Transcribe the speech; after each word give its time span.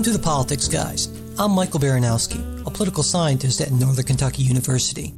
Welcome 0.00 0.14
to 0.14 0.18
the 0.18 0.24
Politics 0.24 0.66
Guys. 0.66 1.08
I'm 1.38 1.50
Michael 1.50 1.78
Baranowski, 1.78 2.66
a 2.66 2.70
political 2.70 3.02
scientist 3.02 3.60
at 3.60 3.70
Northern 3.70 4.06
Kentucky 4.06 4.42
University. 4.42 5.12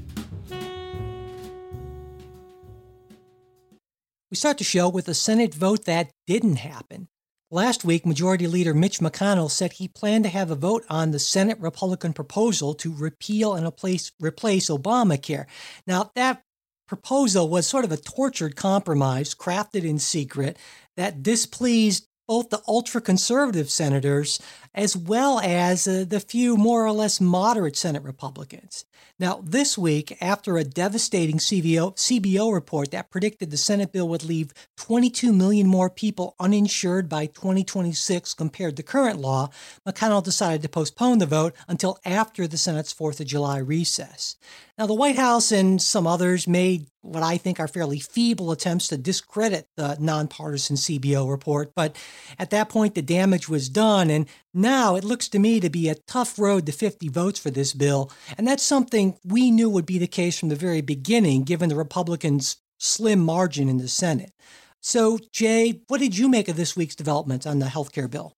We 4.28 4.36
start 4.36 4.58
the 4.58 4.64
show 4.64 4.88
with 4.88 5.06
a 5.06 5.14
Senate 5.14 5.54
vote 5.54 5.84
that 5.84 6.10
didn't 6.26 6.56
happen. 6.56 7.06
Last 7.48 7.84
week, 7.84 8.04
Majority 8.04 8.48
Leader 8.48 8.74
Mitch 8.74 8.98
McConnell 8.98 9.52
said 9.52 9.74
he 9.74 9.86
planned 9.86 10.24
to 10.24 10.30
have 10.30 10.50
a 10.50 10.56
vote 10.56 10.84
on 10.90 11.12
the 11.12 11.20
Senate 11.20 11.60
Republican 11.60 12.12
proposal 12.12 12.74
to 12.74 12.92
repeal 12.92 13.54
and 13.54 13.64
replace, 13.64 14.10
replace 14.18 14.68
Obamacare. 14.68 15.46
Now, 15.86 16.10
that 16.16 16.42
proposal 16.88 17.48
was 17.48 17.68
sort 17.68 17.84
of 17.84 17.92
a 17.92 17.96
tortured 17.96 18.56
compromise 18.56 19.32
crafted 19.32 19.84
in 19.84 20.00
secret 20.00 20.56
that 20.96 21.22
displeased 21.22 22.08
both 22.32 22.50
the 22.50 22.62
ultra 22.66 23.00
conservative 23.00 23.70
senators 23.70 24.40
as 24.74 24.96
well 24.96 25.40
as 25.40 25.86
uh, 25.86 26.04
the 26.08 26.20
few 26.20 26.56
more 26.56 26.84
or 26.84 26.92
less 26.92 27.20
moderate 27.20 27.76
Senate 27.76 28.02
Republicans. 28.02 28.84
Now, 29.18 29.40
this 29.44 29.78
week, 29.78 30.16
after 30.20 30.56
a 30.56 30.64
devastating 30.64 31.38
CBO, 31.38 31.94
CBO 31.96 32.52
report 32.52 32.90
that 32.90 33.10
predicted 33.10 33.50
the 33.50 33.56
Senate 33.56 33.92
bill 33.92 34.08
would 34.08 34.24
leave 34.24 34.52
22 34.78 35.32
million 35.32 35.66
more 35.66 35.90
people 35.90 36.34
uninsured 36.40 37.08
by 37.08 37.26
2026 37.26 38.34
compared 38.34 38.76
to 38.76 38.82
current 38.82 39.20
law, 39.20 39.50
McConnell 39.86 40.24
decided 40.24 40.62
to 40.62 40.68
postpone 40.68 41.18
the 41.18 41.26
vote 41.26 41.54
until 41.68 41.98
after 42.04 42.48
the 42.48 42.56
Senate's 42.56 42.92
4th 42.92 43.20
of 43.20 43.26
July 43.26 43.58
recess. 43.58 44.36
Now, 44.78 44.86
the 44.86 44.94
White 44.94 45.16
House 45.16 45.52
and 45.52 45.80
some 45.80 46.06
others 46.06 46.48
made 46.48 46.86
what 47.02 47.22
I 47.22 47.36
think 47.36 47.60
are 47.60 47.68
fairly 47.68 47.98
feeble 47.98 48.50
attempts 48.50 48.88
to 48.88 48.96
discredit 48.96 49.68
the 49.76 49.96
nonpartisan 50.00 50.76
CBO 50.76 51.30
report, 51.30 51.72
but 51.74 51.94
at 52.38 52.50
that 52.50 52.68
point, 52.68 52.94
the 52.94 53.02
damage 53.02 53.48
was 53.48 53.68
done, 53.68 54.08
and 54.08 54.26
now 54.62 54.96
it 54.96 55.04
looks 55.04 55.28
to 55.28 55.38
me 55.38 55.60
to 55.60 55.68
be 55.68 55.88
a 55.88 55.94
tough 55.94 56.38
road 56.38 56.64
to 56.66 56.72
50 56.72 57.08
votes 57.08 57.38
for 57.38 57.50
this 57.50 57.74
bill, 57.74 58.10
and 58.38 58.46
that's 58.46 58.62
something 58.62 59.18
we 59.24 59.50
knew 59.50 59.68
would 59.68 59.86
be 59.86 59.98
the 59.98 60.06
case 60.06 60.38
from 60.38 60.48
the 60.48 60.56
very 60.56 60.80
beginning, 60.80 61.42
given 61.42 61.68
the 61.68 61.76
Republicans' 61.76 62.56
slim 62.78 63.20
margin 63.20 63.68
in 63.68 63.76
the 63.76 63.88
Senate. 63.88 64.32
So, 64.80 65.18
Jay, 65.32 65.82
what 65.88 66.00
did 66.00 66.16
you 66.16 66.28
make 66.28 66.48
of 66.48 66.56
this 66.56 66.76
week's 66.76 66.96
developments 66.96 67.46
on 67.46 67.58
the 67.60 67.68
health 67.68 67.92
care 67.92 68.08
bill? 68.08 68.34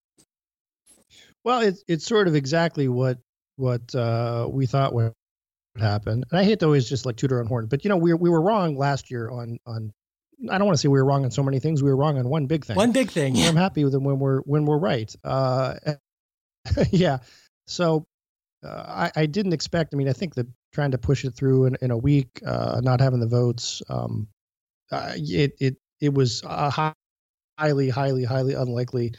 Well, 1.44 1.60
it's 1.60 1.84
it's 1.86 2.06
sort 2.06 2.28
of 2.28 2.34
exactly 2.34 2.88
what 2.88 3.18
what 3.56 3.94
uh, 3.94 4.48
we 4.50 4.66
thought 4.66 4.94
would 4.94 5.12
happen. 5.78 6.24
And 6.30 6.40
I 6.40 6.44
hate 6.44 6.60
to 6.60 6.66
always 6.66 6.88
just 6.88 7.06
like 7.06 7.16
toot 7.16 7.32
on 7.32 7.46
horn, 7.46 7.66
but 7.66 7.84
you 7.84 7.88
know, 7.88 7.96
we 7.96 8.14
we 8.14 8.30
were 8.30 8.40
wrong 8.40 8.76
last 8.76 9.10
year 9.10 9.30
on 9.30 9.58
on. 9.66 9.92
I 10.50 10.58
don't 10.58 10.66
want 10.66 10.76
to 10.76 10.80
say 10.80 10.88
we 10.88 10.98
were 10.98 11.04
wrong 11.04 11.24
on 11.24 11.30
so 11.30 11.42
many 11.42 11.60
things. 11.60 11.82
We 11.82 11.90
were 11.90 11.96
wrong 11.96 12.18
on 12.18 12.28
one 12.28 12.46
big 12.46 12.64
thing. 12.64 12.76
One 12.76 12.92
big 12.92 13.10
thing. 13.10 13.36
Yeah. 13.36 13.48
I'm 13.48 13.56
happy 13.56 13.84
with 13.84 13.92
them 13.92 14.04
when 14.04 14.18
we're 14.18 14.40
when 14.40 14.64
we're 14.64 14.78
right. 14.78 15.14
Uh, 15.22 15.74
yeah. 16.90 17.18
So 17.66 18.06
uh, 18.64 19.08
I, 19.16 19.22
I 19.22 19.26
didn't 19.26 19.52
expect. 19.52 19.94
I 19.94 19.96
mean, 19.96 20.08
I 20.08 20.12
think 20.12 20.34
that 20.34 20.46
trying 20.72 20.90
to 20.92 20.98
push 20.98 21.24
it 21.24 21.34
through 21.34 21.66
in, 21.66 21.76
in 21.82 21.90
a 21.90 21.96
week, 21.96 22.28
uh, 22.46 22.80
not 22.82 23.00
having 23.00 23.20
the 23.20 23.26
votes, 23.26 23.82
um, 23.88 24.28
uh, 24.90 25.12
it 25.16 25.54
it 25.60 25.76
it 26.00 26.14
was 26.14 26.42
a 26.44 26.94
highly, 27.58 27.88
highly, 27.88 28.24
highly 28.24 28.54
unlikely 28.54 29.14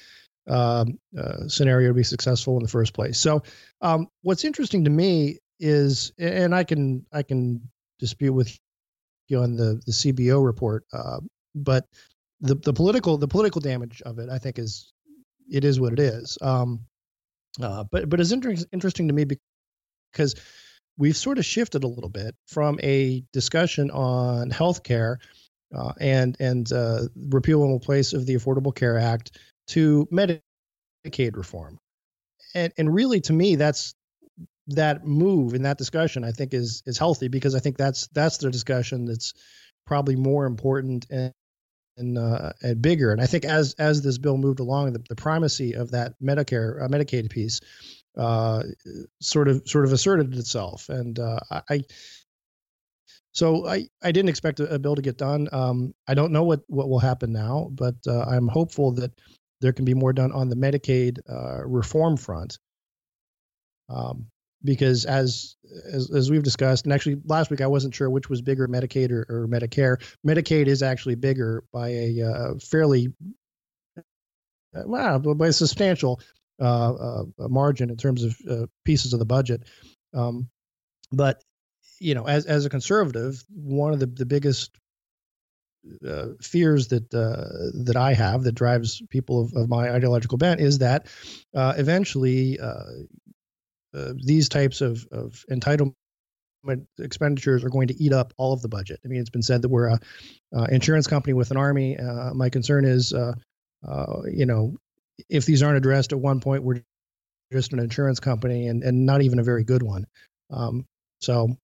um, 0.47 0.99
uh, 1.17 1.47
scenario 1.47 1.89
to 1.89 1.93
be 1.93 2.03
successful 2.03 2.57
in 2.57 2.63
the 2.63 2.69
first 2.69 2.93
place. 2.93 3.19
So, 3.19 3.43
um, 3.81 4.07
what's 4.21 4.43
interesting 4.45 4.83
to 4.85 4.89
me 4.89 5.39
is, 5.59 6.11
and 6.19 6.53
I 6.53 6.63
can 6.63 7.05
I 7.11 7.23
can 7.23 7.61
dispute 7.99 8.33
with 8.33 8.57
you 9.27 9.39
on 9.39 9.55
the 9.55 9.81
the 9.85 9.91
CBO 9.91 10.43
report, 10.45 10.85
uh, 10.93 11.19
but 11.55 11.85
the 12.41 12.55
the 12.55 12.73
political 12.73 13.17
the 13.17 13.27
political 13.27 13.61
damage 13.61 14.01
of 14.03 14.19
it, 14.19 14.29
I 14.29 14.37
think, 14.37 14.59
is 14.59 14.91
it 15.51 15.63
is 15.63 15.79
what 15.79 15.93
it 15.93 15.99
is. 15.99 16.37
Um, 16.41 16.81
uh, 17.61 17.83
but 17.91 18.09
but 18.09 18.19
it's 18.19 18.31
inter- 18.31 18.55
interesting 18.71 19.07
to 19.07 19.13
me 19.13 19.25
because 20.11 20.35
we've 20.97 21.17
sort 21.17 21.37
of 21.37 21.45
shifted 21.45 21.83
a 21.83 21.87
little 21.87 22.09
bit 22.09 22.35
from 22.47 22.79
a 22.83 23.23
discussion 23.33 23.91
on 23.91 24.49
healthcare 24.49 25.17
uh, 25.75 25.93
and 25.99 26.37
and 26.39 26.71
uh, 26.71 27.01
repeal 27.15 27.63
and 27.63 27.75
replace 27.75 28.13
of 28.13 28.25
the 28.25 28.35
Affordable 28.35 28.75
Care 28.75 28.97
Act 28.97 29.37
to 29.67 30.07
Medicaid 30.11 31.35
reform, 31.35 31.79
and 32.53 32.73
and 32.77 32.93
really 32.93 33.21
to 33.21 33.33
me 33.33 33.55
that's 33.55 33.93
that 34.67 35.05
move 35.05 35.53
in 35.53 35.61
that 35.61 35.77
discussion 35.77 36.23
I 36.23 36.31
think 36.31 36.53
is 36.53 36.81
is 36.85 36.97
healthy 36.97 37.27
because 37.27 37.55
I 37.55 37.59
think 37.59 37.77
that's 37.77 38.07
that's 38.07 38.37
the 38.37 38.49
discussion 38.49 39.05
that's 39.05 39.33
probably 39.85 40.15
more 40.15 40.45
important 40.45 41.05
and 41.11 41.31
and, 41.97 42.17
uh, 42.17 42.51
and 42.61 42.81
bigger. 42.81 43.11
And 43.11 43.21
I 43.21 43.25
think 43.25 43.45
as 43.45 43.73
as 43.79 44.01
this 44.01 44.17
bill 44.17 44.37
moved 44.37 44.59
along, 44.59 44.93
the, 44.93 45.03
the 45.09 45.15
primacy 45.15 45.73
of 45.73 45.91
that 45.91 46.13
Medicare 46.21 46.83
uh, 46.83 46.87
Medicaid 46.87 47.29
piece 47.29 47.61
uh, 48.17 48.63
sort 49.21 49.47
of 49.47 49.63
sort 49.65 49.85
of 49.85 49.93
asserted 49.93 50.35
itself. 50.35 50.89
And 50.89 51.19
uh, 51.19 51.39
I 51.69 51.83
so 53.31 53.67
I, 53.67 53.89
I 54.01 54.13
didn't 54.13 54.29
expect 54.29 54.61
a, 54.61 54.75
a 54.75 54.79
bill 54.79 54.95
to 54.95 55.01
get 55.01 55.17
done. 55.17 55.49
Um, 55.51 55.93
I 56.07 56.13
don't 56.13 56.31
know 56.31 56.43
what 56.43 56.61
what 56.67 56.89
will 56.89 56.99
happen 56.99 57.33
now, 57.33 57.69
but 57.71 57.95
uh, 58.07 58.23
I'm 58.23 58.47
hopeful 58.47 58.93
that 58.93 59.11
there 59.61 59.73
can 59.73 59.85
be 59.85 59.93
more 59.93 60.13
done 60.13 60.31
on 60.31 60.49
the 60.49 60.55
Medicaid 60.55 61.19
uh, 61.29 61.65
reform 61.65 62.17
front. 62.17 62.57
Um, 63.89 64.27
because 64.63 65.05
as, 65.05 65.55
as, 65.91 66.11
as 66.11 66.31
we've 66.31 66.43
discussed, 66.43 66.85
and 66.85 66.93
actually 66.93 67.21
last 67.25 67.51
week 67.51 67.61
I 67.61 67.67
wasn't 67.67 67.93
sure 67.93 68.09
which 68.09 68.29
was 68.29 68.41
bigger, 68.41 68.67
Medicaid 68.67 69.11
or, 69.11 69.25
or 69.29 69.47
Medicare. 69.47 69.97
Medicaid 70.25 70.67
is 70.67 70.81
actually 70.81 71.15
bigger 71.15 71.63
by 71.71 71.89
a 71.89 72.21
uh, 72.21 72.53
fairly 72.59 73.13
uh, 74.75 74.83
well, 74.85 75.19
by 75.19 75.47
a 75.47 75.53
substantial 75.53 76.19
uh, 76.59 76.93
uh, 76.93 77.23
margin 77.37 77.89
in 77.89 77.97
terms 77.97 78.23
of 78.23 78.37
uh, 78.49 78.65
pieces 78.83 79.13
of 79.13 79.19
the 79.19 79.25
budget. 79.25 79.63
Um, 80.13 80.49
but 81.11 81.43
you 81.99 82.15
know, 82.15 82.25
as 82.27 82.45
as 82.45 82.65
a 82.65 82.69
conservative, 82.69 83.43
one 83.53 83.93
of 83.93 83.99
the 83.99 84.05
the 84.05 84.25
biggest 84.25 84.77
uh, 86.05 86.27
fears 86.41 86.87
that 86.89 87.13
uh, 87.13 87.83
that 87.83 87.95
I 87.95 88.13
have 88.13 88.43
that 88.43 88.53
drives 88.53 89.01
people 89.09 89.41
of, 89.41 89.53
of 89.53 89.69
my 89.69 89.91
ideological 89.91 90.37
bent 90.37 90.59
is 90.59 90.79
that 90.79 91.07
uh, 91.53 91.73
eventually 91.77 92.59
uh, 93.95 94.13
these 94.23 94.49
types 94.49 94.81
of, 94.81 95.07
of 95.11 95.45
entitlement 95.49 95.93
expenditures 96.99 97.63
are 97.63 97.69
going 97.69 97.87
to 97.87 98.03
eat 98.03 98.13
up 98.13 98.33
all 98.37 98.53
of 98.53 98.61
the 98.61 98.67
budget. 98.67 98.99
I 99.05 99.07
mean, 99.07 99.19
it's 99.19 99.29
been 99.29 99.41
said 99.41 99.61
that 99.61 99.69
we're 99.69 99.87
a 99.87 99.99
uh, 100.55 100.63
insurance 100.65 101.07
company 101.07 101.33
with 101.33 101.51
an 101.51 101.57
army. 101.57 101.97
Uh, 101.97 102.33
my 102.33 102.49
concern 102.49 102.85
is, 102.85 103.13
uh, 103.13 103.33
uh, 103.87 104.21
you 104.31 104.45
know, 104.45 104.75
if 105.29 105.45
these 105.45 105.63
aren't 105.63 105.77
addressed 105.77 106.11
at 106.11 106.19
one 106.19 106.39
point, 106.39 106.63
we're 106.63 106.81
just 107.51 107.73
an 107.73 107.79
insurance 107.79 108.19
company 108.19 108.67
and, 108.67 108.83
and 108.83 109.05
not 109.05 109.21
even 109.21 109.39
a 109.39 109.43
very 109.43 109.63
good 109.63 109.83
one. 109.83 110.05
Um, 110.49 110.85
so, 111.21 111.55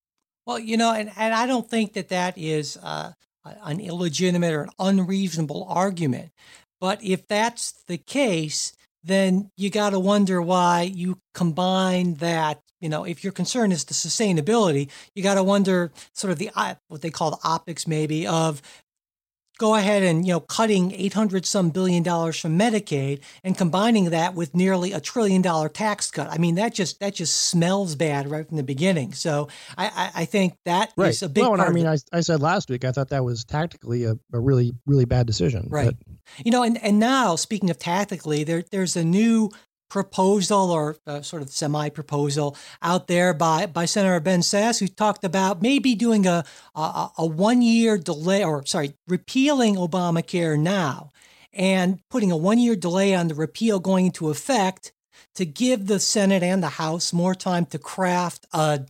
well, 0.46 0.60
you 0.60 0.78
know, 0.78 0.94
and, 0.94 1.12
and 1.18 1.34
I 1.34 1.48
don't 1.48 1.70
think 1.70 1.94
that 1.94 2.10
that 2.10 2.38
is 2.38 2.78
an 2.84 3.80
illegitimate 3.80 4.54
or 4.54 4.64
an 4.64 4.70
unreasonable 4.80 5.66
argument. 5.68 6.32
But 6.80 7.04
if 7.04 7.28
that's 7.28 7.74
the 7.88 7.98
case, 7.98 8.74
then 9.04 9.52
you 9.58 9.70
got 9.70 9.92
to 9.92 10.00
wonder 10.00 10.42
why 10.42 10.84
you 10.94 11.20
combine 11.34 12.16
that. 12.16 12.62
You 12.80 12.90
know, 12.90 13.04
if 13.04 13.24
your 13.24 13.34
concern 13.34 13.72
is 13.72 13.86
the 13.86 13.94
sustainability, 13.94 14.90
you 15.14 15.22
got 15.22 15.36
to 15.36 15.44
wonder 15.44 15.92
sort 16.14 16.32
of 16.32 16.40
the 16.40 16.50
uh, 16.56 16.76
what 16.88 17.02
they 17.02 17.12
call 17.12 17.32
the 17.32 17.38
optics, 17.44 17.88
maybe 17.88 18.26
of 18.26 18.62
go 19.62 19.76
ahead 19.76 20.02
and 20.02 20.26
you 20.26 20.34
know 20.34 20.40
cutting 20.40 20.92
800 20.92 21.46
some 21.46 21.70
billion 21.70 22.02
dollars 22.02 22.40
from 22.40 22.58
medicaid 22.58 23.22
and 23.44 23.56
combining 23.56 24.10
that 24.10 24.34
with 24.34 24.56
nearly 24.56 24.92
a 24.92 25.00
trillion 25.00 25.44
dollar 25.44 25.70
tax 25.70 26.10
cut 26.10 26.28
i 26.32 26.40
mean 26.40 26.56
that 26.56 26.74
just 26.74 27.00
that 27.00 27.14
just 27.14 27.40
smells 27.42 27.94
bad 27.96 28.28
right 28.28 28.48
from 28.48 28.58
the 28.58 28.64
beginning 28.64 29.14
so 29.14 29.50
i 29.78 29.86
i, 29.86 30.22
I 30.22 30.26
think 30.26 30.58
that 30.66 30.92
right. 30.98 31.10
is 31.10 31.22
a 31.22 31.30
big 31.30 31.44
well, 31.44 31.62
i 31.62 31.70
mean 31.70 31.86
I, 31.86 31.98
I 32.12 32.22
said 32.22 32.42
last 32.42 32.72
week 32.72 32.84
i 32.86 32.92
thought 32.92 33.10
that 33.10 33.24
was 33.24 33.46
tactically 33.46 34.06
a, 34.06 34.18
a 34.34 34.40
really 34.40 34.74
really 34.88 35.06
bad 35.06 35.28
decision 35.28 35.68
right 35.70 35.96
but. 35.96 36.44
you 36.44 36.52
know 36.52 36.64
and 36.64 36.84
and 36.84 36.98
now 36.98 37.36
speaking 37.36 37.70
of 37.70 37.78
tactically 37.78 38.44
there 38.44 38.64
there's 38.72 38.96
a 38.96 39.04
new 39.04 39.52
proposal 39.92 40.72
or 40.72 40.96
uh, 41.06 41.22
sort 41.22 41.42
of 41.42 41.50
semi 41.50 41.90
proposal 41.90 42.56
out 42.82 43.08
there 43.08 43.34
by, 43.34 43.66
by 43.66 43.84
Senator 43.84 44.22
Ben 44.22 44.40
Sasse, 44.40 44.80
who 44.80 44.88
talked 44.88 45.26
about 45.26 45.62
maybe 45.62 45.96
doing 45.96 46.26
a, 46.26 46.46
a, 46.74 47.10
a 47.18 47.26
one 47.26 47.62
year 47.62 47.98
delay, 47.98 48.42
or 48.44 48.66
sorry, 48.66 48.94
repealing 49.06 49.76
Obamacare 49.76 50.58
now 50.58 51.12
and 51.52 52.00
putting 52.10 52.32
a 52.32 52.38
one 52.38 52.58
year 52.58 52.78
delay 52.78 53.14
on 53.14 53.28
the 53.28 53.36
repeal 53.36 53.80
going 53.80 54.06
into 54.06 54.30
effect 54.30 54.94
to 55.36 55.46
give 55.46 55.88
the 55.88 56.00
Senate 56.00 56.42
and 56.42 56.64
the 56.64 56.70
House 56.70 57.12
more 57.12 57.36
time 57.36 57.66
to 57.66 57.78
craft 57.78 58.48
a, 58.54 58.86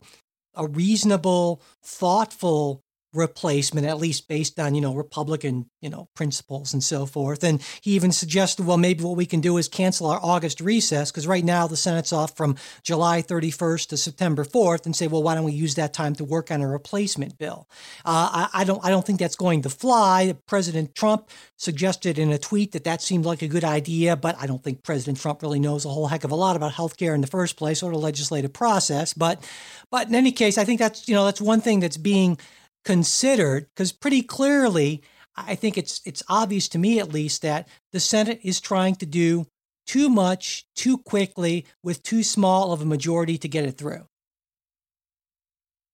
a 0.54 0.68
reasonable, 0.68 1.64
thoughtful 1.82 2.84
replacement, 3.14 3.86
at 3.86 3.98
least 3.98 4.28
based 4.28 4.60
on, 4.60 4.74
you 4.74 4.82
know, 4.82 4.94
Republican, 4.94 5.70
you 5.82 5.90
know, 5.90 6.08
principles 6.16 6.74
and 6.74 6.84
so 6.84 7.06
forth. 7.06 7.44
And 7.44 7.62
he 7.82 7.92
even 7.92 8.12
suggested, 8.12 8.66
well, 8.66 8.78
maybe 8.78 9.04
what 9.04 9.18
we 9.18 9.26
can 9.26 9.42
do 9.42 9.58
is 9.58 9.68
cancel 9.68 10.08
our 10.08 10.20
August 10.24 10.62
recess 10.62 11.12
because 11.12 11.28
right 11.28 11.44
now 11.44 11.68
the 11.68 11.76
Senate's 11.76 12.14
off 12.14 12.38
from 12.38 12.56
July 12.84 13.22
31st 13.22 13.88
to 13.90 13.98
September 13.98 14.46
4th 14.46 14.86
and 14.86 14.96
say, 14.96 15.08
well, 15.08 15.24
why 15.24 15.36
don't 15.36 15.44
we 15.44 15.52
use 15.52 15.76
that 15.76 15.94
time 15.94 16.16
to 16.16 16.24
work 16.24 16.52
on 16.52 16.62
a 16.62 16.68
replacement 16.68 17.38
bill? 17.38 17.68
Uh, 18.06 18.48
I, 18.54 18.62
I, 18.62 18.64
don't, 18.64 18.84
I 18.84 18.90
don't 18.90 19.06
think 19.06 19.20
that's 19.20 19.36
going 19.36 19.64
to 19.64 19.70
fly. 19.70 20.34
President 20.48 20.96
Trump 20.96 21.30
suggested 21.58 22.18
in 22.18 22.32
a 22.32 22.38
tweet 22.38 22.72
that 22.72 22.86
that 22.86 23.02
seemed 23.02 23.26
like 23.26 23.42
a 23.42 23.48
good 23.48 23.66
idea, 23.66 24.16
but 24.16 24.38
I 24.40 24.48
don't 24.48 24.64
think 24.64 24.84
President 24.84 25.20
Trump 25.20 25.42
really 25.42 25.60
knows 25.60 25.84
a 25.84 25.90
whole 25.90 26.08
heck 26.08 26.24
of 26.24 26.32
a 26.32 26.36
lot 26.36 26.56
about 26.56 26.72
healthcare 26.74 27.14
in 27.14 27.22
the 27.22 27.28
first 27.28 27.58
place 27.58 27.84
or 27.84 27.92
the 27.92 27.98
legislative 27.98 28.54
process. 28.54 29.14
But, 29.14 29.44
but 29.92 30.08
in 30.08 30.16
any 30.16 30.32
case, 30.32 30.58
I 30.58 30.64
think 30.64 30.80
that's, 30.80 31.10
you 31.10 31.14
know, 31.14 31.26
that's 31.26 31.42
one 31.42 31.60
thing 31.60 31.82
that's 31.82 31.98
being 31.98 32.38
considered 32.84 33.68
because 33.70 33.92
pretty 33.92 34.22
clearly 34.22 35.02
I 35.36 35.56
think 35.56 35.78
it's 35.78 36.02
it's 36.06 36.24
obvious 36.28 36.68
to 36.70 36.80
me 36.80 37.00
at 37.00 37.14
least 37.14 37.42
that 37.42 37.68
the 37.92 38.00
Senate 38.00 38.40
is 38.44 38.60
trying 38.60 38.96
to 38.96 39.06
do 39.06 39.46
too 39.86 40.10
much 40.10 40.66
too 40.76 40.98
quickly 40.98 41.66
with 41.84 42.04
too 42.04 42.24
small 42.24 42.72
of 42.72 42.82
a 42.82 42.86
majority 42.86 43.38
to 43.38 43.48
get 43.48 43.66
it 43.66 43.78
through. 43.78 44.06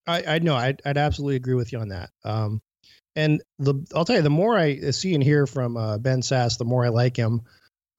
I, 0.06 0.24
I 0.36 0.40
know 0.40 0.56
I'd, 0.56 0.82
I'd 0.86 0.98
absolutely 0.98 1.36
agree 1.36 1.54
with 1.54 1.74
you 1.74 1.80
on 1.80 1.90
that. 1.90 2.10
Um, 2.24 2.62
and 3.16 3.42
the 3.60 3.76
I'll 3.96 4.06
tell 4.06 4.16
you, 4.16 4.22
the 4.22 4.30
more 4.30 4.58
I 4.58 4.92
see 4.92 5.14
and 5.14 5.24
hear 5.24 5.48
from 5.48 5.76
uh, 5.76 5.98
Ben 5.98 6.22
Sasse, 6.22 6.58
the 6.58 6.66
more 6.66 6.86
I 6.86 6.90
like 6.90 7.18
him. 7.18 7.42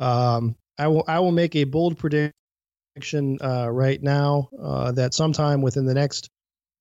Um, 0.00 0.56
I 0.78 0.86
will 0.86 1.04
I 1.08 1.18
will 1.18 1.32
make 1.32 1.56
a 1.56 1.64
bold 1.64 1.98
prediction 1.98 3.38
uh, 3.40 3.68
right 3.68 4.00
now 4.00 4.48
uh, 4.60 4.92
that 4.92 5.14
sometime 5.14 5.60
within 5.60 5.86
the 5.86 5.94
next 5.94 6.30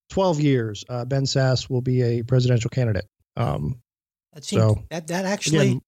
12 0.09 0.39
years, 0.39 0.85
uh, 0.89 1.05
Ben 1.05 1.23
Sasse 1.23 1.69
will 1.69 1.81
be 1.81 2.01
a 2.01 2.23
presidential 2.23 2.69
candidate. 2.69 3.05
Um, 3.35 3.81
that 4.33 4.43
seems, 4.43 4.61
so 4.61 4.83
that 4.89 5.07
that 5.07 5.25
actually 5.25 5.67
again, 5.69 5.81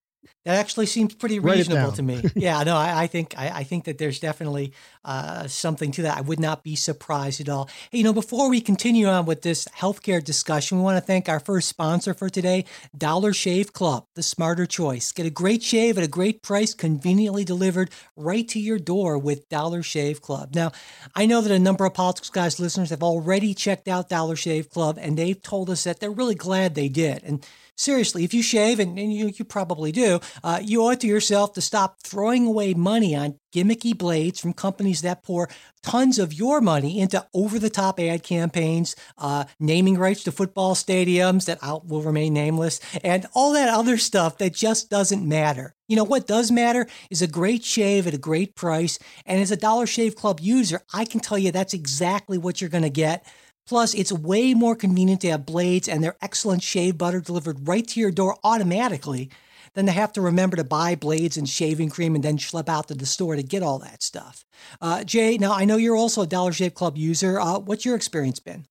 that 0.46 0.56
actually 0.56 0.86
seems 0.86 1.14
pretty 1.14 1.40
reasonable 1.40 1.92
to 1.94 2.02
me. 2.02 2.24
yeah, 2.36 2.64
no, 2.64 2.76
I, 2.76 3.04
I 3.04 3.08
think 3.08 3.36
I, 3.38 3.50
I, 3.50 3.64
think 3.64 3.86
that 3.86 3.98
there's 3.98 4.20
definitely 4.20 4.74
uh, 5.06 5.48
something 5.48 5.92
to 5.92 6.04
that. 6.04 6.18
I 6.18 6.22
would 6.22 6.40
not 6.40 6.64
be 6.64 6.76
surprised 6.76 7.42
at 7.42 7.50
all. 7.50 7.70
Hey, 7.92 8.00
you 8.00 8.04
know, 8.04 8.14
before 8.14 8.50
we 8.50 8.62
continue 8.62 9.08
on 9.08 9.26
with 9.26 9.42
this 9.42 9.66
healthcare 9.78 10.24
discussion, 10.24 10.78
we 10.78 10.84
want 10.84 10.98
to 10.98 11.06
thank 11.06 11.30
our 11.30 11.40
first 11.40 11.70
sponsor 11.70 12.14
for 12.14 12.30
today, 12.30 12.66
Dollar 12.98 13.34
Shave 13.34 13.74
Club, 13.74 14.06
the 14.16 14.24
smarter 14.24 14.66
choice. 14.66 15.12
Get 15.12 15.26
a 15.26 15.30
great 15.30 15.62
shave 15.62 15.98
at 15.98 16.04
a 16.04 16.08
great 16.08 16.42
price, 16.42 16.74
conveniently 16.74 17.44
delivered 17.44 17.92
right 18.16 18.48
to 18.50 18.60
your 18.60 18.80
door 18.80 19.18
with 19.18 19.48
Dollar 19.50 19.84
Shave 19.84 20.22
Club. 20.22 20.56
Now, 20.56 20.72
I 21.16 21.26
know 21.26 21.42
that 21.42 21.52
a 21.52 21.60
number 21.60 21.86
of 21.86 21.94
Politics 21.94 22.30
Guys 22.30 22.60
listeners 22.60 22.90
have 22.90 23.04
already 23.04 23.54
checked 23.54 23.88
out 23.88 24.10
Dollar 24.10 24.36
Shave 24.36 24.70
Club, 24.70 24.98
and 25.00 25.18
they've 25.18 25.42
told 25.42 25.70
us 25.70 25.84
that 25.84 26.00
they're 26.00 26.12
really 26.12 26.36
glad 26.36 26.76
they 26.76 26.90
did. 26.90 27.24
And 27.24 27.46
seriously, 27.80 28.24
if 28.24 28.34
you 28.34 28.44
shave, 28.44 28.80
and, 28.80 29.00
and 29.00 29.14
you, 29.14 29.32
you 29.36 29.46
probably 29.46 29.92
do, 29.92 30.20
uh, 30.44 30.60
you 30.62 30.84
owe 30.84 30.90
it 30.90 31.00
to 31.00 31.08
yourself 31.08 31.54
to 31.54 31.62
stop 31.62 32.02
throwing 32.04 32.46
away 32.46 32.74
money 32.74 33.16
on 33.16 33.40
gimmicky 33.54 33.98
blades 33.98 34.40
from 34.40 34.54
companies 34.54 35.02
that 35.02 35.24
pour 35.24 35.50
tons 35.82 36.20
of 36.20 36.34
your 36.34 36.62
money 36.62 37.00
into 37.00 37.26
over 37.34 37.58
the 37.58 37.70
top 37.70 38.00
ad 38.00 38.22
campaigns, 38.22 38.96
uh, 39.18 39.46
naming 39.60 39.98
rights 39.98 40.24
to 40.24 40.32
football 40.32 40.76
stadiums 40.76 41.46
that 41.46 41.60
will 41.88 42.02
remain 42.02 42.34
nameless, 42.34 42.80
and 43.04 43.26
all 43.34 43.54
that 43.54 43.70
other 43.70 43.98
stuff 43.98 44.38
that 44.38 44.54
just 44.54 44.90
doesn't 44.90 45.28
matter. 45.28 45.74
You 45.88 45.96
know, 45.96 46.04
what 46.04 46.28
does 46.28 46.52
matter 46.52 46.86
is 47.10 47.22
a 47.22 47.28
great 47.28 47.64
shave 47.64 48.06
at 48.06 48.14
a 48.14 48.20
great 48.20 48.56
price. 48.56 49.00
And 49.26 49.42
as 49.42 49.50
a 49.50 49.58
Dollar 49.58 49.88
Shave 49.88 50.16
Club 50.16 50.40
user, 50.40 50.82
I 50.94 51.04
can 51.06 51.20
tell 51.20 51.40
you 51.40 51.52
that's 51.52 51.74
exactly 51.74 52.38
what 52.38 52.62
you're 52.62 52.70
going 52.70 52.84
to 52.84 52.92
get. 52.92 53.26
Plus, 53.70 53.94
it's 53.94 54.12
way 54.12 54.56
more 54.56 54.76
convenient 54.76 55.22
to 55.22 55.30
have 55.30 55.46
blades 55.46 55.88
and 55.88 56.04
their 56.04 56.16
excellent 56.24 56.64
shave 56.64 56.98
butter 56.98 57.22
delivered 57.22 57.68
right 57.68 57.88
to 57.88 58.00
your 58.00 58.10
door 58.10 58.36
automatically 58.44 59.30
than 59.76 59.86
to 59.86 59.92
have 59.92 60.12
to 60.12 60.22
remember 60.22 60.58
to 60.58 60.64
buy 60.64 60.96
blades 60.96 61.38
and 61.38 61.48
shaving 61.48 61.88
cream 61.88 62.16
and 62.16 62.24
then 62.24 62.40
schlep 62.40 62.68
out 62.68 62.88
to 62.88 62.96
the 62.96 63.06
store 63.06 63.36
to 63.36 63.44
get 63.44 63.62
all 63.62 63.78
that 63.78 64.02
stuff. 64.02 64.44
Uh, 64.82 65.04
Jay, 65.04 65.38
now 65.38 65.54
I 65.54 65.66
know 65.66 65.78
you're 65.78 65.96
also 65.96 66.24
a 66.24 66.28
Dollar 66.28 66.52
Shave 66.52 66.74
Club 66.74 66.98
user. 66.98 67.40
Uh, 67.40 67.60
what's 67.60 67.86
your 67.86 67.96
experience 67.96 68.40
been? 68.40 68.66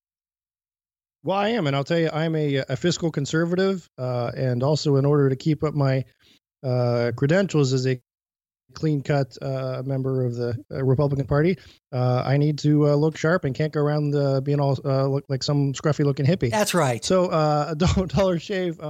Well, 1.23 1.39
I 1.39 1.51
am, 1.51 1.69
and 1.69 1.77
I'll 1.77 1.85
tell 1.85 2.01
you, 2.01 2.11
I'm 2.13 2.35
a, 2.35 2.57
a 2.69 2.75
fiscal 2.75 3.13
conservative, 3.13 3.89
uh, 3.99 4.33
and 4.37 4.65
also 4.65 4.97
in 4.97 5.05
order 5.05 5.29
to 5.29 5.37
keep 5.37 5.63
up 5.63 5.75
my 5.75 6.05
uh, 6.65 7.13
credentials 7.15 7.73
as 7.73 7.87
a 7.87 8.01
clean 8.75 9.03
cut 9.03 9.37
uh, 9.43 9.83
member 9.85 10.25
of 10.25 10.35
the 10.35 10.65
uh, 10.71 10.85
Republican 10.85 11.27
Party, 11.27 11.59
uh, 11.93 12.23
I 12.25 12.37
need 12.37 12.59
to 12.61 12.89
uh, 12.89 12.95
look 12.95 13.17
sharp 13.17 13.45
and 13.45 13.55
can't 13.55 13.73
go 13.73 13.81
around 13.81 14.15
uh, 14.15 14.41
being 14.41 14.61
all 14.61 14.79
uh, 14.85 15.07
look 15.07 15.25
like 15.29 15.43
some 15.43 15.73
scruffy 15.73 16.05
looking 16.05 16.27
hippie. 16.27 16.51
That's 16.51 16.75
right. 16.75 17.05
So 17.05 17.27
uh, 17.27 17.75
Dollar 18.07 18.39
Shave 18.39 18.81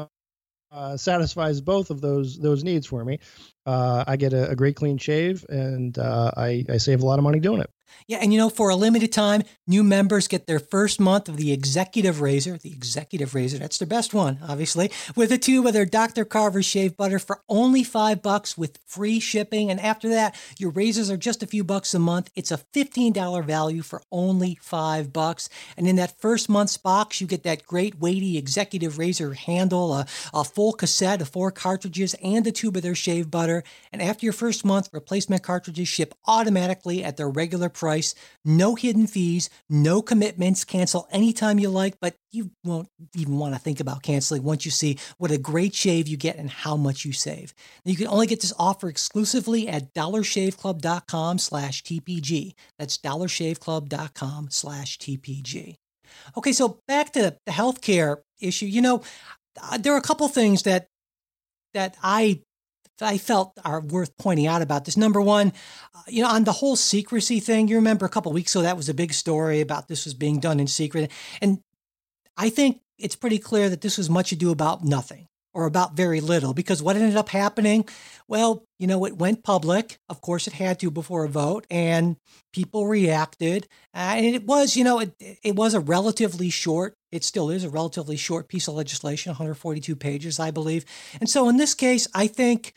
satisfies 0.96 1.60
both 1.60 1.90
of 1.90 2.00
those 2.00 2.38
those 2.38 2.64
needs 2.64 2.86
for 2.86 3.04
me. 3.04 3.20
I 3.66 4.16
get 4.16 4.32
a, 4.32 4.50
a, 4.50 4.56
great 4.56 4.76
clean 4.76 4.98
shave, 4.98 5.44
and 5.48 5.98
I, 5.98 6.64
I 6.68 6.76
save 6.78 7.02
a 7.02 7.06
lot 7.06 7.18
of 7.18 7.22
money 7.22 7.40
doing 7.40 7.60
it. 7.60 7.70
Yeah, 8.06 8.18
and 8.20 8.32
you 8.32 8.38
know, 8.38 8.50
for 8.50 8.70
a 8.70 8.76
limited 8.76 9.12
time, 9.12 9.42
new 9.66 9.84
members 9.84 10.28
get 10.28 10.46
their 10.46 10.58
first 10.58 10.98
month 11.00 11.28
of 11.28 11.36
the 11.36 11.52
Executive 11.52 12.20
Razor, 12.20 12.58
the 12.58 12.72
Executive 12.72 13.34
Razor, 13.34 13.58
that's 13.58 13.78
their 13.78 13.86
best 13.86 14.14
one, 14.14 14.38
obviously, 14.46 14.90
with 15.14 15.32
a 15.32 15.38
tube 15.38 15.66
of 15.66 15.72
their 15.72 15.84
Dr. 15.84 16.24
Carver 16.24 16.62
shave 16.62 16.96
butter 16.96 17.18
for 17.18 17.42
only 17.48 17.84
five 17.84 18.22
bucks 18.22 18.56
with 18.56 18.78
free 18.86 19.20
shipping. 19.20 19.70
And 19.70 19.80
after 19.80 20.08
that, 20.10 20.36
your 20.58 20.70
razors 20.70 21.10
are 21.10 21.16
just 21.16 21.42
a 21.42 21.46
few 21.46 21.64
bucks 21.64 21.94
a 21.94 21.98
month. 21.98 22.30
It's 22.34 22.50
a 22.50 22.58
$15 22.74 23.44
value 23.44 23.82
for 23.82 24.02
only 24.10 24.58
five 24.60 25.12
bucks. 25.12 25.48
And 25.76 25.86
in 25.86 25.96
that 25.96 26.18
first 26.20 26.48
month's 26.48 26.76
box, 26.76 27.20
you 27.20 27.26
get 27.26 27.42
that 27.42 27.66
great 27.66 27.98
weighty 27.98 28.38
Executive 28.38 28.98
Razor 28.98 29.34
handle, 29.34 29.94
a, 29.94 30.06
a 30.32 30.44
full 30.44 30.72
cassette 30.72 31.20
of 31.20 31.28
four 31.28 31.50
cartridges, 31.50 32.14
and 32.22 32.46
a 32.46 32.52
tube 32.52 32.76
of 32.76 32.82
their 32.82 32.94
shave 32.94 33.30
butter. 33.30 33.64
And 33.92 34.00
after 34.02 34.26
your 34.26 34.32
first 34.32 34.64
month, 34.64 34.88
replacement 34.92 35.42
cartridges 35.42 35.88
ship 35.88 36.14
automatically 36.26 37.04
at 37.04 37.16
their 37.16 37.28
regular 37.28 37.68
price, 37.78 38.14
no 38.44 38.74
hidden 38.74 39.06
fees, 39.06 39.48
no 39.70 40.02
commitments, 40.02 40.64
cancel 40.64 41.06
anytime 41.10 41.58
you 41.58 41.68
like, 41.70 41.96
but 42.00 42.16
you 42.32 42.50
won't 42.64 42.88
even 43.16 43.38
want 43.38 43.54
to 43.54 43.60
think 43.60 43.80
about 43.80 44.02
canceling 44.02 44.42
once 44.42 44.64
you 44.64 44.70
see 44.70 44.98
what 45.16 45.30
a 45.30 45.38
great 45.38 45.74
shave 45.74 46.08
you 46.08 46.16
get 46.16 46.36
and 46.36 46.50
how 46.50 46.76
much 46.76 47.04
you 47.04 47.12
save. 47.12 47.54
Now, 47.84 47.90
you 47.90 47.96
can 47.96 48.08
only 48.08 48.26
get 48.26 48.40
this 48.40 48.52
offer 48.58 48.88
exclusively 48.88 49.68
at 49.68 49.94
dollarshaveclub.com 49.94 51.38
slash 51.38 51.82
TPG. 51.82 52.54
That's 52.78 52.98
dollarshaveclub.com 52.98 54.48
slash 54.50 54.98
TPG. 54.98 55.76
Okay, 56.36 56.52
so 56.52 56.80
back 56.88 57.12
to 57.12 57.36
the 57.46 57.52
healthcare 57.52 58.18
issue. 58.40 58.66
You 58.66 58.82
know, 58.82 59.02
uh, 59.62 59.78
there 59.78 59.94
are 59.94 59.98
a 59.98 60.02
couple 60.02 60.28
things 60.28 60.62
that 60.62 60.88
that 61.74 61.96
I 62.02 62.42
I 63.00 63.18
felt 63.18 63.58
are 63.64 63.80
worth 63.80 64.16
pointing 64.18 64.46
out 64.46 64.62
about 64.62 64.84
this. 64.84 64.96
Number 64.96 65.20
one, 65.20 65.52
uh, 65.94 66.02
you 66.08 66.22
know, 66.22 66.28
on 66.28 66.44
the 66.44 66.52
whole 66.52 66.76
secrecy 66.76 67.40
thing, 67.40 67.68
you 67.68 67.76
remember 67.76 68.06
a 68.06 68.10
couple 68.10 68.32
weeks 68.32 68.54
ago 68.54 68.62
that 68.62 68.76
was 68.76 68.88
a 68.88 68.94
big 68.94 69.12
story 69.12 69.60
about 69.60 69.88
this 69.88 70.04
was 70.04 70.14
being 70.14 70.40
done 70.40 70.60
in 70.60 70.66
secret, 70.66 71.10
and 71.40 71.60
I 72.36 72.50
think 72.50 72.80
it's 72.98 73.16
pretty 73.16 73.38
clear 73.38 73.68
that 73.68 73.80
this 73.80 73.98
was 73.98 74.10
much 74.10 74.32
ado 74.32 74.50
about 74.50 74.84
nothing 74.84 75.28
or 75.58 75.66
about 75.66 75.96
very 75.96 76.20
little 76.20 76.54
because 76.54 76.80
what 76.80 76.94
ended 76.94 77.16
up 77.16 77.30
happening, 77.30 77.84
well, 78.28 78.62
you 78.78 78.86
know, 78.86 79.04
it 79.04 79.16
went 79.16 79.42
public. 79.42 79.98
Of 80.08 80.20
course, 80.20 80.46
it 80.46 80.52
had 80.52 80.78
to 80.78 80.88
before 80.88 81.24
a 81.24 81.28
vote, 81.28 81.66
and 81.68 82.16
people 82.52 82.86
reacted, 82.86 83.66
uh, 83.92 84.14
and 84.14 84.24
it 84.24 84.44
was, 84.44 84.76
you 84.76 84.84
know, 84.84 85.00
it 85.00 85.12
it 85.42 85.56
was 85.56 85.74
a 85.74 85.80
relatively 85.80 86.48
short 86.48 86.94
it 87.10 87.24
still 87.24 87.50
is 87.50 87.64
a 87.64 87.70
relatively 87.70 88.16
short 88.16 88.48
piece 88.48 88.68
of 88.68 88.74
legislation, 88.74 89.30
142 89.30 89.96
pages, 89.96 90.38
I 90.38 90.50
believe. 90.50 90.84
And 91.20 91.28
so 91.28 91.48
in 91.48 91.56
this 91.56 91.74
case, 91.74 92.06
I 92.14 92.26
think, 92.26 92.74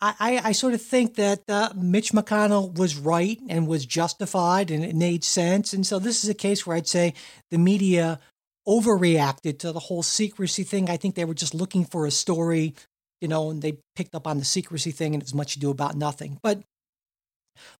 I, 0.00 0.40
I, 0.42 0.52
sort 0.52 0.74
of 0.74 0.82
think 0.82 1.14
that 1.16 1.42
uh, 1.48 1.70
Mitch 1.76 2.12
McConnell 2.12 2.76
was 2.78 2.96
right 2.96 3.38
and 3.48 3.66
was 3.66 3.86
justified 3.86 4.70
and 4.70 4.84
it 4.84 4.96
made 4.96 5.22
sense. 5.22 5.72
And 5.72 5.86
so 5.86 5.98
this 5.98 6.24
is 6.24 6.30
a 6.30 6.34
case 6.34 6.66
where 6.66 6.76
I'd 6.76 6.88
say 6.88 7.14
the 7.50 7.58
media 7.58 8.20
overreacted 8.66 9.58
to 9.60 9.72
the 9.72 9.80
whole 9.80 10.02
secrecy 10.02 10.62
thing. 10.62 10.88
I 10.88 10.96
think 10.96 11.14
they 11.14 11.24
were 11.24 11.34
just 11.34 11.54
looking 11.54 11.84
for 11.84 12.06
a 12.06 12.10
story, 12.10 12.74
you 13.20 13.28
know, 13.28 13.50
and 13.50 13.62
they 13.62 13.78
picked 13.96 14.14
up 14.14 14.26
on 14.26 14.38
the 14.38 14.44
secrecy 14.44 14.90
thing 14.90 15.14
and 15.14 15.22
it's 15.22 15.34
much 15.34 15.56
ado 15.56 15.70
about 15.70 15.96
nothing. 15.96 16.38
But 16.42 16.62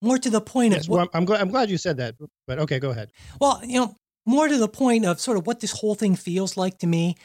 more 0.01 0.19
to 0.19 0.31
the 0.31 0.41
point 0.41 0.73
yes, 0.73 0.85
of 0.85 0.89
well, 0.91 1.09
I'm 1.13 1.25
glad 1.25 1.41
I'm 1.41 1.51
glad 1.51 1.71
you 1.71 1.79
said 1.79 1.97
that. 1.97 2.15
But 2.47 2.59
okay, 2.61 2.79
go 2.79 2.91
ahead. 2.91 3.11
Well, 3.41 3.61
you 3.65 3.81
know, 3.81 3.97
more 4.27 4.49
to 4.49 4.57
the 4.57 4.69
point 4.69 5.05
of 5.05 5.21
sort 5.21 5.37
of 5.37 5.47
what 5.47 5.61
this 5.61 5.73
whole 5.73 5.95
thing 5.95 6.17
feels 6.17 6.57
like 6.57 6.79
to 6.79 6.87
me, 6.87 7.17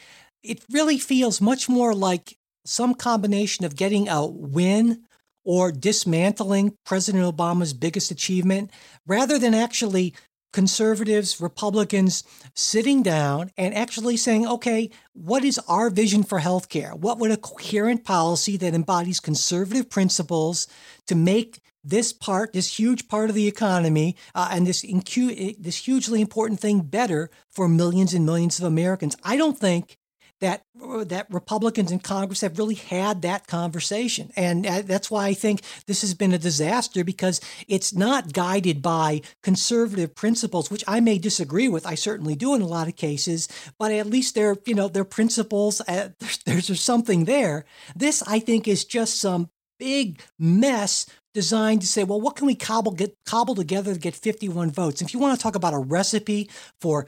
it 0.42 0.64
really 0.70 0.98
feels 0.98 1.40
much 1.40 1.68
more 1.68 1.94
like 1.94 2.36
some 2.64 2.94
combination 2.94 3.64
of 3.64 3.76
getting 3.76 4.08
a 4.08 4.26
win 4.26 5.04
or 5.44 5.72
dismantling 5.72 6.74
President 6.84 7.24
Obama's 7.24 7.72
biggest 7.72 8.10
achievement 8.10 8.70
rather 9.06 9.38
than 9.38 9.54
actually 9.54 10.14
conservatives, 10.52 11.40
Republicans 11.40 12.24
sitting 12.54 13.02
down 13.02 13.50
and 13.56 13.74
actually 13.74 14.16
saying, 14.16 14.46
okay, 14.46 14.90
what 15.12 15.44
is 15.44 15.60
our 15.68 15.90
vision 15.90 16.22
for 16.22 16.40
healthcare? 16.40 16.94
What 16.96 17.18
would 17.18 17.30
a 17.30 17.36
coherent 17.36 18.04
policy 18.04 18.56
that 18.56 18.74
embodies 18.74 19.20
conservative 19.20 19.88
principles 19.88 20.66
to 21.06 21.14
make 21.14 21.60
this 21.82 22.12
part, 22.12 22.52
this 22.52 22.78
huge 22.78 23.08
part 23.08 23.30
of 23.30 23.36
the 23.36 23.48
economy, 23.48 24.16
uh, 24.34 24.50
and 24.52 24.66
this 24.66 24.84
incu- 24.84 25.56
this 25.58 25.76
hugely 25.76 26.20
important 26.20 26.60
thing 26.60 26.80
better 26.80 27.30
for 27.50 27.68
millions 27.68 28.12
and 28.12 28.26
millions 28.26 28.58
of 28.58 28.64
Americans. 28.64 29.16
I 29.24 29.36
don't 29.36 29.58
think 29.58 29.96
that 30.40 30.64
that 31.06 31.26
Republicans 31.30 31.92
in 31.92 31.98
Congress 32.00 32.40
have 32.40 32.58
really 32.58 32.74
had 32.74 33.22
that 33.22 33.46
conversation, 33.46 34.30
and 34.36 34.66
uh, 34.66 34.82
that's 34.82 35.10
why 35.10 35.26
I 35.26 35.34
think 35.34 35.60
this 35.86 36.00
has 36.00 36.14
been 36.14 36.32
a 36.32 36.38
disaster 36.38 37.04
because 37.04 37.40
it's 37.68 37.94
not 37.94 38.32
guided 38.32 38.82
by 38.82 39.22
conservative 39.42 40.14
principles, 40.14 40.70
which 40.70 40.84
I 40.88 41.00
may 41.00 41.18
disagree 41.18 41.68
with. 41.68 41.86
I 41.86 41.94
certainly 41.94 42.34
do 42.34 42.54
in 42.54 42.62
a 42.62 42.66
lot 42.66 42.88
of 42.88 42.96
cases, 42.96 43.48
but 43.78 43.92
at 43.92 44.06
least 44.06 44.34
they're 44.34 44.56
you 44.66 44.74
know 44.74 44.88
they're 44.88 45.04
principles. 45.04 45.80
Uh, 45.82 46.10
there's, 46.18 46.38
there's 46.66 46.80
something 46.80 47.24
there. 47.24 47.64
This 47.94 48.22
I 48.26 48.38
think 48.38 48.66
is 48.66 48.84
just 48.84 49.20
some 49.20 49.50
big 49.78 50.20
mess 50.38 51.06
designed 51.34 51.80
to 51.80 51.86
say, 51.86 52.04
well, 52.04 52.20
what 52.20 52.36
can 52.36 52.46
we 52.46 52.54
cobble 52.54 52.92
get 52.92 53.16
cobble 53.24 53.54
together 53.54 53.94
to 53.94 54.00
get 54.00 54.14
51 54.14 54.70
votes? 54.70 55.02
If 55.02 55.12
you 55.14 55.20
want 55.20 55.38
to 55.38 55.42
talk 55.42 55.54
about 55.54 55.74
a 55.74 55.78
recipe 55.78 56.50
for 56.80 57.06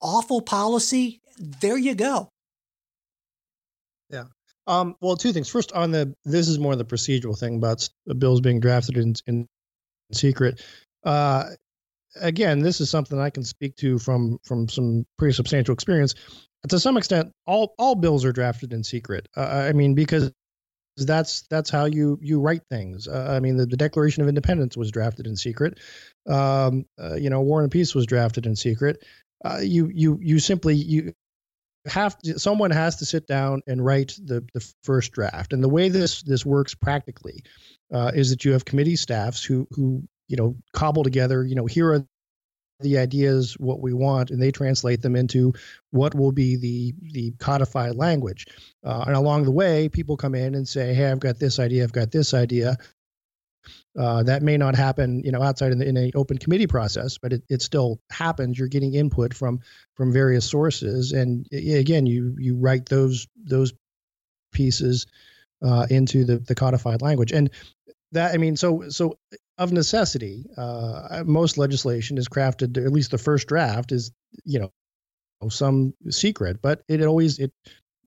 awful 0.00 0.40
policy, 0.40 1.20
there 1.38 1.78
you 1.78 1.94
go. 1.94 2.30
Um, 4.68 4.96
well, 5.00 5.16
two 5.16 5.32
things. 5.32 5.48
First, 5.48 5.72
on 5.72 5.90
the 5.90 6.14
this 6.24 6.46
is 6.46 6.58
more 6.58 6.76
the 6.76 6.84
procedural 6.84 7.36
thing 7.36 7.56
about 7.56 7.88
bills 8.18 8.40
being 8.40 8.60
drafted 8.60 8.98
in, 8.98 9.14
in 9.26 9.48
secret. 10.12 10.62
Uh, 11.04 11.44
again, 12.20 12.60
this 12.60 12.80
is 12.80 12.90
something 12.90 13.18
I 13.18 13.30
can 13.30 13.44
speak 13.44 13.76
to 13.76 13.98
from 13.98 14.38
from 14.44 14.68
some 14.68 15.06
pretty 15.16 15.32
substantial 15.32 15.72
experience. 15.72 16.14
To 16.68 16.78
some 16.78 16.98
extent, 16.98 17.32
all 17.46 17.74
all 17.78 17.94
bills 17.94 18.26
are 18.26 18.32
drafted 18.32 18.74
in 18.74 18.84
secret. 18.84 19.26
Uh, 19.36 19.68
I 19.68 19.72
mean, 19.72 19.94
because 19.94 20.30
that's 20.98 21.42
that's 21.48 21.70
how 21.70 21.86
you 21.86 22.18
you 22.20 22.38
write 22.38 22.62
things. 22.70 23.08
Uh, 23.08 23.32
I 23.34 23.40
mean, 23.40 23.56
the, 23.56 23.64
the, 23.64 23.76
Declaration 23.76 24.22
of 24.22 24.28
Independence 24.28 24.76
was 24.76 24.90
drafted 24.90 25.26
in 25.26 25.36
secret. 25.36 25.78
Um, 26.26 26.84
uh, 27.00 27.14
you 27.14 27.30
know, 27.30 27.40
War 27.40 27.62
and 27.62 27.70
Peace 27.70 27.94
was 27.94 28.04
drafted 28.04 28.44
in 28.44 28.54
secret. 28.54 29.02
Uh, 29.44 29.60
you 29.62 29.88
you 29.94 30.18
you 30.20 30.38
simply 30.40 30.74
you 30.74 31.14
have 31.86 32.18
to, 32.18 32.38
someone 32.38 32.70
has 32.70 32.96
to 32.96 33.04
sit 33.04 33.26
down 33.26 33.62
and 33.66 33.84
write 33.84 34.18
the 34.22 34.44
the 34.54 34.72
first 34.84 35.12
draft. 35.12 35.52
And 35.52 35.62
the 35.62 35.68
way 35.68 35.88
this 35.88 36.22
this 36.22 36.44
works 36.44 36.74
practically 36.74 37.42
uh, 37.92 38.12
is 38.14 38.30
that 38.30 38.44
you 38.44 38.52
have 38.52 38.64
committee 38.64 38.96
staffs 38.96 39.44
who 39.44 39.66
who 39.70 40.02
you 40.28 40.36
know 40.36 40.56
cobble 40.72 41.04
together. 41.04 41.44
You 41.44 41.54
know, 41.54 41.66
here 41.66 41.92
are 41.92 42.04
the 42.80 42.98
ideas 42.98 43.54
what 43.58 43.80
we 43.80 43.92
want 43.92 44.30
and 44.30 44.40
they 44.40 44.52
translate 44.52 45.02
them 45.02 45.16
into 45.16 45.52
what 45.90 46.14
will 46.14 46.32
be 46.32 46.56
the 46.56 46.94
the 47.12 47.32
codified 47.38 47.96
language 47.96 48.46
uh, 48.84 49.04
and 49.06 49.16
along 49.16 49.42
the 49.42 49.50
way 49.50 49.88
people 49.88 50.16
come 50.16 50.34
in 50.34 50.54
and 50.54 50.68
say 50.68 50.94
hey 50.94 51.10
i've 51.10 51.18
got 51.18 51.40
this 51.40 51.58
idea 51.58 51.82
i've 51.82 51.92
got 51.92 52.12
this 52.12 52.34
idea 52.34 52.76
uh, 53.98 54.22
that 54.22 54.42
may 54.42 54.56
not 54.56 54.74
happen 54.74 55.22
you 55.24 55.32
know 55.32 55.42
outside 55.42 55.72
in, 55.72 55.78
the, 55.78 55.86
in 55.86 55.96
an 55.96 56.10
open 56.14 56.38
committee 56.38 56.66
process 56.66 57.18
but 57.18 57.32
it, 57.32 57.42
it 57.48 57.62
still 57.62 58.00
happens 58.10 58.58
you're 58.58 58.68
getting 58.68 58.94
input 58.94 59.34
from 59.34 59.60
from 59.94 60.12
various 60.12 60.44
sources 60.44 61.12
and 61.12 61.46
again 61.52 62.06
you 62.06 62.34
you 62.38 62.56
write 62.56 62.86
those 62.86 63.26
those 63.44 63.72
pieces 64.52 65.06
uh, 65.62 65.86
into 65.90 66.24
the, 66.24 66.38
the 66.38 66.54
codified 66.54 67.02
language 67.02 67.32
and 67.32 67.50
that 68.12 68.34
i 68.34 68.36
mean 68.36 68.56
so 68.56 68.88
so 68.88 69.18
of 69.58 69.72
necessity, 69.72 70.46
uh, 70.56 71.24
most 71.26 71.58
legislation 71.58 72.16
is 72.16 72.28
crafted. 72.28 72.82
At 72.82 72.92
least 72.92 73.10
the 73.10 73.18
first 73.18 73.48
draft 73.48 73.90
is, 73.92 74.12
you 74.44 74.60
know, 74.60 74.70
some 75.50 75.94
secret, 76.08 76.62
but 76.62 76.82
it 76.88 77.02
always 77.02 77.38
it 77.38 77.52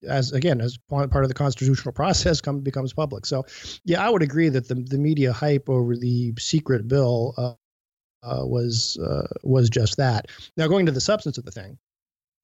as 0.07 0.31
again 0.31 0.61
as 0.61 0.77
part 0.89 1.23
of 1.23 1.27
the 1.27 1.33
constitutional 1.33 1.91
process 1.93 2.41
come, 2.41 2.61
becomes 2.61 2.93
public. 2.93 3.25
So, 3.25 3.45
yeah, 3.83 4.05
I 4.05 4.09
would 4.09 4.21
agree 4.21 4.49
that 4.49 4.67
the 4.67 4.75
the 4.75 4.97
media 4.97 5.33
hype 5.33 5.69
over 5.69 5.95
the 5.95 6.33
secret 6.37 6.87
bill 6.87 7.33
uh, 7.37 7.53
uh, 8.23 8.45
was 8.45 8.97
uh, 8.97 9.27
was 9.43 9.69
just 9.69 9.97
that. 9.97 10.27
Now, 10.57 10.67
going 10.67 10.85
to 10.85 10.91
the 10.91 11.01
substance 11.01 11.37
of 11.37 11.45
the 11.45 11.51
thing, 11.51 11.77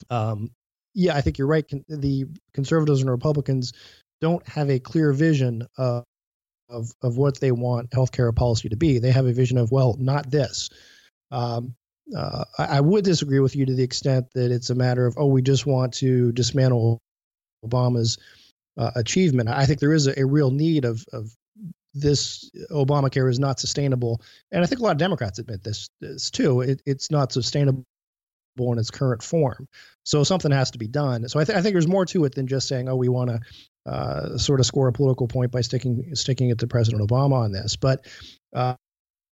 um, 0.09 0.51
yeah, 0.93 1.15
I 1.15 1.21
think 1.21 1.37
you're 1.37 1.47
right. 1.47 1.65
the 1.87 2.25
conservatives 2.53 3.01
and 3.01 3.09
Republicans 3.09 3.73
don't 4.21 4.47
have 4.47 4.69
a 4.69 4.79
clear 4.79 5.13
vision 5.13 5.67
of 5.77 6.03
of 6.69 6.91
of 7.01 7.17
what 7.17 7.39
they 7.39 7.51
want 7.51 7.91
healthcare 7.91 8.35
policy 8.35 8.69
to 8.69 8.75
be. 8.75 8.99
They 8.99 9.11
have 9.11 9.25
a 9.25 9.33
vision 9.33 9.57
of 9.57 9.71
well, 9.71 9.95
not 9.99 10.29
this. 10.29 10.69
Um, 11.31 11.75
uh, 12.15 12.45
I, 12.57 12.77
I, 12.77 12.79
would 12.79 13.03
disagree 13.03 13.41
with 13.41 13.53
you 13.53 13.65
to 13.65 13.75
the 13.75 13.83
extent 13.83 14.27
that 14.33 14.49
it's 14.49 14.69
a 14.69 14.75
matter 14.75 15.05
of 15.05 15.15
oh, 15.17 15.25
we 15.25 15.41
just 15.41 15.65
want 15.65 15.93
to 15.95 16.31
dismantle 16.31 17.01
Obama's 17.65 18.17
uh, 18.77 18.91
achievement. 18.95 19.49
I 19.49 19.65
think 19.65 19.79
there 19.79 19.93
is 19.93 20.07
a, 20.07 20.19
a, 20.19 20.25
real 20.25 20.51
need 20.51 20.85
of 20.85 21.03
of 21.11 21.31
this 21.93 22.51
Obamacare 22.71 23.29
is 23.29 23.39
not 23.39 23.59
sustainable, 23.59 24.21
and 24.51 24.63
I 24.63 24.67
think 24.67 24.79
a 24.79 24.83
lot 24.83 24.91
of 24.91 24.97
Democrats 24.97 25.39
admit 25.39 25.63
this, 25.63 25.89
this 25.99 26.29
too. 26.29 26.61
It, 26.61 26.81
it's 26.85 27.09
not 27.09 27.31
sustainable 27.31 27.83
in 28.59 28.77
its 28.77 28.91
current 28.91 29.23
form. 29.23 29.67
So 30.03 30.23
something 30.23 30.51
has 30.51 30.71
to 30.71 30.77
be 30.77 30.87
done. 30.87 31.27
So 31.27 31.39
I, 31.39 31.43
th- 31.43 31.57
I 31.57 31.61
think 31.61 31.73
there's 31.73 31.87
more 31.87 32.05
to 32.07 32.25
it 32.25 32.35
than 32.35 32.47
just 32.47 32.67
saying, 32.67 32.87
oh, 32.87 32.95
we 32.95 33.09
want 33.09 33.29
to 33.29 33.91
uh, 33.91 34.37
sort 34.37 34.59
of 34.59 34.65
score 34.65 34.87
a 34.87 34.93
political 34.93 35.27
point 35.27 35.51
by 35.51 35.61
sticking 35.61 36.13
sticking 36.15 36.49
it 36.49 36.59
to 36.59 36.67
President 36.67 37.07
Obama 37.07 37.33
on 37.33 37.51
this. 37.51 37.75
But 37.75 38.05
uh, 38.53 38.75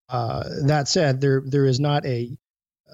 uh, 0.09 0.43
that 0.63 0.87
said, 0.87 1.21
there 1.21 1.41
there 1.45 1.65
is 1.65 1.79
not 1.79 2.05
a 2.05 2.37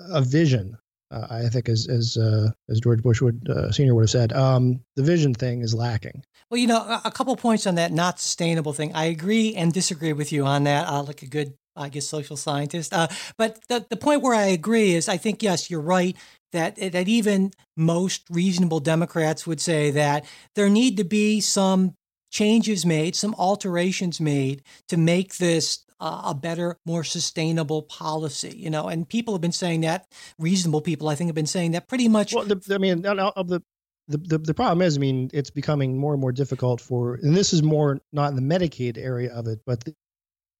a 0.09 0.21
vision. 0.21 0.77
Uh, 1.11 1.27
I 1.29 1.49
think, 1.49 1.67
as 1.67 1.87
as 1.87 2.17
uh, 2.17 2.49
as 2.69 2.79
George 2.79 3.03
Bush 3.03 3.21
would 3.21 3.47
uh, 3.49 3.71
Senior 3.71 3.95
would 3.95 4.03
have 4.03 4.09
said, 4.09 4.33
um, 4.33 4.79
the 4.95 5.03
vision 5.03 5.33
thing 5.33 5.61
is 5.61 5.75
lacking. 5.75 6.23
Well, 6.49 6.59
you 6.59 6.67
know, 6.67 6.99
a, 7.05 7.11
couple 7.11 7.35
points 7.35 7.67
on 7.67 7.75
that 7.75 7.91
not 7.91 8.19
sustainable 8.19 8.73
thing. 8.73 8.93
I 8.93 9.05
agree 9.05 9.55
and 9.55 9.71
disagree 9.71 10.13
with 10.13 10.31
you 10.31 10.45
on 10.45 10.63
that. 10.65 10.87
I 10.87 10.99
like 10.99 11.21
a 11.21 11.27
good 11.27 11.53
I 11.75 11.89
guess 11.89 12.07
social 12.07 12.37
scientist. 12.37 12.93
Uh, 12.93 13.07
but 13.37 13.59
the, 13.67 13.85
the 13.89 13.97
point 13.97 14.21
where 14.21 14.35
I 14.35 14.47
agree 14.47 14.93
is 14.93 15.07
I 15.07 15.17
think, 15.17 15.41
yes, 15.41 15.69
you're 15.69 15.81
right 15.81 16.15
that, 16.51 16.75
that 16.75 17.07
even 17.07 17.51
most 17.77 18.23
reasonable 18.29 18.79
Democrats 18.79 19.47
would 19.47 19.61
say 19.61 19.91
that 19.91 20.25
there 20.55 20.69
need 20.69 20.97
to 20.97 21.03
be 21.03 21.39
some 21.39 21.95
changes 22.29 22.85
made, 22.85 23.15
some 23.15 23.35
alterations 23.37 24.19
made 24.19 24.63
to 24.87 24.97
make 24.97 25.37
this 25.37 25.85
uh, 26.01 26.23
a 26.25 26.35
better, 26.35 26.77
more 26.85 27.03
sustainable 27.03 27.83
policy. 27.83 28.53
You 28.57 28.69
know, 28.69 28.87
and 28.87 29.07
people 29.07 29.33
have 29.33 29.41
been 29.41 29.51
saying 29.51 29.81
that. 29.81 30.07
Reasonable 30.39 30.81
people, 30.81 31.07
I 31.07 31.15
think, 31.15 31.29
have 31.29 31.35
been 31.35 31.45
saying 31.45 31.71
that 31.71 31.87
pretty 31.87 32.07
much. 32.09 32.33
Well, 32.33 32.45
the, 32.45 32.61
I 32.73 32.77
mean, 32.77 33.05
of 33.05 33.47
the 33.47 33.61
the, 34.07 34.17
the, 34.17 34.37
the 34.39 34.53
problem 34.53 34.81
is, 34.81 34.97
I 34.97 34.99
mean, 34.99 35.29
it's 35.33 35.51
becoming 35.51 35.97
more 35.97 36.13
and 36.13 36.19
more 36.19 36.31
difficult 36.31 36.81
for, 36.81 37.15
and 37.15 37.37
this 37.37 37.53
is 37.53 37.63
more 37.63 37.99
not 38.11 38.31
in 38.31 38.35
the 38.35 38.41
Medicaid 38.41 38.97
area 38.97 39.33
of 39.33 39.47
it, 39.47 39.59
but 39.65 39.83
the, 39.85 39.95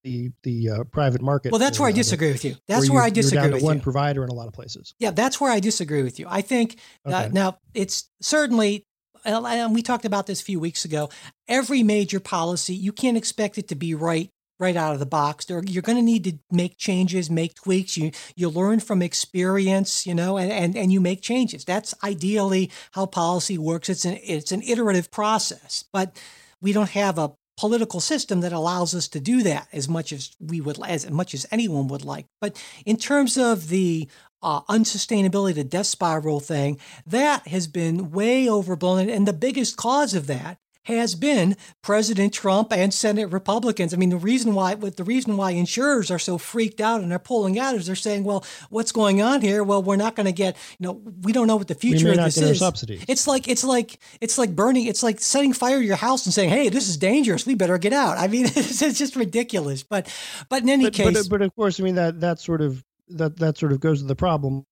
the 0.03 0.31
the 0.43 0.69
uh, 0.69 0.83
private 0.85 1.21
market. 1.21 1.51
Well, 1.51 1.59
that's 1.59 1.79
where 1.79 1.89
I 1.89 1.91
disagree 1.91 2.31
with 2.31 2.45
you. 2.45 2.55
That's 2.67 2.89
where, 2.89 2.97
where 2.97 3.03
I 3.03 3.09
disagree 3.09 3.41
down 3.41 3.51
with 3.51 3.63
one 3.63 3.77
you. 3.77 3.83
provider 3.83 4.23
in 4.23 4.29
a 4.29 4.33
lot 4.33 4.47
of 4.47 4.53
places. 4.53 4.93
Yeah, 4.99 5.11
that's 5.11 5.41
where 5.41 5.51
I 5.51 5.59
disagree 5.59 6.03
with 6.03 6.19
you. 6.19 6.27
I 6.29 6.41
think 6.41 6.77
okay. 7.05 7.15
uh, 7.15 7.27
now 7.29 7.57
it's 7.73 8.09
certainly 8.21 8.85
and 9.23 9.73
we 9.73 9.81
talked 9.81 10.05
about 10.05 10.27
this 10.27 10.41
a 10.41 10.43
few 10.43 10.59
weeks 10.59 10.85
ago. 10.85 11.09
Every 11.47 11.83
major 11.83 12.19
policy, 12.19 12.73
you 12.73 12.91
can't 12.91 13.17
expect 13.17 13.57
it 13.57 13.67
to 13.67 13.75
be 13.75 13.93
right 13.93 14.31
right 14.61 14.77
out 14.77 14.93
of 14.93 14.99
the 14.99 15.05
box. 15.05 15.45
There, 15.45 15.61
you're 15.65 15.81
going 15.81 15.97
to 15.97 16.03
need 16.03 16.23
to 16.25 16.37
make 16.51 16.77
changes, 16.77 17.29
make 17.29 17.55
tweaks. 17.55 17.97
You 17.97 18.11
you 18.35 18.47
learn 18.47 18.79
from 18.79 19.01
experience, 19.01 20.05
you 20.05 20.13
know, 20.13 20.37
and, 20.37 20.51
and 20.51 20.77
and 20.77 20.93
you 20.93 21.01
make 21.01 21.21
changes. 21.21 21.65
That's 21.65 21.93
ideally 22.03 22.71
how 22.91 23.07
policy 23.07 23.57
works. 23.57 23.89
It's 23.89 24.05
an 24.05 24.17
it's 24.23 24.51
an 24.51 24.61
iterative 24.61 25.11
process, 25.11 25.83
but 25.91 26.21
we 26.61 26.71
don't 26.71 26.91
have 26.91 27.17
a 27.17 27.33
political 27.57 27.99
system 27.99 28.41
that 28.41 28.53
allows 28.53 28.95
us 28.95 29.07
to 29.09 29.19
do 29.19 29.43
that 29.43 29.67
as 29.73 29.89
much 29.89 30.13
as 30.13 30.31
we 30.39 30.61
would 30.61 30.79
as 30.87 31.09
much 31.09 31.33
as 31.33 31.45
anyone 31.51 31.87
would 31.87 32.03
like 32.03 32.25
but 32.39 32.59
in 32.85 32.97
terms 32.97 33.37
of 33.37 33.67
the 33.67 34.09
uh, 34.41 34.61
unsustainability 34.61 35.53
the 35.53 35.63
death 35.63 35.85
spiral 35.85 36.39
thing 36.39 36.79
that 37.05 37.45
has 37.47 37.67
been 37.67 38.09
way 38.09 38.49
overblown 38.49 39.09
and 39.09 39.27
the 39.27 39.33
biggest 39.33 39.77
cause 39.77 40.15
of 40.15 40.25
that 40.27 40.57
has 40.83 41.13
been 41.15 41.55
President 41.81 42.33
Trump 42.33 42.73
and 42.73 42.93
Senate 42.93 43.27
Republicans. 43.31 43.93
I 43.93 43.97
mean, 43.97 44.09
the 44.09 44.17
reason 44.17 44.53
why 44.53 44.75
the 44.75 45.03
reason 45.03 45.37
why 45.37 45.51
insurers 45.51 46.09
are 46.09 46.19
so 46.19 46.37
freaked 46.37 46.81
out 46.81 47.01
and 47.01 47.11
they're 47.11 47.19
pulling 47.19 47.59
out 47.59 47.75
is 47.75 47.85
they're 47.85 47.95
saying, 47.95 48.23
"Well, 48.23 48.43
what's 48.69 48.91
going 48.91 49.21
on 49.21 49.41
here? 49.41 49.63
Well, 49.63 49.83
we're 49.83 49.95
not 49.95 50.15
going 50.15 50.25
to 50.25 50.31
get, 50.31 50.57
you 50.79 50.87
know, 50.87 51.01
we 51.21 51.33
don't 51.33 51.47
know 51.47 51.55
what 51.55 51.67
the 51.67 51.75
future 51.75 52.11
of 52.11 52.17
this 52.17 52.37
is." 52.37 52.59
Subsidies. 52.59 53.05
It's 53.07 53.27
like 53.27 53.47
it's 53.47 53.63
like 53.63 53.99
it's 54.19 54.37
like 54.37 54.55
burning. 54.55 54.85
It's 54.87 55.03
like 55.03 55.19
setting 55.19 55.53
fire 55.53 55.79
to 55.79 55.85
your 55.85 55.97
house 55.97 56.25
and 56.25 56.33
saying, 56.33 56.49
"Hey, 56.49 56.69
this 56.69 56.89
is 56.89 56.97
dangerous. 56.97 57.45
We 57.45 57.55
better 57.55 57.77
get 57.77 57.93
out." 57.93 58.17
I 58.17 58.27
mean, 58.27 58.45
it's, 58.55 58.81
it's 58.81 58.97
just 58.97 59.15
ridiculous. 59.15 59.83
But 59.83 60.11
but 60.49 60.63
in 60.63 60.69
any 60.69 60.85
but, 60.85 60.93
case, 60.93 61.27
but, 61.27 61.29
but 61.29 61.41
of 61.43 61.55
course, 61.55 61.79
I 61.79 61.83
mean 61.83 61.95
that 61.95 62.21
that 62.21 62.39
sort 62.39 62.61
of 62.61 62.83
that 63.09 63.37
that 63.37 63.57
sort 63.57 63.71
of 63.71 63.79
goes 63.79 64.01
to 64.01 64.07
the 64.07 64.15
problem 64.15 64.65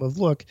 of 0.00 0.18
look 0.18 0.44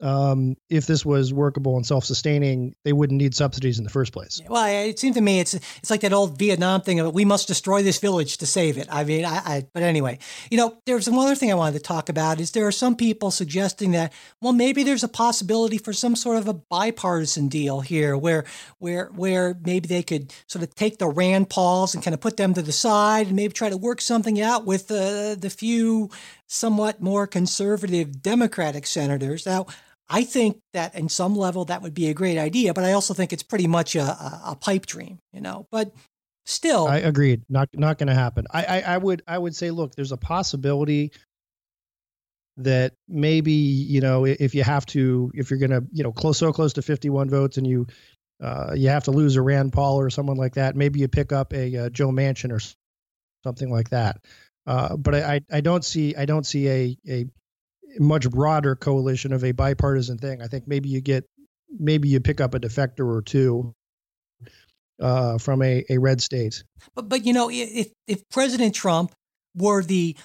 um, 0.00 0.56
if 0.68 0.86
this 0.86 1.04
was 1.04 1.32
workable 1.32 1.76
and 1.76 1.86
self-sustaining, 1.86 2.74
they 2.84 2.92
wouldn't 2.92 3.18
need 3.18 3.34
subsidies 3.34 3.78
in 3.78 3.84
the 3.84 3.90
first 3.90 4.12
place. 4.12 4.40
Well, 4.48 4.66
it 4.66 4.98
seems 4.98 5.16
to 5.16 5.20
me 5.20 5.40
it's 5.40 5.54
it's 5.54 5.90
like 5.90 6.00
that 6.00 6.12
old 6.12 6.38
Vietnam 6.38 6.80
thing 6.80 7.00
of 7.00 7.12
we 7.14 7.24
must 7.24 7.48
destroy 7.48 7.82
this 7.82 7.98
village 7.98 8.38
to 8.38 8.46
save 8.46 8.78
it. 8.78 8.88
I 8.90 9.04
mean, 9.04 9.24
I, 9.24 9.36
I 9.44 9.66
but 9.72 9.82
anyway, 9.82 10.18
you 10.50 10.56
know, 10.56 10.76
there's 10.86 11.08
one 11.08 11.26
other 11.26 11.34
thing 11.34 11.50
I 11.50 11.54
wanted 11.54 11.74
to 11.74 11.84
talk 11.84 12.08
about 12.08 12.40
is 12.40 12.52
there 12.52 12.66
are 12.66 12.72
some 12.72 12.96
people 12.96 13.30
suggesting 13.30 13.92
that 13.92 14.12
well 14.40 14.52
maybe 14.52 14.82
there's 14.82 15.04
a 15.04 15.08
possibility 15.08 15.78
for 15.78 15.92
some 15.92 16.16
sort 16.16 16.38
of 16.38 16.48
a 16.48 16.54
bipartisan 16.54 17.48
deal 17.48 17.80
here 17.80 18.16
where 18.16 18.44
where 18.78 19.06
where 19.14 19.56
maybe 19.64 19.86
they 19.86 20.02
could 20.02 20.32
sort 20.46 20.62
of 20.62 20.74
take 20.74 20.98
the 20.98 21.08
Rand 21.08 21.50
Pauls 21.50 21.94
and 21.94 22.02
kind 22.02 22.14
of 22.14 22.20
put 22.20 22.36
them 22.36 22.54
to 22.54 22.62
the 22.62 22.72
side 22.72 23.26
and 23.26 23.36
maybe 23.36 23.52
try 23.52 23.68
to 23.68 23.76
work 23.76 24.00
something 24.00 24.40
out 24.40 24.64
with 24.64 24.88
the 24.88 25.36
the 25.38 25.50
few 25.50 26.10
somewhat 26.46 27.00
more 27.00 27.28
conservative 27.28 28.22
Democratic 28.22 28.84
senators. 28.84 29.46
Now, 29.46 29.66
I 30.10 30.24
think 30.24 30.58
that 30.72 30.96
in 30.96 31.08
some 31.08 31.36
level 31.36 31.64
that 31.66 31.82
would 31.82 31.94
be 31.94 32.08
a 32.08 32.14
great 32.14 32.36
idea, 32.36 32.74
but 32.74 32.84
I 32.84 32.92
also 32.92 33.14
think 33.14 33.32
it's 33.32 33.44
pretty 33.44 33.68
much 33.68 33.94
a, 33.94 34.02
a, 34.02 34.42
a 34.46 34.56
pipe 34.56 34.84
dream, 34.84 35.20
you 35.32 35.40
know. 35.40 35.68
But 35.70 35.92
still, 36.44 36.88
I 36.88 36.98
agreed. 36.98 37.42
Not 37.48 37.68
not 37.74 37.96
going 37.96 38.08
to 38.08 38.14
happen. 38.14 38.46
I, 38.50 38.64
I 38.64 38.80
I 38.80 38.98
would 38.98 39.22
I 39.28 39.38
would 39.38 39.54
say, 39.54 39.70
look, 39.70 39.94
there's 39.94 40.10
a 40.10 40.16
possibility 40.16 41.12
that 42.56 42.92
maybe 43.08 43.52
you 43.52 44.00
know 44.00 44.26
if 44.26 44.54
you 44.54 44.64
have 44.64 44.84
to 44.86 45.30
if 45.34 45.48
you're 45.48 45.60
going 45.60 45.70
to 45.70 45.84
you 45.92 46.02
know 46.02 46.12
close 46.12 46.38
so 46.38 46.52
close 46.52 46.72
to 46.74 46.82
51 46.82 47.30
votes 47.30 47.56
and 47.56 47.66
you 47.66 47.86
uh, 48.42 48.72
you 48.74 48.88
have 48.88 49.04
to 49.04 49.12
lose 49.12 49.36
a 49.36 49.42
Rand 49.42 49.72
Paul 49.72 50.00
or 50.00 50.10
someone 50.10 50.36
like 50.38 50.54
that, 50.54 50.74
maybe 50.74 50.98
you 50.98 51.08
pick 51.08 51.30
up 51.30 51.52
a, 51.52 51.74
a 51.74 51.86
uh, 51.86 51.88
Joe 51.90 52.08
Manchin 52.08 52.50
or 52.50 52.60
something 53.44 53.70
like 53.70 53.90
that. 53.90 54.24
Uh, 54.66 54.96
but 54.96 55.14
I, 55.14 55.40
I 55.52 55.60
don't 55.60 55.84
see 55.84 56.16
I 56.16 56.24
don't 56.24 56.44
see 56.44 56.68
a 56.68 56.98
a 57.08 57.26
much 57.98 58.28
broader 58.30 58.76
coalition 58.76 59.32
of 59.32 59.44
a 59.44 59.52
bipartisan 59.52 60.18
thing. 60.18 60.42
I 60.42 60.46
think 60.46 60.66
maybe 60.66 60.88
you 60.88 61.00
get 61.00 61.24
maybe 61.78 62.08
you 62.08 62.20
pick 62.20 62.40
up 62.40 62.54
a 62.54 62.60
defector 62.60 63.06
or 63.06 63.22
two 63.22 63.74
uh, 65.00 65.38
from 65.38 65.62
a, 65.62 65.84
a 65.90 65.98
red 65.98 66.20
state. 66.20 66.62
But 66.94 67.08
but 67.08 67.24
you 67.24 67.32
know 67.32 67.50
if 67.50 67.88
if 68.06 68.22
President 68.30 68.74
Trump 68.74 69.12
were 69.56 69.82
the 69.82 70.16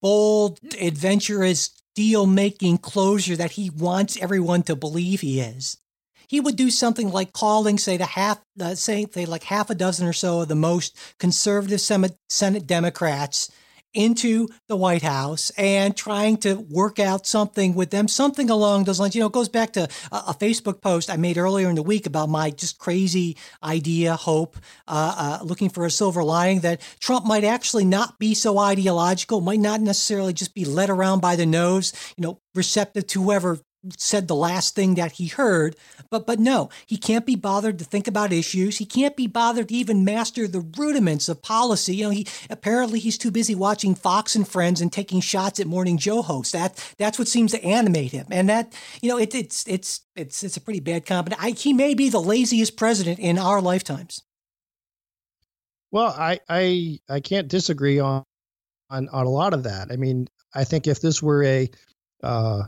bold, 0.00 0.58
adventurous, 0.80 1.70
deal 1.94 2.26
making 2.26 2.78
closure 2.78 3.36
that 3.36 3.52
he 3.52 3.68
wants 3.70 4.20
everyone 4.22 4.62
to 4.62 4.76
believe 4.76 5.20
he 5.20 5.40
is, 5.40 5.76
he 6.28 6.40
would 6.40 6.56
do 6.56 6.70
something 6.70 7.10
like 7.10 7.32
calling, 7.32 7.76
say, 7.76 7.96
the 7.96 8.06
half, 8.06 8.40
uh, 8.60 8.74
say, 8.76 9.06
say, 9.12 9.26
like 9.26 9.42
half 9.42 9.68
a 9.70 9.74
dozen 9.74 10.06
or 10.06 10.12
so 10.12 10.42
of 10.42 10.48
the 10.48 10.54
most 10.54 10.96
conservative 11.18 11.80
Senate 11.80 12.16
Senate 12.28 12.66
Democrats 12.66 13.50
into 13.94 14.48
the 14.68 14.76
White 14.76 15.02
House 15.02 15.50
and 15.56 15.96
trying 15.96 16.36
to 16.38 16.54
work 16.54 16.98
out 16.98 17.26
something 17.26 17.74
with 17.74 17.90
them, 17.90 18.08
something 18.08 18.50
along 18.50 18.84
those 18.84 19.00
lines. 19.00 19.14
You 19.14 19.20
know, 19.20 19.26
it 19.26 19.32
goes 19.32 19.48
back 19.48 19.72
to 19.72 19.88
a, 20.12 20.16
a 20.28 20.34
Facebook 20.38 20.80
post 20.80 21.10
I 21.10 21.16
made 21.16 21.38
earlier 21.38 21.68
in 21.68 21.74
the 21.74 21.82
week 21.82 22.06
about 22.06 22.28
my 22.28 22.50
just 22.50 22.78
crazy 22.78 23.36
idea, 23.62 24.16
hope, 24.16 24.56
uh, 24.86 25.38
uh, 25.40 25.44
looking 25.44 25.70
for 25.70 25.84
a 25.84 25.90
silver 25.90 26.22
lining 26.22 26.60
that 26.60 26.80
Trump 27.00 27.26
might 27.26 27.44
actually 27.44 27.84
not 27.84 28.18
be 28.18 28.34
so 28.34 28.58
ideological, 28.58 29.40
might 29.40 29.60
not 29.60 29.80
necessarily 29.80 30.32
just 30.32 30.54
be 30.54 30.64
led 30.64 30.90
around 30.90 31.20
by 31.20 31.36
the 31.36 31.46
nose, 31.46 31.92
you 32.16 32.22
know, 32.22 32.38
receptive 32.54 33.06
to 33.08 33.22
whoever 33.22 33.58
said 33.96 34.28
the 34.28 34.34
last 34.34 34.74
thing 34.74 34.94
that 34.94 35.12
he 35.12 35.26
heard 35.28 35.74
but 36.10 36.26
but 36.26 36.38
no 36.38 36.68
he 36.86 36.96
can't 36.96 37.24
be 37.24 37.36
bothered 37.36 37.78
to 37.78 37.84
think 37.84 38.06
about 38.08 38.32
issues. 38.32 38.78
He 38.78 38.84
can't 38.84 39.16
be 39.16 39.26
bothered 39.26 39.68
to 39.68 39.74
even 39.74 40.04
master 40.04 40.46
the 40.46 40.60
rudiments 40.76 41.28
of 41.28 41.42
policy. 41.42 41.96
You 41.96 42.04
know 42.04 42.10
he 42.10 42.26
apparently 42.48 42.98
he's 42.98 43.18
too 43.18 43.30
busy 43.30 43.54
watching 43.54 43.94
fox 43.94 44.34
and 44.34 44.46
friends 44.46 44.80
and 44.80 44.92
taking 44.92 45.20
shots 45.20 45.60
at 45.60 45.66
morning 45.66 45.98
joe 45.98 46.22
hosts. 46.22 46.52
That 46.52 46.94
that's 46.98 47.18
what 47.18 47.28
seems 47.28 47.52
to 47.52 47.64
animate 47.64 48.12
him. 48.12 48.26
And 48.30 48.48
that 48.48 48.74
you 49.00 49.08
know 49.08 49.18
it, 49.18 49.34
it's 49.34 49.66
it's 49.66 50.00
it's 50.16 50.42
it's 50.42 50.56
a 50.56 50.60
pretty 50.60 50.80
bad 50.80 51.06
combination 51.06 51.56
he 51.56 51.72
may 51.72 51.94
be 51.94 52.08
the 52.08 52.20
laziest 52.20 52.76
president 52.76 53.18
in 53.18 53.38
our 53.38 53.60
lifetimes. 53.60 54.22
Well 55.90 56.14
i 56.16 56.40
i 56.48 56.98
i 57.08 57.20
can't 57.20 57.48
disagree 57.48 57.98
on 57.98 58.24
on 58.90 59.08
on 59.08 59.26
a 59.26 59.30
lot 59.30 59.54
of 59.54 59.62
that. 59.64 59.90
I 59.90 59.96
mean 59.96 60.28
i 60.54 60.64
think 60.64 60.86
if 60.86 61.00
this 61.00 61.22
were 61.22 61.44
a 61.44 61.70
uh 62.22 62.62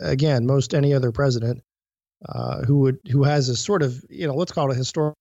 again, 0.00 0.46
most 0.46 0.74
any 0.74 0.94
other 0.94 1.12
president 1.12 1.62
uh, 2.28 2.62
who 2.62 2.80
would 2.80 2.98
who 3.10 3.24
has 3.24 3.48
a 3.48 3.56
sort 3.56 3.82
of 3.82 4.02
you 4.08 4.26
know 4.26 4.34
let's 4.34 4.52
call 4.52 4.70
it 4.70 4.74
a 4.74 4.78
historic 4.78 5.14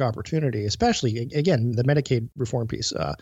opportunity, 0.00 0.64
especially 0.64 1.18
again 1.34 1.72
the 1.72 1.84
Medicaid 1.84 2.28
reform 2.36 2.66
piece. 2.66 2.92
Uh, 2.92 3.14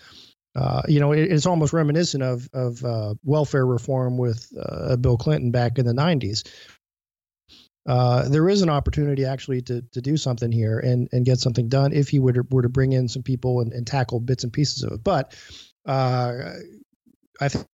uh, 0.56 0.82
you 0.86 1.00
know, 1.00 1.12
it, 1.12 1.32
it's 1.32 1.46
almost 1.46 1.72
reminiscent 1.72 2.22
of 2.22 2.48
of 2.52 2.84
uh, 2.84 3.14
welfare 3.24 3.66
reform 3.66 4.16
with 4.16 4.50
uh, 4.58 4.96
Bill 4.96 5.16
Clinton 5.16 5.50
back 5.50 5.78
in 5.78 5.86
the 5.86 5.92
'90s. 5.92 6.48
Uh, 7.86 8.26
there 8.30 8.48
is 8.48 8.62
an 8.62 8.70
opportunity 8.70 9.24
actually 9.24 9.60
to 9.62 9.82
to 9.92 10.00
do 10.00 10.16
something 10.16 10.52
here 10.52 10.78
and 10.78 11.08
and 11.12 11.26
get 11.26 11.38
something 11.38 11.68
done 11.68 11.92
if 11.92 12.08
he 12.08 12.18
would 12.18 12.52
were 12.52 12.62
to 12.62 12.68
bring 12.68 12.92
in 12.92 13.08
some 13.08 13.22
people 13.22 13.60
and, 13.60 13.72
and 13.72 13.86
tackle 13.86 14.20
bits 14.20 14.44
and 14.44 14.52
pieces 14.52 14.82
of 14.82 14.92
it. 14.92 15.04
But 15.04 15.36
I 15.86 17.48
think 17.48 17.66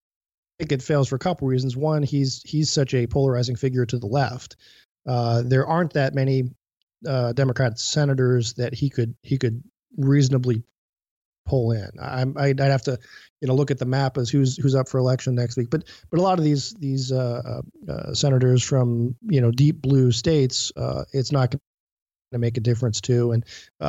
it 0.68 0.82
fails 0.82 1.08
for 1.08 1.16
a 1.16 1.20
couple 1.20 1.48
reasons. 1.48 1.76
One, 1.76 2.02
he's 2.02 2.42
he's 2.44 2.70
such 2.70 2.94
a 2.94 3.06
polarizing 3.06 3.56
figure 3.56 3.86
to 3.86 3.98
the 3.98 4.06
left. 4.06 4.56
Uh, 5.06 5.42
there 5.44 5.66
aren't 5.66 5.94
that 5.94 6.14
many 6.14 6.50
uh, 7.06 7.32
Democrat 7.32 7.78
senators 7.78 8.54
that 8.54 8.74
he 8.74 8.90
could 8.90 9.14
he 9.22 9.38
could 9.38 9.62
reasonably 9.96 10.62
pull 11.46 11.72
in. 11.72 11.88
I'm, 12.00 12.36
I'd, 12.38 12.60
I'd 12.60 12.70
have 12.70 12.82
to 12.82 12.98
you 13.40 13.48
know 13.48 13.54
look 13.54 13.70
at 13.70 13.78
the 13.78 13.86
map 13.86 14.18
as 14.18 14.30
who's 14.30 14.56
who's 14.56 14.74
up 14.74 14.88
for 14.88 14.98
election 14.98 15.34
next 15.34 15.56
week. 15.56 15.70
But 15.70 15.84
but 16.10 16.20
a 16.20 16.22
lot 16.22 16.38
of 16.38 16.44
these 16.44 16.74
these 16.74 17.12
uh, 17.12 17.60
uh, 17.88 17.92
uh 17.92 18.14
senators 18.14 18.62
from 18.62 19.16
you 19.22 19.40
know 19.40 19.50
deep 19.50 19.80
blue 19.80 20.12
states, 20.12 20.72
uh, 20.76 21.04
it's 21.12 21.32
not 21.32 21.50
going 21.50 21.60
to 22.32 22.38
make 22.38 22.56
a 22.56 22.60
difference 22.60 23.00
to, 23.02 23.32
and 23.32 23.44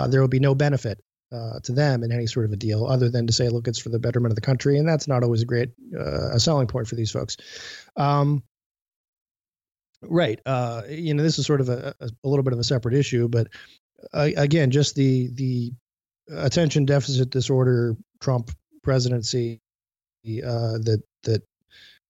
there 0.09 0.21
will 0.21 0.27
be 0.27 0.39
no 0.39 0.55
benefit 0.55 0.99
uh, 1.31 1.59
to 1.61 1.71
them 1.71 2.03
in 2.03 2.11
any 2.11 2.27
sort 2.27 2.45
of 2.45 2.51
a 2.51 2.57
deal, 2.57 2.85
other 2.85 3.09
than 3.09 3.27
to 3.27 3.33
say, 3.33 3.49
look, 3.49 3.67
it's 3.67 3.79
for 3.79 3.89
the 3.89 3.99
betterment 3.99 4.31
of 4.31 4.35
the 4.35 4.41
country, 4.41 4.77
and 4.77 4.87
that's 4.87 5.07
not 5.07 5.23
always 5.23 5.41
a 5.41 5.45
great 5.45 5.69
uh, 5.97 6.31
a 6.31 6.39
selling 6.39 6.67
point 6.67 6.87
for 6.87 6.95
these 6.95 7.11
folks. 7.11 7.37
Um, 7.95 8.43
right. 10.01 10.39
Uh, 10.45 10.83
you 10.89 11.13
know, 11.13 11.23
this 11.23 11.39
is 11.39 11.45
sort 11.45 11.61
of 11.61 11.69
a, 11.69 11.95
a, 11.99 12.09
little 12.23 12.43
bit 12.43 12.53
of 12.53 12.59
a 12.59 12.63
separate 12.63 12.95
issue, 12.95 13.27
but 13.27 13.47
uh, 14.13 14.29
again, 14.35 14.71
just 14.71 14.95
the 14.95 15.29
the 15.33 15.71
attention 16.31 16.85
deficit 16.85 17.29
disorder 17.29 17.95
Trump 18.19 18.51
presidency 18.83 19.61
uh, 20.25 20.77
that 20.79 21.01
that 21.23 21.43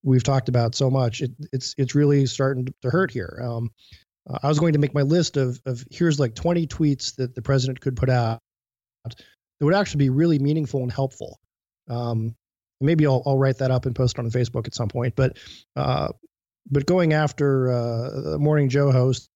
we've 0.03 0.23
talked 0.23 0.49
about 0.49 0.75
so 0.75 0.89
much, 0.89 1.21
it, 1.21 1.31
it's 1.53 1.75
it's 1.77 1.95
really 1.95 2.25
starting 2.25 2.73
to 2.81 2.89
hurt 2.89 3.11
here. 3.11 3.39
Um, 3.41 3.71
I 4.41 4.47
was 4.47 4.59
going 4.59 4.73
to 4.73 4.79
make 4.79 4.93
my 4.93 5.01
list 5.01 5.37
of 5.37 5.61
of 5.65 5.83
here's 5.91 6.19
like 6.19 6.35
20 6.35 6.67
tweets 6.67 7.15
that 7.15 7.35
the 7.35 7.41
president 7.41 7.81
could 7.81 7.95
put 7.95 8.09
out 8.09 8.39
that 9.03 9.65
would 9.65 9.73
actually 9.73 9.99
be 9.99 10.09
really 10.09 10.39
meaningful 10.39 10.81
and 10.81 10.91
helpful. 10.91 11.39
Um, 11.87 12.35
maybe 12.79 13.05
I'll, 13.05 13.21
I'll 13.25 13.37
write 13.37 13.59
that 13.59 13.71
up 13.71 13.85
and 13.85 13.95
post 13.95 14.17
it 14.17 14.19
on 14.19 14.31
Facebook 14.31 14.67
at 14.67 14.75
some 14.75 14.89
point. 14.89 15.15
But 15.15 15.37
uh, 15.75 16.09
but 16.69 16.85
going 16.85 17.13
after 17.13 17.71
uh, 17.71 18.37
Morning 18.37 18.69
Joe 18.69 18.91
hosts 18.91 19.29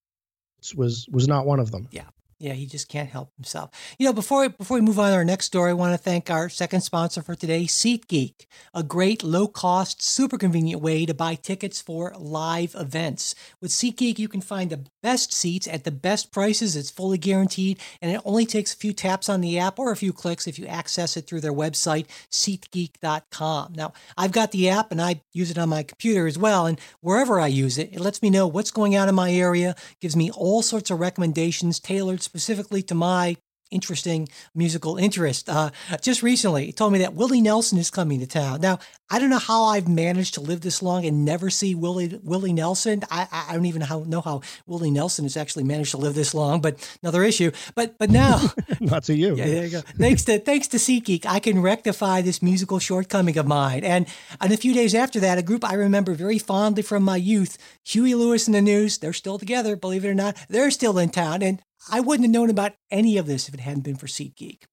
was 0.76 1.08
was 1.12 1.28
not 1.28 1.46
one 1.46 1.60
of 1.60 1.72
them. 1.72 1.88
Yeah. 1.92 2.08
Yeah, 2.46 2.54
he 2.54 2.68
just 2.68 2.90
can't 2.90 3.10
help 3.10 3.32
himself. 3.38 3.72
You 3.98 4.06
know, 4.06 4.14
before 4.14 4.48
before 4.50 4.76
we 4.76 4.82
move 4.82 5.00
on 5.00 5.10
to 5.10 5.16
our 5.16 5.26
next 5.26 5.48
story, 5.48 5.72
I 5.72 5.74
want 5.74 5.96
to 5.96 5.98
thank 5.98 6.30
our 6.30 6.48
second 6.48 6.82
sponsor 6.82 7.24
for 7.24 7.34
today, 7.34 7.64
SeatGeek, 7.64 8.46
a 8.72 8.84
great 8.84 9.24
low 9.24 9.48
cost, 9.48 10.04
super 10.04 10.38
convenient 10.38 10.80
way 10.80 11.08
to 11.08 11.16
buy 11.16 11.34
tickets 11.34 11.82
for 11.82 12.14
live 12.16 12.76
events. 12.76 13.34
With 13.62 13.72
SeatGeek, 13.72 14.20
you 14.20 14.28
can 14.28 14.42
find 14.42 14.70
the 14.70 14.86
best 15.02 15.34
seats 15.34 15.68
at 15.68 15.86
the 15.86 15.92
best 15.92 16.32
prices. 16.32 16.76
It's 16.76 16.92
fully 16.92 17.18
guaranteed, 17.18 17.80
and 18.00 18.12
it 18.12 18.22
only 18.24 18.46
takes 18.46 18.76
a 18.76 18.78
few 18.78 18.94
taps 18.94 19.28
on 19.28 19.42
the 19.42 19.58
app 19.58 19.80
or 19.80 19.92
a 19.92 19.96
few 19.96 20.14
clicks 20.14 20.46
if 20.46 20.60
you 20.60 20.68
access 20.68 21.18
it 21.18 21.26
through 21.26 21.42
their 21.42 21.52
website, 21.52 22.06
SeatGeek.com. 22.30 23.74
Now, 23.74 23.94
I've 24.16 24.32
got 24.32 24.52
the 24.52 24.70
app 24.70 24.92
and 24.92 25.02
I 25.02 25.22
use 25.34 25.50
it 25.50 25.58
on 25.58 25.70
my 25.70 25.82
computer 25.82 26.28
as 26.28 26.38
well, 26.38 26.68
and 26.68 26.80
wherever 27.02 27.40
I 27.40 27.48
use 27.48 27.80
it, 27.80 27.92
it 27.92 28.02
lets 28.02 28.22
me 28.22 28.30
know 28.30 28.46
what's 28.46 28.70
going 28.70 28.96
on 28.96 29.10
in 29.10 29.16
my 29.16 29.34
area, 29.34 29.76
gives 30.00 30.16
me 30.16 30.30
all 30.30 30.62
sorts 30.62 30.92
of 30.92 31.00
recommendations 31.00 31.80
tailored 31.80 32.22
specifically 32.36 32.82
to 32.84 32.94
my 32.94 33.38
interesting 33.72 34.28
musical 34.54 34.98
interest. 34.98 35.50
Uh, 35.50 35.72
just 36.02 36.22
recently, 36.22 36.68
he 36.68 36.72
told 36.72 36.94
me 36.94 37.00
that 37.00 37.14
Willie 37.14 37.42
Nelson 37.42 37.78
is 37.78 37.90
coming 37.90 38.20
to 38.20 38.28
town. 38.28 38.62
Now, 38.62 38.80
I 39.10 39.20
don't 39.20 39.30
know 39.30 39.40
how 39.40 39.66
I've 39.66 39.88
managed 39.88 40.36
to 40.36 40.42
live 40.42 40.62
this 40.62 40.82
long 40.82 41.06
and 41.06 41.26
never 41.26 41.50
see 41.50 41.76
Willie 41.76 42.20
Willie 42.24 42.54
Nelson. 42.54 43.04
I, 43.12 43.28
I 43.32 43.54
don't 43.54 43.66
even 43.66 43.82
know 43.82 43.86
how, 43.86 44.00
know 44.08 44.22
how 44.22 44.42
Willie 44.66 44.92
Nelson 44.92 45.26
has 45.26 45.38
actually 45.38 45.64
managed 45.64 45.92
to 45.92 45.98
live 45.98 46.16
this 46.16 46.34
long, 46.34 46.62
but 46.62 46.98
another 47.04 47.24
issue. 47.24 47.52
But 47.76 47.98
but 47.98 48.10
now, 48.10 48.42
not 48.80 49.04
to 49.04 49.16
you. 49.16 49.36
Yeah, 49.36 49.46
there 49.46 49.66
you 49.66 49.72
go. 49.72 49.82
thanks 49.82 50.24
to 50.26 50.40
thanks 50.40 50.68
to 50.70 50.78
SeatGeek, 50.78 51.26
I 51.26 51.40
can 51.40 51.62
rectify 51.62 52.22
this 52.22 52.42
musical 52.42 52.80
shortcoming 52.80 53.38
of 53.38 53.48
mine. 53.48 53.84
And 53.84 54.08
and 54.42 54.52
a 54.52 54.58
few 54.58 54.74
days 54.74 54.96
after 54.96 55.20
that, 55.20 55.38
a 55.38 55.44
group 55.44 55.64
I 55.64 55.74
remember 55.74 56.14
very 56.14 56.40
fondly 56.40 56.82
from 56.82 57.04
my 57.04 57.18
youth, 57.18 57.58
Huey 57.84 58.16
Lewis 58.16 58.48
and 58.48 58.56
the 58.56 58.62
News, 58.62 58.98
they're 58.98 59.14
still 59.14 59.38
together, 59.38 59.76
believe 59.76 60.06
it 60.06 60.10
or 60.10 60.16
not. 60.16 60.36
They're 60.50 60.72
still 60.72 60.98
in 60.98 61.10
town, 61.10 61.42
and 61.42 61.62
I 61.90 62.00
wouldn't 62.00 62.26
have 62.26 62.34
known 62.34 62.50
about 62.50 62.74
any 62.92 63.18
of 63.18 63.28
this 63.28 63.48
if 63.48 63.54
it 63.54 63.60
hadn't 63.60 63.84
been 63.84 63.96
for 63.96 64.08
SeatGeek. 64.08 64.64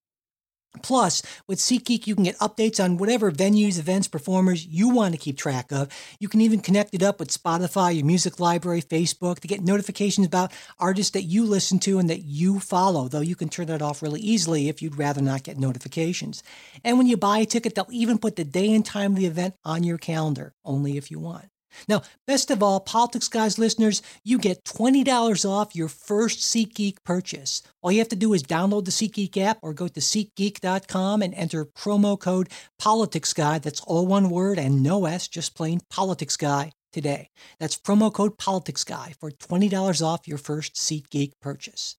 Plus, 0.81 1.21
with 1.47 1.59
SeatGeek, 1.59 2.07
you 2.07 2.15
can 2.15 2.23
get 2.23 2.37
updates 2.39 2.83
on 2.83 2.97
whatever 2.97 3.31
venues, 3.31 3.77
events, 3.77 4.07
performers 4.07 4.65
you 4.65 4.89
want 4.89 5.13
to 5.13 5.19
keep 5.19 5.37
track 5.37 5.71
of. 5.71 5.87
You 6.19 6.27
can 6.27 6.41
even 6.41 6.61
connect 6.61 6.95
it 6.95 7.03
up 7.03 7.19
with 7.19 7.29
Spotify, 7.29 7.95
your 7.95 8.05
music 8.05 8.39
library, 8.39 8.81
Facebook 8.81 9.39
to 9.39 9.47
get 9.47 9.61
notifications 9.61 10.25
about 10.25 10.51
artists 10.79 11.11
that 11.11 11.23
you 11.23 11.45
listen 11.45 11.77
to 11.79 11.99
and 11.99 12.09
that 12.09 12.23
you 12.23 12.59
follow, 12.59 13.07
though 13.07 13.21
you 13.21 13.35
can 13.35 13.49
turn 13.49 13.67
that 13.67 13.83
off 13.83 14.01
really 14.01 14.21
easily 14.21 14.67
if 14.67 14.81
you'd 14.81 14.97
rather 14.97 15.21
not 15.21 15.43
get 15.43 15.59
notifications. 15.59 16.41
And 16.83 16.97
when 16.97 17.07
you 17.07 17.17
buy 17.17 17.37
a 17.39 17.45
ticket, 17.45 17.75
they'll 17.75 17.87
even 17.91 18.17
put 18.17 18.35
the 18.35 18.43
day 18.43 18.73
and 18.73 18.83
time 18.83 19.11
of 19.11 19.17
the 19.17 19.27
event 19.27 19.53
on 19.63 19.83
your 19.83 19.99
calendar, 19.99 20.55
only 20.65 20.97
if 20.97 21.11
you 21.11 21.19
want. 21.19 21.52
Now, 21.87 22.01
best 22.27 22.51
of 22.51 22.61
all, 22.61 22.79
Politics 22.79 23.27
Guys 23.27 23.57
listeners, 23.57 24.01
you 24.23 24.37
get 24.37 24.63
$20 24.65 25.49
off 25.49 25.75
your 25.75 25.87
first 25.87 26.39
SeatGeek 26.39 26.97
purchase. 27.03 27.61
All 27.81 27.91
you 27.91 27.99
have 27.99 28.09
to 28.09 28.15
do 28.15 28.33
is 28.33 28.43
download 28.43 28.85
the 28.85 28.91
SeatGeek 28.91 29.37
app 29.41 29.59
or 29.61 29.73
go 29.73 29.87
to 29.87 29.99
SeatGeek.com 29.99 31.21
and 31.21 31.33
enter 31.33 31.65
promo 31.65 32.19
code 32.19 32.49
Politics 32.79 33.33
Guy. 33.33 33.59
That's 33.59 33.81
all 33.81 34.05
one 34.05 34.29
word 34.29 34.59
and 34.59 34.83
no 34.83 35.05
S, 35.05 35.27
just 35.27 35.55
plain 35.55 35.81
Politics 35.89 36.37
Guy 36.37 36.71
today. 36.91 37.29
That's 37.59 37.77
promo 37.77 38.13
code 38.13 38.37
PoliticsGuy 38.37 39.15
for 39.19 39.31
$20 39.31 40.05
off 40.05 40.27
your 40.27 40.37
first 40.37 40.75
SeatGeek 40.75 41.33
purchase. 41.41 41.97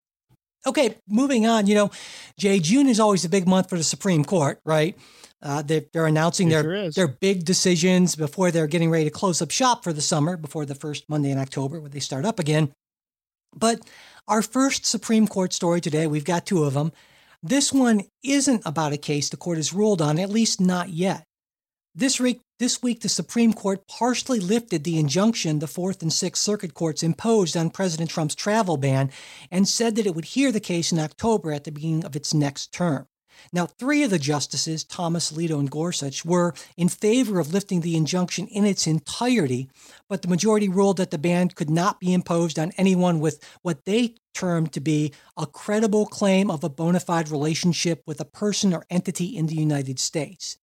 Okay, 0.67 0.97
moving 1.09 1.47
on. 1.47 1.67
You 1.67 1.75
know, 1.75 1.91
Jay, 2.39 2.59
June 2.59 2.89
is 2.89 3.01
always 3.01 3.25
a 3.25 3.29
big 3.29 3.47
month 3.47 3.69
for 3.69 3.77
the 3.77 3.85
Supreme 3.85 4.25
Court, 4.25 4.61
right? 4.65 4.97
Uh, 5.43 5.61
they're, 5.61 5.83
they're, 5.93 6.07
announcing 6.07 6.49
their 6.49 6.63
sure 6.63 6.91
their 6.91 7.09
big 7.09 7.45
decisions 7.45 8.17
before 8.17 8.51
they're 8.51 8.67
getting 8.67 8.91
ready 8.91 9.05
to 9.05 9.11
close 9.11 9.43
up 9.43 9.51
shop 9.51 9.85
for 9.85 9.93
the 9.93 10.01
summer, 10.01 10.39
before 10.39 10.65
the 10.65 10.75
first 10.75 11.05
Monday 11.09 11.31
in 11.31 11.39
October 11.39 11.81
when 11.81 11.91
they 11.91 12.01
start 12.01 12.25
up 12.25 12.39
again. 12.39 12.73
But 13.55 13.81
our 14.27 14.41
first 14.41 14.87
Supreme 14.87 15.29
Court 15.29 15.53
story 15.53 15.83
today, 15.83 16.07
we've 16.07 16.25
got 16.25 16.47
two 16.47 16.65
of 16.65 16.73
them. 16.73 16.93
This 17.43 17.73
one 17.73 18.05
isn't 18.23 18.63
about 18.65 18.95
a 18.95 18.97
case 18.97 19.29
the 19.29 19.37
court 19.37 19.59
has 19.59 19.75
ruled 19.75 20.01
on, 20.01 20.19
at 20.19 20.31
least 20.31 20.63
not 20.63 20.89
yet. 20.89 21.25
This 21.97 22.19
week, 22.19 22.41
this 22.59 22.83
week, 22.83 23.03
the 23.03 23.09
Supreme 23.09 23.53
Court 23.53 23.87
partially 23.87 24.41
lifted 24.41 24.83
the 24.83 24.99
injunction 24.99 25.61
the 25.61 25.69
Fourth 25.69 26.03
and 26.03 26.13
Sixth 26.13 26.43
Circuit 26.43 26.75
Courts 26.75 27.05
imposed 27.05 27.57
on 27.57 27.71
President 27.71 28.11
Trump's 28.11 28.35
travel 28.35 28.77
ban 28.77 29.13
and 29.49 29.69
said 29.69 29.95
that 29.95 30.05
it 30.05 30.13
would 30.17 30.25
hear 30.25 30.51
the 30.51 30.59
case 30.59 30.91
in 30.91 30.99
October 30.99 31.53
at 31.53 31.63
the 31.63 31.71
beginning 31.71 32.05
of 32.05 32.17
its 32.17 32.35
next 32.35 32.73
term. 32.73 33.07
Now, 33.53 33.67
three 33.67 34.03
of 34.03 34.11
the 34.11 34.19
justices, 34.19 34.83
Thomas, 34.83 35.31
Alito, 35.31 35.61
and 35.61 35.71
Gorsuch, 35.71 36.25
were 36.25 36.53
in 36.77 36.89
favor 36.89 37.39
of 37.39 37.53
lifting 37.53 37.83
the 37.83 37.97
injunction 37.97 38.49
in 38.49 38.65
its 38.65 38.89
entirety, 38.89 39.71
but 40.09 40.23
the 40.23 40.29
majority 40.29 40.69
ruled 40.69 40.97
that 40.97 41.13
the 41.13 41.19
ban 41.19 41.51
could 41.51 41.71
not 41.71 42.01
be 42.01 42.13
imposed 42.13 42.59
on 42.59 42.73
anyone 42.77 43.21
with 43.21 43.39
what 43.63 43.85
they 43.85 44.17
termed 44.35 44.73
to 44.73 44.81
be 44.81 45.13
a 45.37 45.47
credible 45.47 46.07
claim 46.07 46.51
of 46.51 46.65
a 46.65 46.69
bona 46.69 46.99
fide 46.99 47.29
relationship 47.29 48.03
with 48.05 48.21
a 48.21 48.25
person 48.25 48.75
or 48.75 48.85
entity 48.91 49.27
in 49.27 49.47
the 49.47 49.55
United 49.55 50.01
States. 50.01 50.59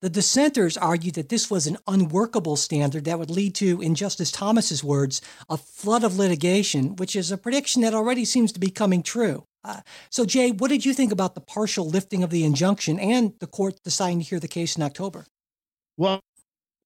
The 0.00 0.10
dissenters 0.10 0.76
argued 0.76 1.14
that 1.14 1.28
this 1.28 1.50
was 1.50 1.66
an 1.66 1.76
unworkable 1.88 2.54
standard 2.54 3.04
that 3.06 3.18
would 3.18 3.30
lead 3.30 3.56
to, 3.56 3.80
in 3.80 3.96
Justice 3.96 4.30
Thomas's 4.30 4.84
words, 4.84 5.20
a 5.48 5.56
flood 5.56 6.04
of 6.04 6.16
litigation, 6.16 6.94
which 6.94 7.16
is 7.16 7.32
a 7.32 7.38
prediction 7.38 7.82
that 7.82 7.94
already 7.94 8.24
seems 8.24 8.52
to 8.52 8.60
be 8.60 8.70
coming 8.70 9.02
true. 9.02 9.44
Uh, 9.64 9.80
so, 10.08 10.24
Jay, 10.24 10.52
what 10.52 10.70
did 10.70 10.84
you 10.84 10.94
think 10.94 11.10
about 11.10 11.34
the 11.34 11.40
partial 11.40 11.88
lifting 11.88 12.22
of 12.22 12.30
the 12.30 12.44
injunction 12.44 13.00
and 13.00 13.32
the 13.40 13.48
court 13.48 13.82
deciding 13.82 14.20
to 14.20 14.24
hear 14.24 14.38
the 14.38 14.46
case 14.46 14.76
in 14.76 14.84
October? 14.84 15.26
Well, 15.96 16.20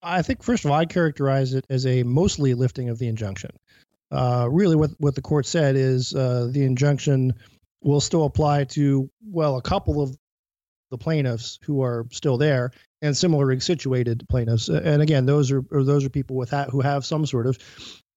I 0.03 0.23
think 0.23 0.43
first 0.43 0.65
of 0.65 0.71
all, 0.71 0.77
I 0.79 0.87
characterize 0.87 1.53
it 1.53 1.67
as 1.69 1.85
a 1.85 2.03
mostly 2.05 2.55
lifting 2.55 2.89
of 2.89 2.99
the 2.99 3.09
injunction. 3.09 3.51
Uh, 4.11 4.49
really, 4.51 4.75
what 4.75 4.91
what 4.99 5.15
the 5.15 5.23
court 5.23 5.47
said 5.47 5.77
is 5.77 6.15
uh, 6.15 6.49
the 6.51 6.65
injunction 6.65 7.35
will 7.83 8.01
still 8.01 8.25
apply 8.25 8.65
to 8.65 9.11
well 9.25 9.57
a 9.57 9.63
couple 9.63 10.03
of 10.03 10.17
the 10.93 10.99
plaintiffs 10.99 11.59
who 11.65 11.83
are 11.83 12.07
still 12.13 12.37
there 12.37 12.71
and 13.01 13.17
similarly 13.17 13.59
situated 13.59 14.25
plaintiffs. 14.29 14.69
And 14.69 15.03
again, 15.03 15.27
those 15.27 15.51
are 15.51 15.65
those 15.71 16.05
are 16.05 16.11
people 16.11 16.37
with 16.37 16.51
ha- 16.51 16.67
who 16.71 16.83
have 16.83 17.05
some 17.05 17.25
sort 17.27 17.47
of 17.47 17.59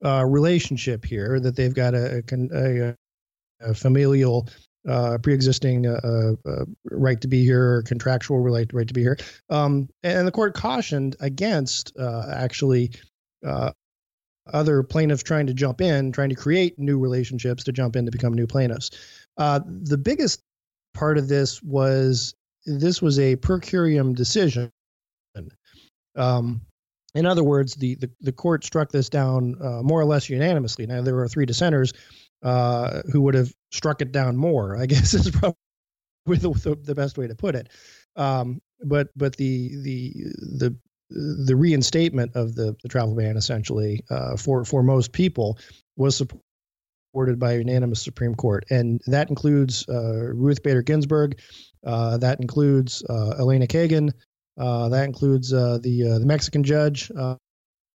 uh, 0.03 0.25
relationship 0.25 1.05
here 1.05 1.39
that 1.39 1.55
they've 1.55 1.73
got 1.73 1.95
a, 1.95 2.21
a, 2.53 2.95
a 3.61 3.73
familial 3.73 4.47
uh, 4.87 5.17
pre-existing 5.23 5.87
uh, 5.87 5.99
uh, 6.03 6.49
uh, 6.49 6.65
right 6.91 7.21
to 7.21 7.29
be 7.29 7.43
here 7.43 7.77
or 7.77 7.81
contractual 7.83 8.39
right, 8.39 8.71
right 8.73 8.87
to 8.89 8.93
be 8.93 9.01
here. 9.01 9.17
Um, 9.49 9.87
and 10.03 10.27
the 10.27 10.31
court 10.31 10.53
cautioned 10.53 11.15
against 11.21 11.97
uh, 11.97 12.25
actually 12.29 12.91
other 14.53 14.83
plaintiffs 14.83 15.23
trying 15.23 15.47
to 15.47 15.53
jump 15.53 15.81
in, 15.81 16.11
trying 16.11 16.29
to 16.29 16.35
create 16.35 16.77
new 16.77 16.99
relationships 16.99 17.63
to 17.63 17.71
jump 17.71 17.95
in 17.95 18.05
to 18.05 18.11
become 18.11 18.33
new 18.33 18.45
plaintiffs. 18.45 18.91
the 19.37 19.97
biggest 19.97 20.41
part 20.93 21.17
of 21.17 21.27
this 21.27 21.61
was 21.63 22.35
this 22.65 23.01
was 23.01 23.19
a 23.19 23.35
per 23.37 23.59
curiam 23.59 24.15
decision. 24.15 24.71
Um, 26.15 26.61
in 27.13 27.25
other 27.25 27.43
words, 27.43 27.75
the, 27.75 27.95
the, 27.95 28.09
the, 28.21 28.31
court 28.31 28.63
struck 28.63 28.91
this 28.91 29.09
down 29.09 29.55
more 29.83 29.99
or 29.99 30.05
less 30.05 30.29
unanimously. 30.29 30.85
Now, 30.85 31.01
there 31.01 31.15
were 31.15 31.27
three 31.27 31.45
dissenters 31.45 31.93
uh, 32.43 33.01
who 33.11 33.21
would 33.21 33.33
have 33.33 33.53
struck 33.71 34.01
it 34.01 34.11
down 34.11 34.37
more. 34.37 34.77
I 34.77 34.85
guess 34.85 35.13
is 35.13 35.31
probably 35.31 35.55
the, 36.27 36.77
the 36.83 36.95
best 36.95 37.17
way 37.17 37.27
to 37.27 37.35
put 37.35 37.55
it. 37.55 37.69
Um, 38.15 38.61
but 38.83 39.09
but 39.15 39.35
the 39.37 39.75
the 39.83 40.13
the 40.57 40.75
the 41.09 41.55
reinstatement 41.55 42.35
of 42.35 42.55
the, 42.55 42.75
the 42.81 42.89
travel 42.89 43.15
ban 43.15 43.37
essentially 43.37 44.03
uh, 44.09 44.35
for 44.37 44.65
for 44.65 44.83
most 44.83 45.11
people 45.11 45.57
was 45.97 46.17
supported 46.17 46.44
by 47.39 47.53
a 47.53 47.57
unanimous 47.57 48.01
Supreme 48.01 48.35
Court, 48.35 48.65
and 48.69 49.01
that 49.07 49.29
includes 49.29 49.87
uh, 49.87 50.33
Ruth 50.33 50.61
Bader 50.63 50.81
Ginsburg, 50.81 51.39
uh, 51.85 52.17
that 52.17 52.39
includes 52.39 53.03
uh, 53.09 53.35
Elena 53.39 53.67
Kagan, 53.67 54.11
that 54.57 55.03
includes 55.05 55.49
the 55.49 55.79
the 55.81 56.25
Mexican 56.25 56.63
judge 56.63 57.11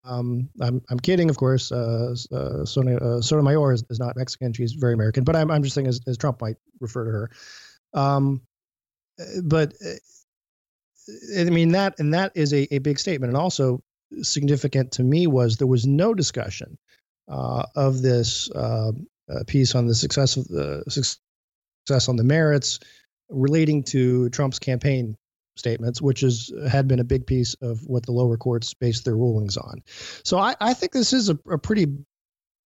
um, 0.04 0.48
I'm 0.61 0.83
I'm 0.90 0.98
kidding, 0.98 1.28
of 1.28 1.37
course. 1.37 1.70
Uh, 1.70 2.14
uh, 2.33 2.62
uh, 2.62 2.64
Sotomayor 2.64 3.72
is, 3.72 3.85
is 3.90 4.00
not 4.00 4.16
Mexican; 4.16 4.52
she's 4.52 4.72
very 4.72 4.94
American. 4.94 5.24
But 5.24 5.37
I'm 5.37 5.50
I'm 5.50 5.62
just 5.62 5.74
saying, 5.74 5.87
as, 5.87 6.00
as 6.06 6.16
Trump 6.16 6.40
might 6.40 6.56
refer 6.80 7.04
to 7.04 7.11
her. 7.11 7.30
Um, 7.92 8.40
but 9.42 9.74
I 11.37 11.44
mean 11.44 11.72
that, 11.72 11.98
and 11.98 12.14
that 12.14 12.33
is 12.35 12.52
a, 12.54 12.72
a 12.74 12.78
big 12.78 12.98
statement, 12.98 13.30
and 13.30 13.37
also 13.37 13.83
significant 14.22 14.92
to 14.92 15.02
me 15.02 15.26
was 15.26 15.56
there 15.56 15.66
was 15.66 15.87
no 15.87 16.14
discussion 16.14 16.78
of 17.30 18.02
this 18.02 18.50
uh, 18.50 18.92
piece 19.46 19.74
on 19.74 19.86
the 19.86 19.94
success 19.94 20.36
of 20.36 20.46
the 20.48 20.82
success 20.88 22.08
on 22.08 22.16
the 22.16 22.24
merits 22.24 22.80
relating 23.28 23.82
to 23.84 24.28
Trump's 24.30 24.58
campaign 24.58 25.16
statements, 25.56 26.02
which 26.02 26.22
is 26.22 26.52
had 26.68 26.88
been 26.88 26.98
a 26.98 27.04
big 27.04 27.26
piece 27.26 27.54
of 27.62 27.86
what 27.86 28.04
the 28.04 28.12
lower 28.12 28.36
courts 28.36 28.74
based 28.74 29.04
their 29.04 29.16
rulings 29.16 29.56
on. 29.56 29.82
So 30.24 30.38
I, 30.38 30.54
I 30.60 30.74
think 30.74 30.92
this 30.92 31.12
is 31.12 31.28
a, 31.28 31.38
a, 31.50 31.58
pretty 31.58 31.86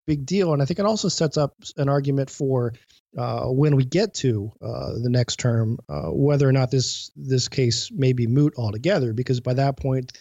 big 0.07 0.25
deal, 0.25 0.53
and 0.53 0.63
I 0.63 0.65
think 0.65 0.79
it 0.79 0.87
also 0.87 1.09
sets 1.09 1.37
up 1.37 1.55
an 1.77 1.89
argument 1.89 2.31
for 2.31 2.73
uh, 3.17 3.47
when 3.47 3.77
we 3.77 3.85
get 3.85 4.15
to 4.15 4.53
uh, 4.63 4.95
the 5.03 5.11
next 5.11 5.39
term, 5.39 5.79
uh, 5.89 6.09
whether 6.11 6.49
or 6.49 6.53
not 6.53 6.71
this 6.71 7.11
this 7.17 7.49
case 7.49 7.91
may 7.93 8.13
be 8.13 8.27
moot 8.27 8.55
altogether, 8.57 9.13
because 9.13 9.41
by 9.41 9.55
that 9.55 9.77
point, 9.77 10.13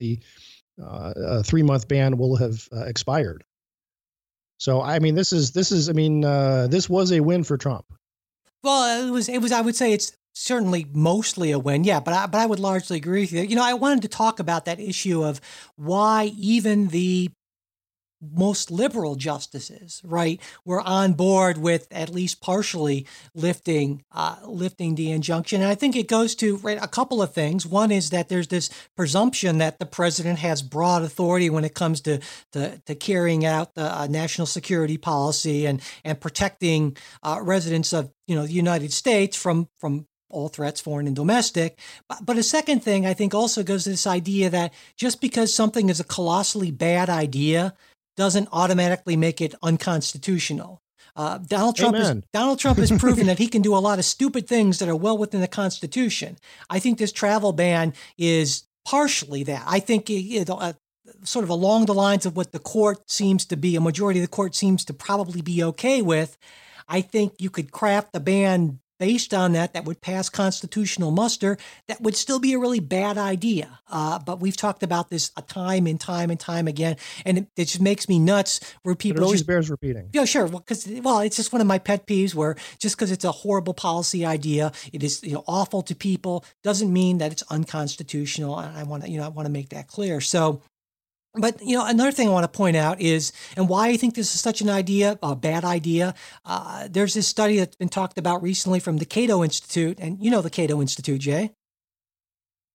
the 0.00 0.18
uh, 0.82 1.42
three 1.42 1.62
month 1.62 1.88
ban 1.88 2.16
will 2.16 2.36
have 2.36 2.68
uh, 2.72 2.84
expired. 2.84 3.44
So 4.60 4.82
I 4.82 4.98
mean, 4.98 5.14
this 5.14 5.32
is 5.32 5.52
this 5.52 5.72
is 5.72 5.88
I 5.88 5.92
mean, 5.92 6.24
uh, 6.24 6.68
this 6.68 6.88
was 6.88 7.10
a 7.12 7.20
win 7.20 7.42
for 7.44 7.56
Trump. 7.56 7.86
Well, 8.62 9.06
it 9.06 9.10
was 9.10 9.28
it 9.28 9.38
was 9.38 9.52
I 9.52 9.62
would 9.62 9.74
say 9.74 9.92
it's 9.92 10.12
certainly 10.34 10.86
mostly 10.92 11.50
a 11.50 11.58
win. 11.58 11.82
Yeah, 11.82 11.98
but 11.98 12.12
I, 12.12 12.26
but 12.26 12.38
I 12.38 12.46
would 12.46 12.60
largely 12.60 12.98
agree 12.98 13.22
with 13.22 13.32
you. 13.32 13.40
You 13.42 13.56
know, 13.56 13.64
I 13.64 13.72
wanted 13.72 14.02
to 14.02 14.08
talk 14.08 14.38
about 14.38 14.66
that 14.66 14.78
issue 14.78 15.24
of 15.24 15.40
why 15.76 16.32
even 16.36 16.88
the 16.88 17.30
most 18.20 18.70
liberal 18.70 19.14
justices, 19.14 20.00
right, 20.04 20.40
were 20.64 20.80
on 20.80 21.14
board 21.14 21.58
with 21.58 21.86
at 21.90 22.10
least 22.10 22.40
partially 22.40 23.06
lifting 23.34 24.04
uh, 24.12 24.36
lifting 24.44 24.94
the 24.94 25.10
injunction. 25.10 25.62
And 25.62 25.70
I 25.70 25.74
think 25.74 25.96
it 25.96 26.08
goes 26.08 26.34
to 26.36 26.56
right, 26.58 26.78
a 26.80 26.88
couple 26.88 27.22
of 27.22 27.32
things. 27.32 27.66
One 27.66 27.90
is 27.90 28.10
that 28.10 28.28
there's 28.28 28.48
this 28.48 28.70
presumption 28.96 29.58
that 29.58 29.78
the 29.78 29.86
president 29.86 30.38
has 30.40 30.62
broad 30.62 31.02
authority 31.02 31.50
when 31.50 31.64
it 31.64 31.74
comes 31.74 32.00
to 32.02 32.20
to, 32.52 32.78
to 32.86 32.94
carrying 32.94 33.44
out 33.44 33.74
the 33.74 34.00
uh, 34.00 34.06
national 34.06 34.46
security 34.46 34.98
policy 34.98 35.66
and 35.66 35.80
and 36.04 36.20
protecting 36.20 36.96
uh, 37.22 37.38
residents 37.42 37.92
of 37.92 38.12
you 38.26 38.34
know 38.34 38.46
the 38.46 38.52
United 38.52 38.92
States 38.92 39.36
from 39.36 39.68
from 39.78 40.06
all 40.30 40.48
threats, 40.48 40.80
foreign 40.80 41.06
and 41.06 41.16
domestic. 41.16 41.78
But, 42.08 42.24
but 42.24 42.38
a 42.38 42.42
second 42.42 42.80
thing 42.80 43.04
I 43.04 43.14
think 43.14 43.34
also 43.34 43.62
goes 43.62 43.84
to 43.84 43.90
this 43.90 44.06
idea 44.06 44.48
that 44.50 44.72
just 44.96 45.20
because 45.20 45.52
something 45.52 45.88
is 45.88 46.00
a 46.00 46.04
colossally 46.04 46.70
bad 46.70 47.10
idea 47.10 47.74
doesn't 48.16 48.48
automatically 48.52 49.16
make 49.16 49.40
it 49.40 49.54
unconstitutional. 49.62 50.82
Uh, 51.16 51.38
Donald 51.38 51.76
Trump 51.76 51.96
is, 51.96 52.22
Donald 52.32 52.58
Trump 52.58 52.78
has 52.78 52.90
proven 52.98 53.26
that 53.26 53.38
he 53.38 53.48
can 53.48 53.62
do 53.62 53.74
a 53.74 53.78
lot 53.78 53.98
of 53.98 54.04
stupid 54.04 54.46
things 54.46 54.78
that 54.78 54.88
are 54.88 54.96
well 54.96 55.18
within 55.18 55.40
the 55.40 55.48
Constitution. 55.48 56.38
I 56.68 56.78
think 56.78 56.98
this 56.98 57.12
travel 57.12 57.52
ban 57.52 57.94
is 58.16 58.64
partially 58.84 59.42
that. 59.44 59.64
I 59.66 59.80
think 59.80 60.08
it, 60.08 60.48
uh, 60.48 60.72
sort 61.24 61.44
of 61.44 61.50
along 61.50 61.86
the 61.86 61.94
lines 61.94 62.26
of 62.26 62.36
what 62.36 62.52
the 62.52 62.58
court 62.58 63.10
seems 63.10 63.44
to 63.46 63.56
be, 63.56 63.76
a 63.76 63.80
majority 63.80 64.20
of 64.20 64.24
the 64.24 64.30
court 64.30 64.54
seems 64.54 64.84
to 64.86 64.94
probably 64.94 65.42
be 65.42 65.62
okay 65.62 66.02
with. 66.02 66.36
I 66.88 67.00
think 67.00 67.34
you 67.38 67.50
could 67.50 67.72
craft 67.72 68.12
the 68.12 68.20
ban 68.20 68.79
based 69.00 69.32
on 69.32 69.52
that 69.52 69.72
that 69.72 69.86
would 69.86 70.00
pass 70.02 70.28
constitutional 70.28 71.10
muster, 71.10 71.56
that 71.88 72.00
would 72.02 72.14
still 72.14 72.38
be 72.38 72.52
a 72.52 72.58
really 72.58 72.80
bad 72.80 73.16
idea. 73.16 73.80
Uh, 73.90 74.18
but 74.18 74.40
we've 74.40 74.58
talked 74.58 74.82
about 74.82 75.08
this 75.08 75.32
a 75.38 75.42
time 75.42 75.86
and 75.86 75.98
time 75.98 76.30
and 76.30 76.38
time 76.38 76.68
again, 76.68 76.96
and 77.24 77.38
it, 77.38 77.46
it 77.56 77.64
just 77.64 77.80
makes 77.80 78.08
me 78.08 78.18
nuts 78.18 78.60
where 78.82 78.94
people 78.94 79.22
it 79.22 79.24
always 79.24 79.40
just, 79.40 79.48
bears 79.48 79.70
repeating. 79.70 80.10
Yeah, 80.12 80.26
sure. 80.26 80.44
Well, 80.46 80.60
because 80.60 80.86
well, 81.02 81.20
it's 81.20 81.36
just 81.36 81.50
one 81.52 81.62
of 81.62 81.66
my 81.66 81.78
pet 81.78 82.06
peeves 82.06 82.34
where 82.34 82.56
just 82.78 82.94
because 82.94 83.10
it's 83.10 83.24
a 83.24 83.32
horrible 83.32 83.74
policy 83.74 84.24
idea, 84.24 84.70
it 84.92 85.02
is 85.02 85.22
you 85.24 85.32
know 85.32 85.44
awful 85.48 85.80
to 85.82 85.94
people 85.94 86.44
doesn't 86.62 86.92
mean 86.92 87.18
that 87.18 87.32
it's 87.32 87.42
unconstitutional. 87.50 88.58
And 88.58 88.76
I 88.76 88.82
want 88.82 89.04
to 89.04 89.10
you 89.10 89.18
know 89.18 89.24
I 89.24 89.28
want 89.28 89.46
to 89.46 89.52
make 89.52 89.70
that 89.70 89.88
clear. 89.88 90.20
So 90.20 90.60
but 91.34 91.60
you 91.62 91.76
know, 91.76 91.86
another 91.86 92.12
thing 92.12 92.28
I 92.28 92.32
want 92.32 92.44
to 92.44 92.56
point 92.56 92.76
out 92.76 93.00
is, 93.00 93.32
and 93.56 93.68
why 93.68 93.88
I 93.88 93.96
think 93.96 94.14
this 94.14 94.34
is 94.34 94.40
such 94.40 94.60
an 94.60 94.68
idea, 94.68 95.18
a 95.22 95.36
bad 95.36 95.64
idea. 95.64 96.14
Uh, 96.44 96.88
there's 96.90 97.14
this 97.14 97.28
study 97.28 97.58
that's 97.58 97.76
been 97.76 97.88
talked 97.88 98.18
about 98.18 98.42
recently 98.42 98.80
from 98.80 98.98
the 98.98 99.04
Cato 99.04 99.44
Institute, 99.44 99.98
and 100.00 100.22
you 100.22 100.30
know 100.30 100.42
the 100.42 100.50
Cato 100.50 100.80
Institute, 100.80 101.20
Jay. 101.20 101.52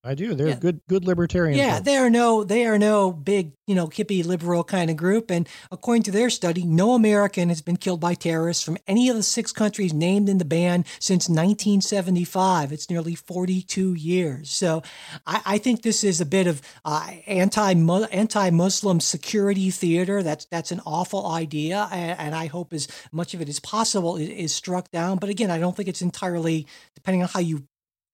I 0.06 0.14
do. 0.14 0.36
They're 0.36 0.50
yeah. 0.50 0.56
good, 0.60 0.82
good 0.88 1.04
libertarian. 1.04 1.58
Yeah, 1.58 1.80
they 1.80 1.98
are 1.98 2.12
no, 2.12 2.44
they 2.44 2.68
are 2.68 2.78
no 2.78 3.12
big, 3.12 3.54
you 3.66 3.74
know, 3.74 3.88
hippie 3.88 4.24
liberal 4.24 4.64
kind 4.64 4.92
of 4.92 4.98
group. 4.98 5.32
And 5.32 5.50
according 5.72 6.04
to 6.04 6.12
their 6.12 6.30
study, 6.30 6.64
no 6.64 6.94
American 6.94 7.50
has 7.50 7.62
been 7.64 7.76
killed 7.76 8.02
by 8.02 8.14
terrorists 8.14 8.64
from 8.64 8.78
any 8.86 9.10
of 9.10 9.16
the 9.16 9.24
six 9.24 9.52
countries 9.52 9.94
named 9.94 10.30
in 10.30 10.38
the 10.38 10.46
ban 10.46 10.86
since 11.00 11.28
1975. 11.28 12.72
It's 12.72 12.88
nearly 12.88 13.16
42 13.16 13.96
years. 13.96 14.52
So, 14.52 14.84
I, 15.26 15.42
I 15.46 15.58
think 15.58 15.82
this 15.82 16.04
is 16.04 16.22
a 16.22 16.26
bit 16.26 16.46
of 16.46 16.62
uh, 16.86 17.10
anti 17.26 17.74
anti 17.74 18.50
Muslim 18.52 19.00
security 19.00 19.72
theater. 19.72 20.22
That's 20.22 20.46
that's 20.46 20.72
an 20.72 20.82
awful 20.86 21.26
idea, 21.28 21.88
and, 21.92 22.20
and, 22.20 22.36
I 22.36 22.48
hope 22.48 22.74
as 22.74 22.88
much 23.12 23.34
of 23.34 23.42
it 23.42 23.50
as 23.50 23.60
possible 23.60 24.18
is, 24.18 24.30
is 24.30 24.54
struck 24.54 24.92
down. 24.92 25.18
But 25.18 25.30
again, 25.30 25.50
I 25.50 25.58
don't 25.58 25.76
think 25.76 25.90
it's 25.90 26.02
entirely, 26.02 26.68
depending 26.94 27.24
on 27.24 27.30
how 27.30 27.40
you 27.40 27.64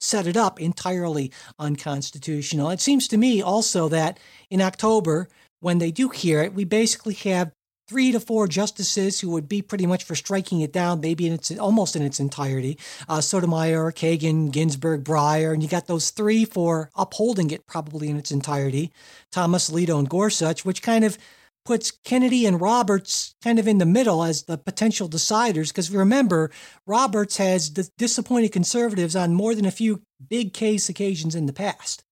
set 0.01 0.27
it 0.27 0.35
up 0.35 0.59
entirely 0.59 1.31
unconstitutional. 1.59 2.69
It 2.69 2.81
seems 2.81 3.07
to 3.09 3.17
me 3.17 3.41
also 3.41 3.87
that 3.89 4.19
in 4.49 4.61
October, 4.61 5.29
when 5.61 5.77
they 5.77 5.91
do 5.91 6.09
hear 6.09 6.41
it, 6.41 6.53
we 6.53 6.65
basically 6.65 7.13
have 7.13 7.51
three 7.87 8.11
to 8.13 8.19
four 8.21 8.47
justices 8.47 9.19
who 9.19 9.29
would 9.29 9.49
be 9.49 9.61
pretty 9.61 9.85
much 9.85 10.05
for 10.05 10.15
striking 10.15 10.61
it 10.61 10.71
down, 10.71 11.01
maybe 11.01 11.27
in 11.27 11.33
its 11.33 11.51
almost 11.57 11.95
in 11.95 12.01
its 12.01 12.21
entirety. 12.21 12.77
Uh, 13.09 13.19
Sotomayor, 13.19 13.91
Kagan, 13.91 14.49
Ginsburg, 14.49 15.03
Breyer, 15.03 15.53
and 15.53 15.61
you 15.61 15.67
got 15.67 15.87
those 15.87 16.09
three 16.09 16.45
for 16.45 16.89
upholding 16.95 17.51
it 17.51 17.67
probably 17.67 18.09
in 18.09 18.17
its 18.17 18.31
entirety. 18.31 18.91
Thomas, 19.31 19.69
Alito, 19.69 19.99
and 19.99 20.09
Gorsuch, 20.09 20.63
which 20.63 20.81
kind 20.81 21.03
of 21.03 21.17
puts 21.63 21.91
Kennedy 21.91 22.45
and 22.45 22.59
Roberts 22.59 23.35
kind 23.43 23.59
of 23.59 23.67
in 23.67 23.77
the 23.77 23.85
middle 23.85 24.23
as 24.23 24.43
the 24.43 24.57
potential 24.57 25.07
deciders. 25.07 25.69
Because 25.69 25.91
remember, 25.91 26.51
Roberts 26.85 27.37
has 27.37 27.69
disappointed 27.69 28.51
conservatives 28.51 29.15
on 29.15 29.33
more 29.33 29.55
than 29.55 29.65
a 29.65 29.71
few 29.71 30.01
big 30.29 30.53
case 30.53 30.89
occasions 30.89 31.35
in 31.35 31.45
the 31.45 31.53
past. 31.53 32.03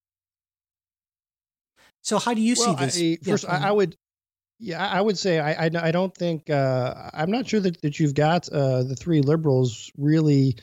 So 2.01 2.19
how 2.19 2.33
do 2.33 2.41
you 2.41 2.55
well, 2.57 2.77
see 2.77 3.17
this? 3.17 3.27
I, 3.27 3.31
first, 3.31 3.49
I, 3.49 3.69
I, 3.69 3.71
would, 3.71 3.95
yeah, 4.59 4.87
I 4.87 5.01
would 5.01 5.17
say 5.17 5.39
I, 5.39 5.65
I, 5.65 5.69
I 5.73 5.91
don't 5.91 6.15
think 6.15 6.49
uh, 6.49 7.09
I'm 7.13 7.31
not 7.31 7.47
sure 7.47 7.59
that, 7.59 7.81
that 7.81 7.99
you've 7.99 8.13
got 8.13 8.47
uh, 8.49 8.83
the 8.83 8.95
three 8.95 9.21
liberals 9.21 9.91
really 9.97 10.55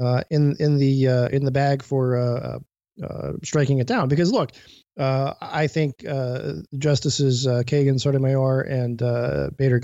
uh, 0.00 0.22
in 0.30 0.56
in 0.60 0.78
the 0.78 1.08
uh, 1.08 1.28
in 1.28 1.44
the 1.44 1.50
bag 1.50 1.82
for 1.82 2.60
uh, 3.02 3.18
uh, 3.18 3.32
striking 3.42 3.78
it 3.78 3.86
down 3.86 4.08
because 4.08 4.32
look, 4.32 4.52
uh, 4.98 5.34
I 5.40 5.66
think 5.66 6.04
uh, 6.06 6.54
Justices 6.76 7.46
uh, 7.46 7.62
Kagan, 7.64 8.00
Sotomayor, 8.00 8.62
and 8.62 9.00
uh, 9.02 9.50
Bader 9.56 9.78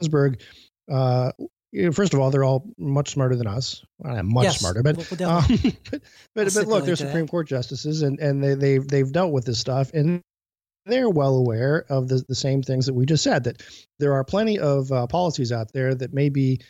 Ginsburg. 0.00 0.40
Uh, 0.90 1.32
first 1.92 2.14
of 2.14 2.20
all, 2.20 2.30
they're 2.30 2.44
all 2.44 2.68
much 2.78 3.10
smarter 3.10 3.36
than 3.36 3.46
us. 3.46 3.84
Well, 3.98 4.22
much 4.22 4.44
yes, 4.44 4.60
smarter, 4.60 4.82
but 4.82 4.96
we'll, 4.96 5.28
um, 5.28 5.44
but 5.90 6.02
but, 6.34 6.54
but 6.54 6.66
look, 6.66 6.84
they're 6.84 6.96
Supreme 6.96 7.26
that. 7.26 7.30
Court 7.30 7.48
justices, 7.48 8.02
and 8.02 8.18
and 8.20 8.42
they 8.42 8.54
they've 8.54 8.86
they've 8.86 9.10
dealt 9.10 9.32
with 9.32 9.44
this 9.44 9.58
stuff, 9.58 9.92
and 9.92 10.20
they're 10.86 11.10
well 11.10 11.36
aware 11.36 11.84
of 11.88 12.08
the 12.08 12.24
the 12.28 12.34
same 12.34 12.62
things 12.62 12.86
that 12.86 12.94
we 12.94 13.06
just 13.06 13.24
said. 13.24 13.44
That 13.44 13.62
there 13.98 14.14
are 14.14 14.24
plenty 14.24 14.58
of 14.58 14.90
uh, 14.92 15.06
policies 15.06 15.52
out 15.52 15.72
there 15.72 15.94
that 15.94 16.12
may 16.12 16.28
be 16.28 16.60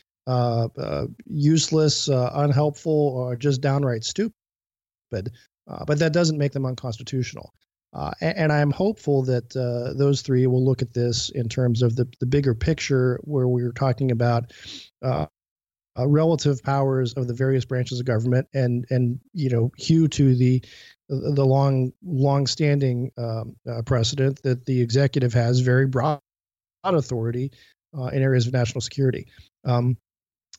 useless, 1.27 2.09
unhelpful, 2.09 2.93
or 2.93 3.37
just 3.37 3.61
downright 3.61 4.05
stupid 4.05 4.35
uh, 5.13 5.85
but 5.87 5.99
that 5.99 6.13
doesn't 6.13 6.39
make 6.39 6.53
them 6.53 6.67
unconstitutional. 6.67 7.53
Uh, 7.93 8.11
and, 8.21 8.37
and, 8.37 8.53
I'm 8.53 8.71
hopeful 8.71 9.23
that 9.23 9.57
uh, 9.57 9.97
those 9.97 10.21
three 10.21 10.47
will 10.47 10.65
look 10.65 10.83
at 10.83 10.93
this 10.93 11.31
in 11.31 11.49
terms 11.49 11.83
of 11.83 11.97
the, 11.97 12.07
the 12.21 12.27
bigger 12.27 12.55
picture, 12.55 13.19
where 13.23 13.49
we're 13.49 13.73
talking 13.73 14.11
about 14.11 14.53
uh, 15.03 15.27
uh, 15.99 16.07
relative 16.07 16.63
powers 16.63 17.15
of 17.15 17.27
the 17.27 17.33
various 17.33 17.65
branches 17.65 17.99
of 17.99 18.05
government, 18.05 18.49
and 18.53 18.85
and 18.91 19.19
you 19.33 19.49
know 19.49 19.71
hew 19.79 20.09
to 20.09 20.35
the 20.35 20.63
the 21.09 21.47
long 21.47 21.93
long 22.05 22.47
standing 22.47 23.13
um, 23.17 23.57
uh, 23.67 23.81
precedent 23.83 24.43
that 24.43 24.67
the 24.67 24.83
executive 24.83 25.33
has 25.33 25.61
very 25.61 25.87
broad 25.87 26.21
authority 26.85 27.51
in 28.13 28.23
areas 28.23 28.47
of 28.47 28.53
national 28.53 28.83
security. 28.83 29.27
Um, 29.65 29.97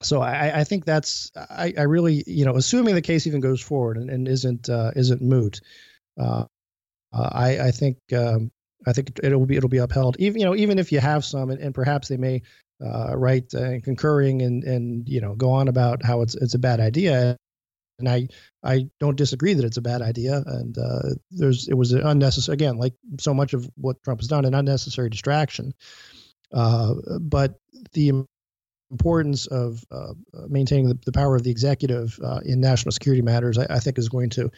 so 0.02 0.22
I, 0.22 0.60
I, 0.60 0.64
think 0.64 0.86
that's 0.86 1.32
I, 1.36 1.74
I, 1.78 1.84
really 1.84 2.24
you 2.28 2.46
know 2.46 2.56
assuming 2.56 2.96
the 2.96 3.02
case 3.02 3.26
even 3.26 3.42
goes 3.42 3.62
forward 3.62 3.98
and, 3.98 4.10
and 4.10 4.28
isn't 4.28 4.70
uh, 4.70 4.92
isn't 4.96 5.22
moot, 5.22 5.62
uh, 6.20 6.46
uh, 7.14 7.30
I, 7.32 7.60
I 7.60 7.72
think 7.72 7.98
um, 8.14 8.52
I 8.86 8.94
think 8.94 9.20
it'll 9.24 9.46
be 9.46 9.58
it'll 9.58 9.70
be 9.70 9.78
upheld. 9.78 10.18
Even 10.20 10.40
you 10.40 10.46
know 10.46 10.56
even 10.56 10.80
if 10.80 10.92
you 10.92 11.00
have 11.00 11.26
some 11.26 11.50
and, 11.50 11.60
and 11.60 11.74
perhaps 11.74 12.08
they 12.08 12.18
may 12.18 12.42
uh, 12.84 13.18
write 13.18 13.54
uh, 13.56 13.80
concurring 13.84 14.42
and 14.42 14.64
and 14.64 15.10
you 15.10 15.22
know 15.22 15.36
go 15.36 15.52
on 15.52 15.68
about 15.68 16.04
how 16.04 16.22
it's 16.22 16.36
it's 16.36 16.54
a 16.54 16.60
bad 16.60 16.80
idea. 16.80 17.38
And 18.00 18.08
I 18.08 18.28
I 18.64 18.90
don't 19.00 19.18
disagree 19.18 19.56
that 19.56 19.66
it's 19.66 19.78
a 19.78 19.82
bad 19.82 20.02
idea. 20.04 20.44
And 20.46 20.78
uh, 20.78 21.16
there's 21.32 21.68
it 21.68 21.74
was 21.74 21.92
an 21.94 22.02
unnecessary 22.02 22.54
again 22.54 22.78
like 22.78 22.94
so 23.20 23.34
much 23.34 23.54
of 23.54 23.70
what 23.76 24.02
Trump 24.04 24.22
has 24.22 24.28
done 24.28 24.46
an 24.46 24.54
unnecessary 24.54 25.10
distraction, 25.10 25.74
Uh, 26.54 26.94
but 27.20 27.60
the 27.94 28.26
importance 28.92 29.48
of 29.48 29.84
uh, 29.92 30.14
maintaining 30.48 30.88
the, 30.88 30.98
the, 31.06 31.12
power 31.12 31.36
of 31.36 31.44
the 31.44 31.52
executive 31.52 32.20
uh, 32.24 32.40
in 32.46 32.60
national 32.62 32.92
security 32.92 33.22
matters, 33.22 33.58
I, 33.58 33.66
I 33.70 33.80
think, 33.80 33.98
is 33.98 34.10
going 34.10 34.30
to 34.32 34.52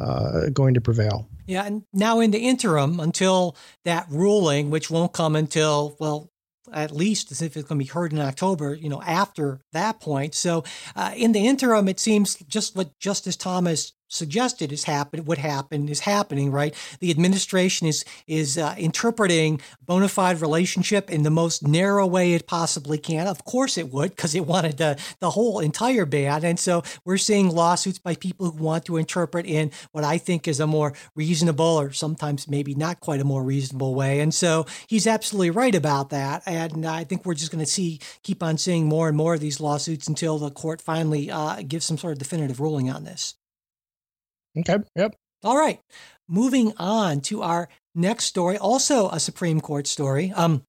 uh, 0.00 0.48
going 0.50 0.74
to 0.74 0.80
prevail. 0.80 1.28
Yeah, 1.46 1.64
and 1.64 1.82
now 1.92 2.20
in 2.20 2.30
the 2.30 2.38
interim, 2.38 3.00
until 3.00 3.56
that 3.84 4.06
ruling, 4.10 4.70
which 4.70 4.90
won't 4.90 5.12
come 5.12 5.36
until 5.36 5.96
well, 5.98 6.30
at 6.72 6.92
least 6.92 7.30
as 7.32 7.42
if 7.42 7.56
it's 7.56 7.68
going 7.68 7.78
to 7.78 7.84
be 7.84 7.90
heard 7.90 8.12
in 8.12 8.20
October, 8.20 8.74
you 8.74 8.88
know, 8.88 9.02
after 9.02 9.60
that 9.72 10.00
point. 10.00 10.34
So, 10.34 10.64
uh, 10.94 11.12
in 11.16 11.32
the 11.32 11.46
interim, 11.46 11.88
it 11.88 12.00
seems 12.00 12.36
just 12.48 12.76
what 12.76 12.98
Justice 12.98 13.36
Thomas 13.36 13.92
suggested 14.12 14.72
is 14.72 14.84
happen 14.84 15.24
would 15.24 15.38
happen 15.38 15.88
is 15.88 16.00
happening 16.00 16.52
right? 16.52 16.74
The 17.00 17.10
administration 17.10 17.86
is 17.86 18.04
is 18.26 18.58
uh, 18.58 18.74
interpreting 18.78 19.60
bona 19.84 20.08
fide 20.08 20.40
relationship 20.40 21.10
in 21.10 21.22
the 21.22 21.30
most 21.30 21.66
narrow 21.66 22.06
way 22.06 22.34
it 22.34 22.46
possibly 22.46 22.98
can. 22.98 23.26
Of 23.26 23.44
course 23.44 23.76
it 23.76 23.90
would 23.90 24.10
because 24.10 24.34
it 24.34 24.46
wanted 24.46 24.76
the, 24.78 24.98
the 25.20 25.30
whole 25.30 25.58
entire 25.60 26.04
ban. 26.04 26.44
And 26.44 26.58
so 26.58 26.82
we're 27.04 27.18
seeing 27.18 27.48
lawsuits 27.48 27.98
by 27.98 28.14
people 28.14 28.50
who 28.50 28.62
want 28.62 28.84
to 28.86 28.96
interpret 28.96 29.46
in 29.46 29.70
what 29.92 30.04
i 30.04 30.18
think 30.18 30.46
is 30.46 30.60
a 30.60 30.66
more 30.66 30.92
reasonable 31.14 31.64
or 31.64 31.92
sometimes 31.92 32.48
maybe 32.48 32.74
not 32.74 33.00
quite 33.00 33.20
a 33.20 33.24
more 33.24 33.42
reasonable 33.42 33.94
way. 33.94 34.20
And 34.20 34.32
so 34.34 34.66
he's 34.86 35.06
absolutely 35.06 35.50
right 35.50 35.74
about 35.74 36.10
that. 36.10 36.42
And 36.46 36.86
i 36.86 37.04
think 37.04 37.24
we're 37.24 37.34
just 37.34 37.50
going 37.50 37.64
to 37.64 37.70
see 37.70 38.00
keep 38.22 38.42
on 38.42 38.58
seeing 38.58 38.86
more 38.86 39.08
and 39.08 39.16
more 39.16 39.34
of 39.34 39.40
these 39.40 39.60
lawsuits 39.60 40.08
until 40.08 40.38
the 40.38 40.50
court 40.50 40.80
finally 40.80 41.30
uh, 41.30 41.62
gives 41.62 41.84
some 41.86 41.98
sort 41.98 42.12
of 42.12 42.18
definitive 42.18 42.60
ruling 42.60 42.90
on 42.90 43.04
this 43.04 43.34
Okay. 44.58 44.78
Yep. 44.96 45.16
All 45.44 45.56
right. 45.56 45.80
Moving 46.28 46.72
on 46.78 47.20
to 47.22 47.42
our 47.42 47.68
next 47.94 48.24
story, 48.26 48.56
also 48.56 49.08
a 49.10 49.20
Supreme 49.20 49.60
Court 49.60 49.86
story. 49.86 50.32
Um, 50.34 50.62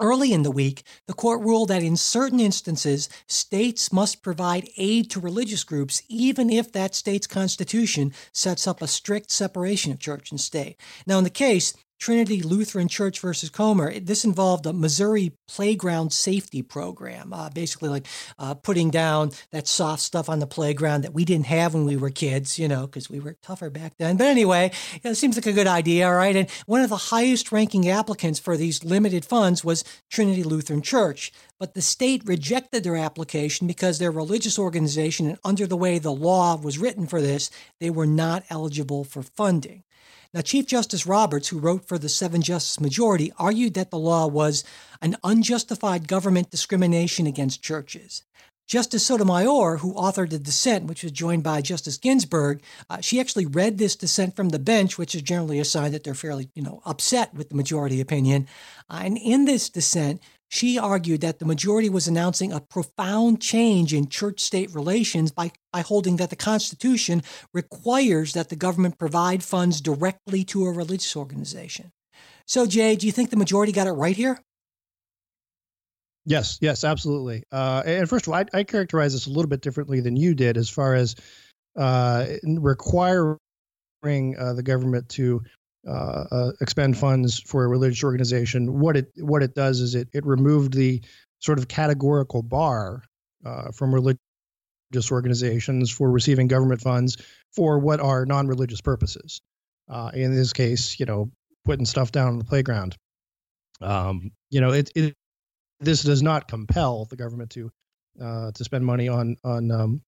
Early 0.00 0.32
in 0.32 0.44
the 0.44 0.50
week, 0.50 0.82
the 1.06 1.12
court 1.12 1.42
ruled 1.42 1.68
that 1.68 1.82
in 1.82 1.94
certain 1.94 2.40
instances, 2.40 3.10
states 3.28 3.92
must 3.92 4.22
provide 4.22 4.70
aid 4.78 5.10
to 5.10 5.20
religious 5.20 5.62
groups, 5.62 6.02
even 6.08 6.48
if 6.48 6.72
that 6.72 6.94
state's 6.94 7.26
constitution 7.26 8.14
sets 8.32 8.66
up 8.66 8.80
a 8.80 8.86
strict 8.86 9.30
separation 9.30 9.92
of 9.92 9.98
church 9.98 10.30
and 10.30 10.40
state. 10.40 10.80
Now, 11.06 11.18
in 11.18 11.24
the 11.24 11.28
case, 11.28 11.74
Trinity 12.00 12.40
Lutheran 12.40 12.88
Church 12.88 13.20
versus 13.20 13.50
Comer. 13.50 14.00
This 14.00 14.24
involved 14.24 14.64
a 14.64 14.72
Missouri 14.72 15.32
playground 15.46 16.14
safety 16.14 16.62
program, 16.62 17.34
uh, 17.34 17.50
basically 17.50 17.90
like 17.90 18.06
uh, 18.38 18.54
putting 18.54 18.88
down 18.88 19.32
that 19.52 19.68
soft 19.68 20.00
stuff 20.00 20.30
on 20.30 20.38
the 20.38 20.46
playground 20.46 21.02
that 21.02 21.12
we 21.12 21.26
didn't 21.26 21.46
have 21.46 21.74
when 21.74 21.84
we 21.84 21.98
were 21.98 22.08
kids, 22.08 22.58
you 22.58 22.68
know, 22.68 22.86
because 22.86 23.10
we 23.10 23.20
were 23.20 23.36
tougher 23.42 23.68
back 23.68 23.92
then. 23.98 24.16
But 24.16 24.28
anyway, 24.28 24.72
it 25.04 25.14
seems 25.16 25.36
like 25.36 25.44
a 25.44 25.52
good 25.52 25.66
idea, 25.66 26.10
right? 26.10 26.34
And 26.34 26.48
one 26.64 26.80
of 26.80 26.88
the 26.88 26.96
highest 26.96 27.52
ranking 27.52 27.86
applicants 27.86 28.38
for 28.38 28.56
these 28.56 28.82
limited 28.82 29.26
funds 29.26 29.62
was 29.62 29.84
Trinity 30.08 30.42
Lutheran 30.42 30.80
Church. 30.80 31.30
But 31.58 31.74
the 31.74 31.82
state 31.82 32.22
rejected 32.24 32.82
their 32.82 32.96
application 32.96 33.66
because 33.66 33.98
their 33.98 34.10
religious 34.10 34.58
organization, 34.58 35.26
and 35.26 35.38
under 35.44 35.66
the 35.66 35.76
way 35.76 35.98
the 35.98 36.12
law 36.12 36.56
was 36.56 36.78
written 36.78 37.06
for 37.06 37.20
this, 37.20 37.50
they 37.78 37.90
were 37.90 38.06
not 38.06 38.44
eligible 38.48 39.04
for 39.04 39.22
funding. 39.22 39.84
Now, 40.32 40.42
Chief 40.42 40.64
Justice 40.64 41.06
Roberts, 41.06 41.48
who 41.48 41.58
wrote 41.58 41.88
for 41.88 41.98
the 41.98 42.08
seven 42.08 42.40
justice 42.40 42.78
majority, 42.78 43.32
argued 43.36 43.74
that 43.74 43.90
the 43.90 43.98
law 43.98 44.28
was 44.28 44.62
an 45.02 45.16
unjustified 45.24 46.06
government 46.06 46.50
discrimination 46.50 47.26
against 47.26 47.62
churches. 47.62 48.22
Justice 48.68 49.04
Sotomayor, 49.04 49.78
who 49.78 49.92
authored 49.94 50.30
the 50.30 50.38
dissent, 50.38 50.84
which 50.84 51.02
was 51.02 51.10
joined 51.10 51.42
by 51.42 51.60
Justice 51.60 51.96
Ginsburg, 51.96 52.62
uh, 52.88 53.00
she 53.00 53.18
actually 53.18 53.46
read 53.46 53.78
this 53.78 53.96
dissent 53.96 54.36
from 54.36 54.50
the 54.50 54.60
bench, 54.60 54.96
which 54.96 55.16
is 55.16 55.22
generally 55.22 55.58
a 55.58 55.64
sign 55.64 55.90
that 55.90 56.04
they're 56.04 56.14
fairly, 56.14 56.48
you 56.54 56.62
know, 56.62 56.80
upset 56.86 57.34
with 57.34 57.48
the 57.48 57.56
majority 57.56 58.00
opinion. 58.00 58.46
Uh, 58.88 59.00
and 59.02 59.18
in 59.18 59.44
this 59.44 59.68
dissent, 59.68 60.20
she 60.50 60.78
argued 60.78 61.20
that 61.20 61.38
the 61.38 61.44
majority 61.46 61.88
was 61.88 62.08
announcing 62.08 62.52
a 62.52 62.60
profound 62.60 63.40
change 63.40 63.94
in 63.94 64.08
church 64.08 64.40
state 64.40 64.74
relations 64.74 65.30
by, 65.30 65.52
by 65.72 65.80
holding 65.80 66.16
that 66.16 66.28
the 66.28 66.36
Constitution 66.36 67.22
requires 67.54 68.32
that 68.32 68.48
the 68.48 68.56
government 68.56 68.98
provide 68.98 69.44
funds 69.44 69.80
directly 69.80 70.42
to 70.44 70.66
a 70.66 70.72
religious 70.72 71.14
organization. 71.16 71.92
So, 72.46 72.66
Jay, 72.66 72.96
do 72.96 73.06
you 73.06 73.12
think 73.12 73.30
the 73.30 73.36
majority 73.36 73.70
got 73.70 73.86
it 73.86 73.92
right 73.92 74.16
here? 74.16 74.40
Yes, 76.26 76.58
yes, 76.60 76.82
absolutely. 76.82 77.44
Uh, 77.52 77.84
and 77.86 78.08
first 78.08 78.26
of 78.26 78.32
all, 78.32 78.40
I, 78.40 78.44
I 78.52 78.64
characterize 78.64 79.12
this 79.12 79.26
a 79.26 79.30
little 79.30 79.48
bit 79.48 79.60
differently 79.60 80.00
than 80.00 80.16
you 80.16 80.34
did 80.34 80.56
as 80.56 80.68
far 80.68 80.96
as 80.96 81.14
uh, 81.76 82.26
requiring 82.42 83.38
uh, 84.36 84.52
the 84.54 84.64
government 84.64 85.08
to 85.10 85.42
uh, 85.86 86.24
uh, 86.30 86.52
expend 86.60 86.98
funds 86.98 87.40
for 87.40 87.64
a 87.64 87.68
religious 87.68 88.04
organization, 88.04 88.80
what 88.80 88.96
it 88.96 89.10
what 89.16 89.42
it 89.42 89.54
does 89.54 89.80
is 89.80 89.94
it 89.94 90.08
it 90.12 90.26
removed 90.26 90.74
the 90.74 91.02
sort 91.38 91.58
of 91.58 91.68
categorical 91.68 92.42
bar 92.42 93.02
uh, 93.44 93.70
from 93.72 93.94
religious 93.94 94.18
organizations 95.10 95.90
for 95.90 96.10
receiving 96.10 96.48
government 96.48 96.82
funds 96.82 97.16
for 97.54 97.78
what 97.78 98.00
are 98.00 98.26
non-religious 98.26 98.80
purposes. 98.80 99.40
Uh, 99.88 100.10
in 100.12 100.34
this 100.34 100.52
case, 100.52 101.00
you 101.00 101.06
know, 101.06 101.30
putting 101.64 101.86
stuff 101.86 102.12
down 102.12 102.28
on 102.28 102.38
the 102.38 102.44
playground. 102.44 102.96
Um, 103.80 104.30
you 104.50 104.60
know, 104.60 104.72
it, 104.72 104.90
it 104.94 105.14
this 105.80 106.02
does 106.02 106.22
not 106.22 106.46
compel 106.46 107.06
the 107.06 107.16
government 107.16 107.50
to 107.50 107.70
uh, 108.20 108.52
to 108.52 108.64
spend 108.64 108.84
money 108.84 109.08
on 109.08 109.36
on 109.44 109.70
um, 109.70 110.02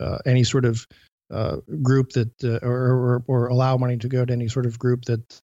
uh, 0.00 0.18
any 0.26 0.42
sort 0.42 0.64
of 0.64 0.86
uh, 1.32 1.56
group 1.82 2.10
that 2.10 2.32
uh, 2.44 2.58
or, 2.62 2.72
or, 2.72 3.24
or 3.26 3.46
allow 3.48 3.76
money 3.76 3.96
to 3.98 4.08
go 4.08 4.24
to 4.24 4.32
any 4.32 4.48
sort 4.48 4.66
of 4.66 4.78
group 4.78 5.04
that 5.06 5.40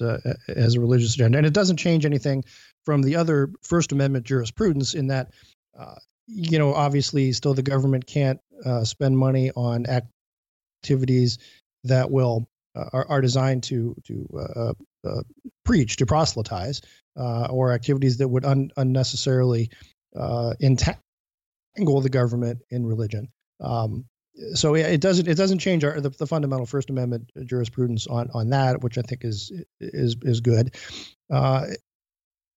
uh, 0.00 0.16
has 0.48 0.76
a 0.76 0.80
religious 0.80 1.14
agenda, 1.14 1.38
and 1.38 1.46
it 1.46 1.52
doesn't 1.52 1.76
change 1.76 2.06
anything 2.06 2.44
from 2.84 3.02
the 3.02 3.16
other 3.16 3.50
First 3.62 3.92
Amendment 3.92 4.24
jurisprudence 4.24 4.94
in 4.94 5.08
that 5.08 5.30
uh, 5.78 5.96
you 6.26 6.58
know 6.58 6.74
obviously 6.74 7.32
still 7.32 7.54
the 7.54 7.62
government 7.62 8.06
can't 8.06 8.40
spend 8.84 9.16
money 9.16 9.50
on 9.54 9.86
activities 9.86 11.38
that 11.84 12.10
will 12.10 12.48
are, 12.74 13.06
are 13.08 13.20
designed 13.20 13.64
to 13.64 13.94
to 14.04 14.74
preach 15.64 15.96
to 15.96 16.06
proselytize 16.06 16.80
or 17.16 17.72
activities 17.72 18.18
that 18.18 18.28
would 18.28 18.46
un- 18.46 18.70
unnecessarily 18.76 19.70
uh, 20.16 20.54
entangle 20.60 22.00
the 22.00 22.08
government 22.08 22.62
in 22.70 22.86
religion. 22.86 23.28
Um, 23.60 24.06
so 24.54 24.74
yeah, 24.74 24.86
it 24.86 25.00
doesn't 25.00 25.28
it 25.28 25.36
doesn't 25.36 25.58
change 25.58 25.84
our 25.84 26.00
the, 26.00 26.10
the, 26.10 26.26
fundamental 26.26 26.66
First 26.66 26.90
Amendment 26.90 27.30
jurisprudence 27.44 28.06
on 28.06 28.30
on 28.32 28.50
that, 28.50 28.82
which 28.82 28.98
I 28.98 29.02
think 29.02 29.24
is 29.24 29.52
is 29.80 30.16
is 30.22 30.40
good. 30.40 30.74
Uh, 31.30 31.66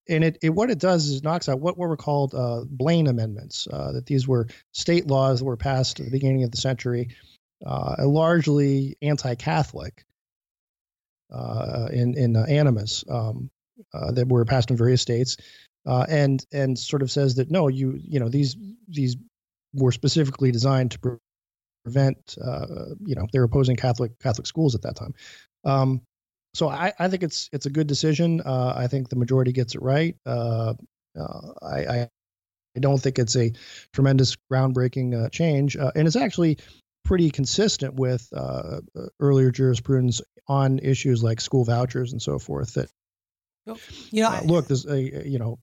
and 0.10 0.24
it, 0.24 0.38
it 0.41 0.50
what 0.50 0.69
it 0.69 0.80
does 0.80 1.08
is 1.08 1.24
knocks 1.24 1.48
out 1.48 1.60
what, 1.60 1.78
what 1.78 1.89
were 1.89 1.98
called 1.98 2.34
uh, 2.34 2.62
Blaine 2.69 3.08
amendments. 3.08 3.67
Uh, 3.72 3.93
that 3.93 4.06
these 4.06 4.28
were 4.28 4.48
state 4.72 5.08
laws 5.08 5.39
that 5.39 5.46
were 5.46 5.58
passed 5.58 6.00
at 6.00 6.06
the 6.06 6.12
beginning 6.12 6.43
of 6.43 6.52
the 6.52 6.58
century, 6.58 7.10
uh, 7.65 7.96
largely 8.00 8.98
anti-Catholic 9.02 10.06
uh, 11.34 11.88
in 11.91 12.17
in 12.17 12.36
uh, 12.36 12.46
animus 12.48 13.04
um, 13.10 13.50
that 14.13 14.28
were 14.28 14.46
passed 14.46 14.72
in 14.72 14.78
various 14.78 15.02
states, 15.02 15.38
and 15.86 16.46
and 16.52 16.78
sort 16.78 17.02
of 17.02 17.12
says 17.12 17.36
that 17.36 17.52
no, 17.52 17.67
you 17.67 18.00
you 18.02 18.19
know 18.19 18.30
these 18.30 18.56
these 18.88 19.15
were 19.74 19.91
specifically 19.91 20.52
designed 20.52 20.91
to 20.91 21.00
prevent, 21.84 22.38
uh, 22.43 22.65
you 23.06 23.15
know, 23.15 23.28
they're 23.32 23.43
opposing 23.43 23.76
Catholic 23.76 24.17
Catholic 24.19 24.48
schools 24.48 24.76
at 24.76 24.82
that 24.84 24.96
time. 24.96 25.13
Um, 25.65 26.02
so 26.54 26.69
I, 26.69 26.93
I 27.00 27.08
think 27.08 27.24
it's 27.24 27.50
it's 27.52 27.65
a 27.65 27.69
good 27.69 27.88
decision. 27.88 28.41
Uh, 28.41 28.74
I 28.76 28.88
think 28.88 29.10
the 29.10 29.15
majority 29.15 29.52
gets 29.52 29.76
it 29.76 29.82
right. 29.82 30.15
Uh, 30.26 30.74
uh 31.19 31.52
I, 31.62 31.86
I, 31.86 32.10
I 32.76 32.80
don't 32.80 33.00
think 33.00 33.19
it's 33.19 33.36
a 33.36 33.52
tremendous 33.93 34.36
groundbreaking 34.52 35.26
uh, 35.26 35.30
change, 35.30 35.78
uh, 35.78 35.91
and 35.96 36.08
it's 36.08 36.15
actually 36.15 36.58
pretty 37.06 37.32
consistent 37.32 37.96
with 37.96 38.28
earlier 39.19 39.52
jurisprudence 39.52 40.22
on 40.48 40.80
issues 40.80 41.24
like 41.24 41.41
school 41.41 41.65
vouchers 41.65 42.13
and 42.13 42.22
so 42.22 42.39
forth. 42.39 42.76
That 42.76 42.89
you 44.12 44.24
know, 44.24 44.39
look, 44.46 44.67
this 44.67 44.86
you 44.86 45.39
know 45.39 45.60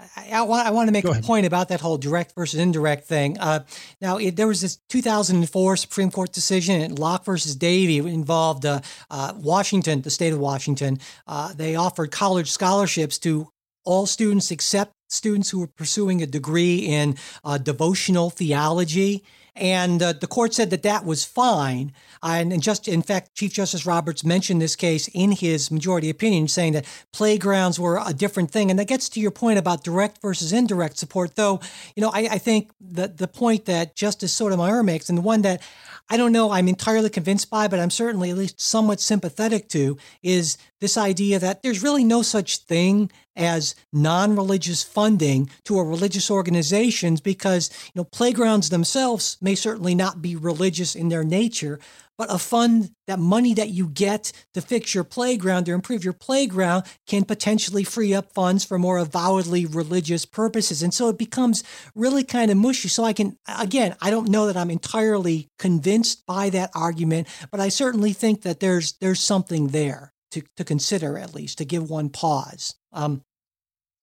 I, 0.00 0.28
I, 0.32 0.42
want, 0.42 0.66
I 0.66 0.70
want 0.70 0.88
to 0.88 0.92
make 0.92 1.04
Go 1.04 1.10
a 1.10 1.12
ahead. 1.12 1.24
point 1.24 1.46
about 1.46 1.68
that 1.68 1.80
whole 1.80 1.98
direct 1.98 2.34
versus 2.34 2.60
indirect 2.60 3.06
thing. 3.06 3.38
Uh, 3.38 3.64
now, 4.00 4.18
it, 4.18 4.36
there 4.36 4.46
was 4.46 4.60
this 4.60 4.76
2004 4.88 5.76
Supreme 5.76 6.10
Court 6.10 6.32
decision 6.32 6.80
in 6.80 6.94
Locke 6.94 7.24
versus 7.24 7.56
Davey 7.56 7.98
involved 7.98 8.64
uh, 8.64 8.80
uh, 9.10 9.32
Washington, 9.36 10.02
the 10.02 10.10
state 10.10 10.32
of 10.32 10.38
Washington. 10.38 11.00
Uh, 11.26 11.52
they 11.52 11.74
offered 11.74 12.12
college 12.12 12.50
scholarships 12.50 13.18
to 13.18 13.48
all 13.84 14.06
students 14.06 14.50
except 14.50 14.92
students 15.08 15.50
who 15.50 15.60
were 15.60 15.66
pursuing 15.66 16.22
a 16.22 16.26
degree 16.26 16.76
in 16.76 17.16
uh, 17.44 17.58
devotional 17.58 18.30
theology. 18.30 19.24
And 19.58 20.02
uh, 20.02 20.12
the 20.12 20.26
court 20.26 20.54
said 20.54 20.70
that 20.70 20.82
that 20.82 21.04
was 21.04 21.24
fine. 21.24 21.92
And, 22.22 22.52
and, 22.52 22.62
just 22.62 22.88
in 22.88 23.02
fact, 23.02 23.34
Chief 23.34 23.52
Justice 23.52 23.86
Roberts 23.86 24.24
mentioned 24.24 24.60
this 24.60 24.74
case 24.74 25.08
in 25.14 25.32
his 25.32 25.70
majority 25.70 26.10
opinion, 26.10 26.48
saying 26.48 26.72
that 26.72 26.84
playgrounds 27.12 27.78
were 27.78 28.00
a 28.04 28.12
different 28.12 28.50
thing. 28.50 28.70
And 28.70 28.78
that 28.78 28.86
gets 28.86 29.08
to 29.10 29.20
your 29.20 29.30
point 29.30 29.58
about 29.58 29.84
direct 29.84 30.20
versus 30.20 30.52
indirect 30.52 30.98
support. 30.98 31.36
Though, 31.36 31.60
you 31.94 32.00
know, 32.00 32.10
I, 32.12 32.28
I 32.32 32.38
think 32.38 32.70
that 32.80 33.18
the 33.18 33.28
point 33.28 33.66
that 33.66 33.94
Justice 33.94 34.32
Sotomayor 34.32 34.82
makes, 34.82 35.08
and 35.08 35.18
the 35.18 35.22
one 35.22 35.42
that 35.42 35.62
I 36.10 36.16
don't 36.16 36.32
know 36.32 36.50
I'm 36.50 36.68
entirely 36.68 37.10
convinced 37.10 37.50
by, 37.50 37.68
but 37.68 37.80
I'm 37.80 37.90
certainly 37.90 38.30
at 38.30 38.38
least 38.38 38.60
somewhat 38.60 39.00
sympathetic 39.00 39.68
to, 39.70 39.98
is 40.22 40.56
this 40.80 40.96
idea 40.96 41.38
that 41.38 41.62
there's 41.62 41.82
really 41.82 42.04
no 42.04 42.22
such 42.22 42.58
thing 42.58 43.10
as 43.36 43.74
non-religious 43.92 44.82
funding 44.82 45.48
to 45.64 45.78
a 45.78 45.84
religious 45.84 46.30
organizations 46.30 47.20
because 47.20 47.70
you 47.86 47.92
know 47.94 48.04
playgrounds 48.04 48.70
themselves 48.70 49.36
may 49.40 49.54
certainly 49.54 49.94
not 49.94 50.20
be 50.20 50.34
religious 50.34 50.96
in 50.96 51.08
their 51.08 51.22
nature 51.22 51.78
but 52.18 52.32
a 52.32 52.38
fund 52.38 52.90
that 53.06 53.18
money 53.18 53.54
that 53.54 53.70
you 53.70 53.88
get 53.88 54.32
to 54.52 54.60
fix 54.60 54.94
your 54.94 55.04
playground 55.04 55.68
or 55.68 55.74
improve 55.74 56.04
your 56.04 56.12
playground 56.12 56.84
can 57.06 57.24
potentially 57.24 57.84
free 57.84 58.12
up 58.12 58.32
funds 58.32 58.64
for 58.64 58.78
more 58.78 58.98
avowedly 58.98 59.64
religious 59.64 60.26
purposes 60.26 60.82
and 60.82 60.92
so 60.92 61.08
it 61.08 61.16
becomes 61.16 61.64
really 61.94 62.24
kind 62.24 62.50
of 62.50 62.56
mushy 62.56 62.88
so 62.88 63.04
i 63.04 63.12
can 63.12 63.36
again 63.58 63.94
i 64.02 64.10
don't 64.10 64.28
know 64.28 64.46
that 64.46 64.56
i'm 64.56 64.70
entirely 64.70 65.48
convinced 65.58 66.26
by 66.26 66.50
that 66.50 66.70
argument 66.74 67.26
but 67.50 67.60
i 67.60 67.68
certainly 67.68 68.12
think 68.12 68.42
that 68.42 68.60
there's 68.60 68.94
there's 69.00 69.20
something 69.20 69.68
there 69.68 70.12
to, 70.30 70.42
to 70.56 70.64
consider 70.64 71.16
at 71.16 71.34
least 71.34 71.58
to 71.58 71.64
give 71.64 71.88
one 71.88 72.08
pause 72.08 72.74
um, 72.92 73.22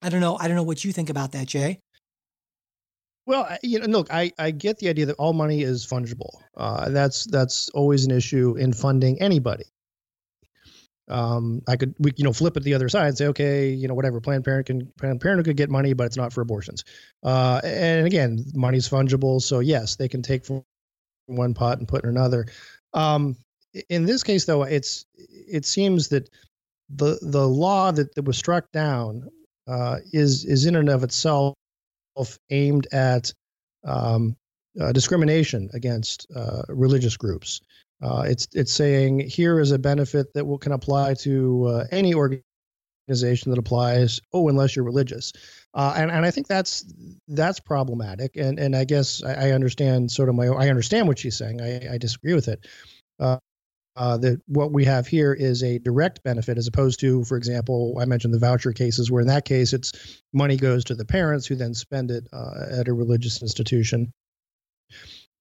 I 0.01 0.10
don't 0.10 0.21
know. 0.21 0.38
I 0.39 0.47
don't 0.47 0.56
know 0.56 0.63
what 0.63 0.86
you 0.86 0.91
think 0.91 1.10
about 1.10 1.32
that, 1.32 1.47
Jay. 1.47 1.80
Well, 3.25 3.57
you 3.63 3.79
know, 3.79 3.88
look, 3.88 4.13
I, 4.13 4.31
I 4.38 4.51
get 4.51 4.77
the 4.77 4.89
idea 4.89 5.07
that 5.07 5.15
all 5.15 5.33
money 5.33 5.63
is 5.63 5.85
fungible. 5.85 6.29
Uh, 6.55 6.89
that's 6.89 7.25
that's 7.25 7.69
always 7.69 8.05
an 8.05 8.11
issue 8.11 8.55
in 8.57 8.71
funding 8.71 9.19
anybody. 9.21 9.65
Um, 11.07 11.61
I 11.67 11.75
could 11.75 11.95
we 11.99 12.13
you 12.17 12.23
know 12.23 12.33
flip 12.33 12.57
it 12.57 12.63
the 12.63 12.73
other 12.73 12.89
side 12.89 13.07
and 13.07 13.17
say, 13.17 13.27
okay, 13.27 13.69
you 13.69 13.88
know, 13.88 13.93
whatever, 13.93 14.21
Planned 14.21 14.43
Parenthood 14.43 14.91
Planned 14.97 15.21
Parenthood 15.21 15.45
could 15.45 15.57
get 15.57 15.69
money, 15.69 15.93
but 15.93 16.05
it's 16.05 16.17
not 16.17 16.33
for 16.33 16.41
abortions. 16.41 16.83
Uh, 17.23 17.61
and 17.63 18.05
again, 18.05 18.43
money's 18.53 18.88
fungible, 18.88 19.41
so 19.41 19.59
yes, 19.59 19.95
they 19.95 20.07
can 20.07 20.21
take 20.21 20.45
from 20.45 20.63
one 21.25 21.53
pot 21.53 21.79
and 21.79 21.88
put 21.88 22.03
in 22.03 22.09
another. 22.11 22.45
Um, 22.93 23.35
in 23.89 24.05
this 24.05 24.23
case, 24.23 24.45
though, 24.45 24.63
it's 24.63 25.05
it 25.15 25.65
seems 25.65 26.09
that 26.09 26.29
the 26.89 27.17
the 27.21 27.47
law 27.47 27.91
that, 27.91 28.13
that 28.15 28.23
was 28.23 28.38
struck 28.38 28.71
down 28.71 29.29
uh, 29.67 29.97
is 30.13 30.45
is 30.45 30.65
in 30.65 30.75
and 30.75 30.89
of 30.89 31.03
itself 31.03 31.55
aimed 32.49 32.88
at 32.91 33.34
um, 33.84 34.36
uh, 34.80 34.91
discrimination 34.91 35.69
against 35.73 36.28
uh, 36.36 36.63
religious 36.69 37.17
groups. 37.17 37.62
Uh, 38.01 38.23
it's 38.28 38.47
it's 38.54 38.73
saying 38.73 39.19
here 39.19 39.60
is 39.60 39.71
a 39.71 39.80
benefit 39.80 40.34
that 40.34 40.45
will, 40.45 40.58
can 40.58 40.73
apply 40.73 41.13
to 41.13 41.65
uh, 41.65 41.86
any 41.91 42.13
organization 42.13 43.51
that 43.51 43.58
applies. 43.58 44.19
Oh, 44.34 44.49
unless 44.49 44.75
you're 44.75 44.86
religious, 44.86 45.32
uh, 45.73 45.93
and 45.95 46.12
and 46.12 46.25
I 46.25 46.32
think 46.32 46.47
that's 46.47 46.86
that's 47.30 47.60
problematic. 47.60 48.36
And 48.36 48.60
and 48.60 48.75
I 48.75 48.84
guess 48.84 49.23
I, 49.23 49.47
I 49.47 49.51
understand 49.51 50.12
sort 50.12 50.28
of 50.28 50.36
my 50.36 50.47
I 50.47 50.69
understand 50.69 51.08
what 51.08 51.19
she's 51.19 51.38
saying. 51.38 51.62
I, 51.62 51.93
I 51.93 51.97
disagree 51.97 52.34
with 52.34 52.49
it 52.49 52.67
uh, 53.95 54.17
that 54.17 54.41
what 54.47 54.71
we 54.71 54.86
have 54.86 55.08
here 55.08 55.34
is 55.34 55.63
a 55.63 55.79
direct 55.79 56.21
benefit 56.23 56.58
as 56.58 56.67
opposed 56.67 56.99
to, 56.99 57.23
for 57.23 57.38
example, 57.38 57.97
I 57.99 58.05
mentioned 58.05 58.34
the 58.34 58.39
voucher 58.39 58.73
cases, 58.73 59.10
where 59.10 59.21
in 59.21 59.27
that 59.27 59.45
case 59.45 59.73
it's 59.73 60.21
money 60.34 60.58
goes 60.58 60.86
to 60.86 60.95
the 60.95 61.05
parents 61.05 61.47
who 61.47 61.55
then 61.55 61.73
spend 61.73 62.12
it 62.12 62.27
uh, 62.34 62.79
at 62.79 62.88
a 62.88 62.93
religious 62.93 63.41
institution. 63.41 64.12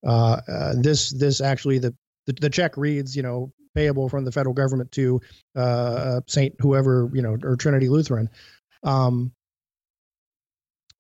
Uh, 0.07 0.40
uh 0.47 0.75
this 0.77 1.11
this 1.11 1.40
actually 1.40 1.79
the, 1.79 1.95
the, 2.27 2.35
the 2.35 2.51
check 2.51 2.77
reads, 2.77 3.17
you 3.17 3.23
know, 3.23 3.53
payable 3.75 4.09
from 4.09 4.25
the 4.25 4.33
federal 4.33 4.55
government 4.55 4.93
to 4.93 5.21
uh, 5.57 6.21
Saint 6.29 6.55
whoever 6.61 7.11
you 7.12 7.23
know 7.23 7.37
or 7.43 7.57
Trinity 7.57 7.88
Lutheran. 7.88 8.31
Um, 8.83 9.33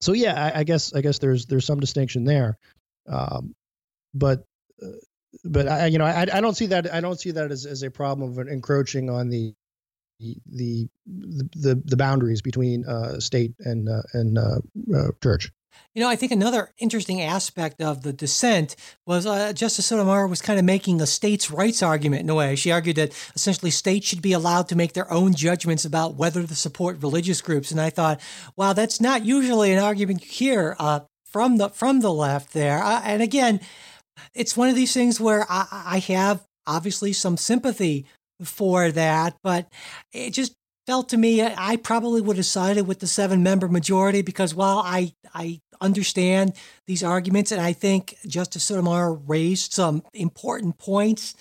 so 0.00 0.12
yeah, 0.12 0.52
I, 0.54 0.60
I, 0.60 0.64
guess 0.64 0.92
I 0.92 1.00
guess 1.00 1.18
there's 1.18 1.46
there's 1.46 1.64
some 1.64 1.80
distinction 1.80 2.24
there, 2.24 2.58
um, 3.08 3.54
but 4.12 4.44
but 5.44 5.68
I, 5.68 5.86
you 5.86 5.98
know, 5.98 6.04
I, 6.04 6.22
I 6.32 6.40
don't 6.40 6.56
see 6.56 6.66
that. 6.66 6.92
I 6.92 7.00
don't 7.00 7.18
see 7.18 7.30
that 7.32 7.50
as, 7.50 7.66
as 7.66 7.82
a 7.82 7.90
problem 7.90 8.38
of 8.38 8.48
encroaching 8.48 9.10
on 9.10 9.28
the 9.30 9.54
the 10.20 10.88
the 11.16 11.80
the 11.84 11.96
boundaries 11.96 12.42
between 12.42 12.84
uh, 12.86 13.20
state 13.20 13.54
and 13.60 13.88
uh, 13.88 14.02
and 14.12 14.38
uh, 14.38 14.58
uh, 14.94 15.08
church. 15.22 15.50
You 15.92 16.02
know, 16.02 16.08
I 16.08 16.16
think 16.16 16.30
another 16.30 16.70
interesting 16.78 17.20
aspect 17.20 17.80
of 17.80 18.02
the 18.02 18.12
dissent 18.12 18.76
was 19.06 19.26
uh, 19.26 19.52
Justice 19.52 19.86
Sotomayor 19.86 20.28
was 20.28 20.40
kind 20.40 20.58
of 20.58 20.64
making 20.64 21.00
a 21.00 21.06
states' 21.06 21.50
rights 21.50 21.82
argument 21.82 22.22
in 22.22 22.30
a 22.30 22.34
way. 22.34 22.54
She 22.54 22.70
argued 22.70 22.96
that 22.96 23.12
essentially 23.34 23.70
states 23.70 24.06
should 24.06 24.22
be 24.22 24.32
allowed 24.32 24.68
to 24.68 24.76
make 24.76 24.92
their 24.92 25.10
own 25.12 25.34
judgments 25.34 25.84
about 25.84 26.14
whether 26.14 26.46
to 26.46 26.54
support 26.54 27.02
religious 27.02 27.40
groups. 27.40 27.72
And 27.72 27.80
I 27.80 27.90
thought, 27.90 28.20
wow, 28.56 28.72
that's 28.72 29.00
not 29.00 29.24
usually 29.24 29.72
an 29.72 29.82
argument 29.82 30.22
here 30.22 30.76
uh, 30.78 31.00
from 31.24 31.56
the 31.56 31.68
from 31.68 32.00
the 32.00 32.12
left 32.12 32.52
there. 32.52 32.80
and 32.82 33.22
again, 33.22 33.60
it's 34.34 34.56
one 34.56 34.68
of 34.68 34.76
these 34.76 34.94
things 34.94 35.20
where 35.20 35.46
I, 35.48 35.66
I 35.70 35.98
have 35.98 36.46
obviously 36.66 37.12
some 37.12 37.36
sympathy 37.36 38.06
for 38.42 38.90
that, 38.90 39.36
but 39.42 39.72
it 40.12 40.30
just 40.30 40.54
felt 40.86 41.08
to 41.08 41.16
me 41.16 41.42
I 41.42 41.76
probably 41.76 42.20
would 42.20 42.36
have 42.36 42.46
sided 42.46 42.86
with 42.86 43.00
the 43.00 43.06
seven 43.06 43.42
member 43.42 43.68
majority 43.68 44.22
because 44.22 44.54
while 44.54 44.78
I 44.78 45.14
I 45.32 45.60
understand 45.80 46.54
these 46.86 47.02
arguments 47.02 47.52
and 47.52 47.60
I 47.60 47.72
think 47.72 48.16
Justice 48.26 48.64
Sotomayor 48.64 49.14
raised 49.14 49.72
some 49.72 50.02
important 50.12 50.78
points 50.78 51.34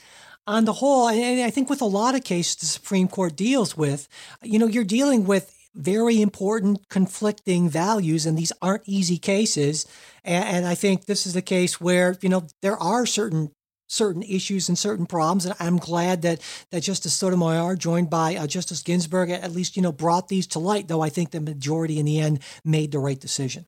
on 0.46 0.66
the 0.66 0.74
whole, 0.74 1.08
and 1.08 1.42
I 1.42 1.50
think 1.50 1.70
with 1.70 1.82
a 1.82 1.86
lot 1.86 2.16
of 2.16 2.24
cases 2.24 2.56
the 2.58 2.66
Supreme 2.66 3.08
Court 3.08 3.36
deals 3.36 3.78
with, 3.78 4.10
you 4.42 4.60
know, 4.60 4.68
you're 4.68 4.84
dealing 4.84 5.26
with 5.26 5.56
very 5.76 6.22
important 6.22 6.88
conflicting 6.90 7.70
values, 7.70 8.26
and 8.26 8.38
these 8.38 8.54
aren't 8.62 8.84
easy 8.86 9.18
cases. 9.18 9.86
And, 10.24 10.46
and 10.46 10.66
I 10.66 10.76
think 10.76 11.06
this 11.06 11.26
is 11.26 11.34
the 11.34 11.42
case 11.42 11.82
where 11.82 12.18
you 12.22 12.30
know 12.30 12.48
there 12.62 12.78
are 12.78 13.06
certain 13.06 13.52
certain 13.88 14.24
issues 14.24 14.70
and 14.70 14.78
certain 14.78 15.06
problems. 15.06 15.46
And 15.46 15.56
I'm 15.60 15.78
glad 15.78 16.22
that 16.24 16.42
that 16.72 16.84
Justice 16.84 17.14
Sotomayor, 17.14 17.76
joined 17.76 18.10
by 18.10 18.36
uh, 18.36 18.48
Justice 18.48 18.82
Ginsburg, 18.82 19.30
at 19.30 19.52
least 19.52 19.76
you 19.76 19.82
know 19.82 19.92
brought 19.92 20.28
these 20.28 20.48
to 20.48 20.60
light. 20.60 20.88
Though 20.88 21.02
I 21.02 21.10
think 21.10 21.32
the 21.32 21.40
majority 21.40 22.00
in 22.00 22.06
the 22.06 22.20
end 22.20 22.40
made 22.64 22.92
the 22.92 23.00
right 23.00 23.20
decision. 23.20 23.66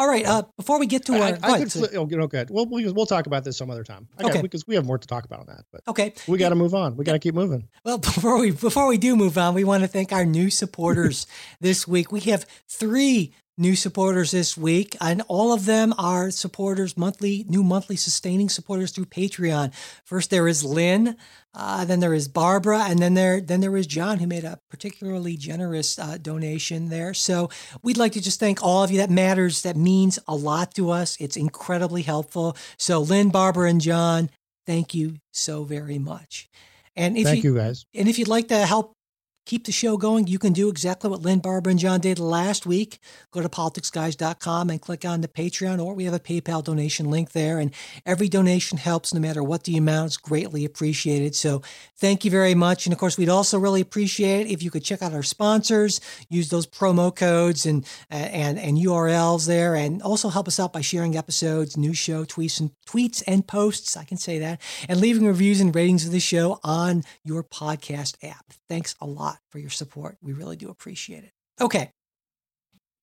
All 0.00 0.08
right. 0.08 0.24
Uh, 0.24 0.44
before 0.56 0.80
we 0.80 0.86
get 0.86 1.04
to 1.04 1.12
our, 1.12 1.38
I, 1.42 1.52
I 1.52 1.58
could, 1.58 1.94
oh, 1.94 2.08
okay. 2.22 2.46
We'll, 2.48 2.64
we'll 2.64 2.94
we'll 2.94 3.04
talk 3.04 3.26
about 3.26 3.44
this 3.44 3.58
some 3.58 3.70
other 3.70 3.84
time. 3.84 4.08
I 4.18 4.24
okay. 4.24 4.40
because 4.40 4.66
we 4.66 4.74
have 4.74 4.86
more 4.86 4.96
to 4.96 5.06
talk 5.06 5.26
about 5.26 5.40
on 5.40 5.46
that. 5.48 5.66
But 5.70 5.82
okay, 5.88 6.14
we 6.26 6.38
got 6.38 6.48
to 6.48 6.54
move 6.54 6.74
on. 6.74 6.96
We 6.96 7.04
got 7.04 7.12
to 7.12 7.18
keep 7.18 7.34
moving. 7.34 7.68
Well, 7.84 7.98
before 7.98 8.38
we 8.38 8.50
before 8.50 8.86
we 8.86 8.96
do 8.96 9.14
move 9.14 9.36
on, 9.36 9.52
we 9.52 9.62
want 9.62 9.82
to 9.82 9.88
thank 9.88 10.10
our 10.10 10.24
new 10.24 10.48
supporters 10.48 11.26
this 11.60 11.86
week. 11.86 12.10
We 12.10 12.20
have 12.20 12.46
three 12.66 13.34
new 13.60 13.76
supporters 13.76 14.30
this 14.30 14.56
week, 14.56 14.96
and 15.00 15.22
all 15.28 15.52
of 15.52 15.66
them 15.66 15.94
are 15.98 16.30
supporters, 16.30 16.96
monthly, 16.96 17.44
new 17.46 17.62
monthly 17.62 17.94
sustaining 17.94 18.48
supporters 18.48 18.90
through 18.90 19.04
Patreon. 19.04 19.72
First, 20.04 20.30
there 20.30 20.48
is 20.48 20.64
Lynn, 20.64 21.16
uh, 21.54 21.84
then 21.84 22.00
there 22.00 22.14
is 22.14 22.26
Barbara, 22.26 22.84
and 22.88 22.98
then 22.98 23.14
there 23.14 23.40
then 23.40 23.60
there 23.60 23.76
is 23.76 23.86
John, 23.86 24.18
who 24.18 24.26
made 24.26 24.44
a 24.44 24.58
particularly 24.70 25.36
generous 25.36 25.98
uh, 25.98 26.16
donation 26.20 26.88
there. 26.88 27.12
So 27.12 27.50
we'd 27.82 27.98
like 27.98 28.12
to 28.12 28.20
just 28.20 28.40
thank 28.40 28.62
all 28.62 28.82
of 28.82 28.90
you. 28.90 28.98
That 28.98 29.10
matters. 29.10 29.62
That 29.62 29.76
means 29.76 30.18
a 30.26 30.34
lot 30.34 30.74
to 30.76 30.90
us. 30.90 31.16
It's 31.20 31.36
incredibly 31.36 32.02
helpful. 32.02 32.56
So 32.78 33.00
Lynn, 33.00 33.28
Barbara, 33.28 33.68
and 33.68 33.80
John, 33.80 34.30
thank 34.66 34.94
you 34.94 35.16
so 35.32 35.64
very 35.64 35.98
much. 35.98 36.48
And 36.96 37.16
if 37.16 37.26
thank 37.26 37.44
you, 37.44 37.52
you 37.52 37.58
guys. 37.58 37.84
And 37.94 38.08
if 38.08 38.18
you'd 38.18 38.28
like 38.28 38.48
to 38.48 38.66
help 38.66 38.94
keep 39.46 39.64
the 39.64 39.72
show 39.72 39.96
going, 39.96 40.26
you 40.26 40.38
can 40.38 40.52
do 40.52 40.68
exactly 40.68 41.10
what 41.10 41.22
Lynn, 41.22 41.40
Barbara, 41.40 41.70
and 41.70 41.80
John 41.80 42.00
did 42.00 42.18
last 42.18 42.66
week. 42.66 42.98
Go 43.30 43.42
to 43.42 43.48
politicsguys.com 43.48 44.70
and 44.70 44.80
click 44.80 45.04
on 45.04 45.20
the 45.20 45.28
Patreon, 45.28 45.84
or 45.84 45.94
we 45.94 46.04
have 46.04 46.14
a 46.14 46.20
PayPal 46.20 46.62
donation 46.62 47.10
link 47.10 47.32
there. 47.32 47.58
And 47.58 47.72
every 48.06 48.28
donation 48.28 48.78
helps, 48.78 49.12
no 49.12 49.20
matter 49.20 49.42
what 49.42 49.64
the 49.64 49.76
amount. 49.76 50.06
It's 50.06 50.16
greatly 50.16 50.64
appreciated. 50.64 51.34
So 51.34 51.62
thank 51.96 52.24
you 52.24 52.30
very 52.30 52.54
much. 52.54 52.86
And 52.86 52.92
of 52.92 52.98
course, 52.98 53.16
we'd 53.16 53.28
also 53.28 53.58
really 53.58 53.80
appreciate 53.80 54.46
it 54.46 54.50
if 54.50 54.62
you 54.62 54.70
could 54.70 54.84
check 54.84 55.02
out 55.02 55.12
our 55.12 55.22
sponsors, 55.22 56.00
use 56.28 56.50
those 56.50 56.66
promo 56.66 57.14
codes 57.14 57.66
and 57.66 57.86
and 58.10 58.58
and 58.58 58.78
URLs 58.78 59.46
there, 59.46 59.74
and 59.74 60.02
also 60.02 60.28
help 60.28 60.48
us 60.48 60.60
out 60.60 60.72
by 60.72 60.80
sharing 60.80 61.16
episodes, 61.16 61.76
new 61.76 61.94
show 61.94 62.24
tweets 62.24 62.60
and 62.60 62.70
tweets 62.86 63.22
and 63.26 63.46
posts. 63.46 63.96
I 63.96 64.04
can 64.04 64.16
say 64.16 64.38
that, 64.40 64.60
and 64.88 65.00
leaving 65.00 65.26
reviews 65.26 65.60
and 65.60 65.74
ratings 65.74 66.06
of 66.06 66.12
the 66.12 66.20
show 66.20 66.58
on 66.62 67.04
your 67.24 67.42
podcast 67.42 68.16
app. 68.22 68.46
Thanks 68.68 68.94
a 69.00 69.06
lot 69.06 69.29
for 69.50 69.58
your 69.58 69.70
support. 69.70 70.16
We 70.22 70.32
really 70.32 70.56
do 70.56 70.68
appreciate 70.68 71.24
it. 71.24 71.32
Okay. 71.60 71.92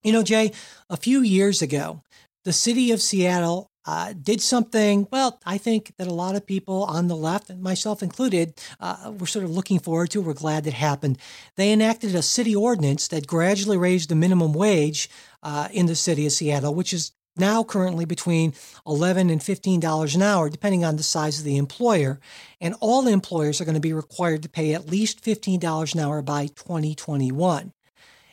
You 0.04 0.14
know, 0.14 0.24
Jay, 0.24 0.52
a 0.90 0.98
few 0.98 1.22
years 1.22 1.62
ago, 1.62 2.04
the 2.46 2.54
city 2.54 2.92
of 2.92 3.02
Seattle 3.02 3.70
uh, 3.86 4.14
did 4.22 4.42
something, 4.42 5.08
well, 5.12 5.40
I 5.46 5.58
think 5.58 5.94
that 5.98 6.08
a 6.08 6.14
lot 6.14 6.36
of 6.36 6.46
people 6.46 6.84
on 6.84 7.08
the 7.08 7.16
left, 7.16 7.54
myself 7.56 8.04
included, 8.04 8.54
uh, 8.82 9.14
were 9.18 9.26
sort 9.28 9.46
of 9.46 9.52
looking 9.52 9.80
forward 9.80 10.10
to. 10.12 10.22
We're 10.22 10.34
glad 10.34 10.68
it 10.68 10.74
happened. 10.74 11.18
They 11.56 11.72
enacted 11.72 12.14
a 12.14 12.22
city 12.22 12.54
ordinance 12.54 13.08
that 13.08 13.28
gradually 13.28 13.78
raised 13.78 14.10
the 14.10 14.16
minimum 14.16 14.54
wage 14.54 15.10
uh, 15.42 15.70
in 15.72 15.86
the 15.86 15.96
city 15.96 16.26
of 16.26 16.34
Seattle, 16.34 16.76
which 16.76 16.92
is 16.94 17.14
now 17.40 17.64
currently 17.64 18.06
between 18.06 18.54
11 18.86 19.30
and 19.30 19.42
$15 19.42 20.16
an 20.16 20.22
hour, 20.22 20.50
depending 20.50 20.84
on 20.84 20.96
the 20.96 21.04
size 21.04 21.40
of 21.40 21.46
the 21.46 21.58
employer. 21.58 22.20
And 22.60 22.76
all 22.80 23.08
employers 23.08 23.62
are 23.62 23.66
going 23.66 23.76
to 23.76 23.82
be 23.82 23.94
required 23.94 24.44
to 24.44 24.50
pay 24.50 24.74
at 24.74 24.90
least 24.90 25.24
$15 25.24 25.94
an 25.94 26.00
hour 26.00 26.22
by 26.22 26.48
2021. 26.48 27.74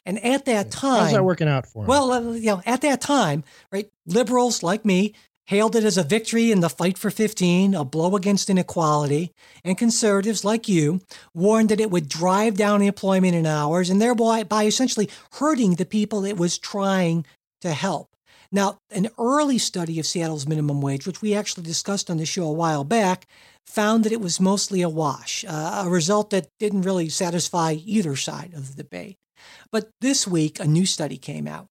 And 0.06 0.22
at 0.22 0.44
that 0.44 0.70
time, 0.70 1.04
how's 1.04 1.12
that 1.12 1.24
working 1.24 1.48
out 1.48 1.66
for 1.66 1.82
them? 1.82 1.88
Well, 1.88 2.12
uh, 2.12 2.32
you 2.32 2.46
know, 2.46 2.62
at 2.66 2.82
that 2.82 3.00
time, 3.00 3.42
right, 3.72 3.90
liberals 4.06 4.62
like 4.62 4.84
me 4.84 5.14
hailed 5.46 5.76
it 5.76 5.84
as 5.84 5.98
a 5.98 6.02
victory 6.02 6.50
in 6.50 6.60
the 6.60 6.70
fight 6.70 6.96
for 6.96 7.10
15, 7.10 7.74
a 7.74 7.84
blow 7.84 8.16
against 8.16 8.48
inequality, 8.48 9.32
and 9.62 9.76
conservatives 9.76 10.44
like 10.44 10.68
you 10.68 11.00
warned 11.34 11.68
that 11.68 11.80
it 11.80 11.90
would 11.90 12.08
drive 12.08 12.56
down 12.56 12.82
employment 12.82 13.34
in 13.34 13.46
hours 13.46 13.90
and 13.90 14.00
thereby 14.00 14.42
by 14.42 14.64
essentially 14.64 15.08
hurting 15.32 15.74
the 15.74 15.84
people 15.84 16.24
it 16.24 16.38
was 16.38 16.58
trying 16.58 17.26
to 17.60 17.72
help. 17.72 18.13
Now, 18.54 18.78
an 18.92 19.08
early 19.18 19.58
study 19.58 19.98
of 19.98 20.06
Seattle's 20.06 20.46
minimum 20.46 20.80
wage, 20.80 21.08
which 21.08 21.20
we 21.20 21.34
actually 21.34 21.64
discussed 21.64 22.08
on 22.08 22.18
the 22.18 22.24
show 22.24 22.44
a 22.44 22.52
while 22.52 22.84
back, 22.84 23.26
found 23.66 24.04
that 24.04 24.12
it 24.12 24.20
was 24.20 24.38
mostly 24.38 24.80
a 24.80 24.88
wash, 24.88 25.44
uh, 25.48 25.82
a 25.84 25.90
result 25.90 26.30
that 26.30 26.46
didn't 26.60 26.82
really 26.82 27.08
satisfy 27.08 27.72
either 27.84 28.14
side 28.14 28.52
of 28.54 28.68
the 28.68 28.80
debate. 28.84 29.16
But 29.72 29.90
this 30.00 30.28
week, 30.28 30.60
a 30.60 30.68
new 30.68 30.86
study 30.86 31.16
came 31.16 31.48
out 31.48 31.66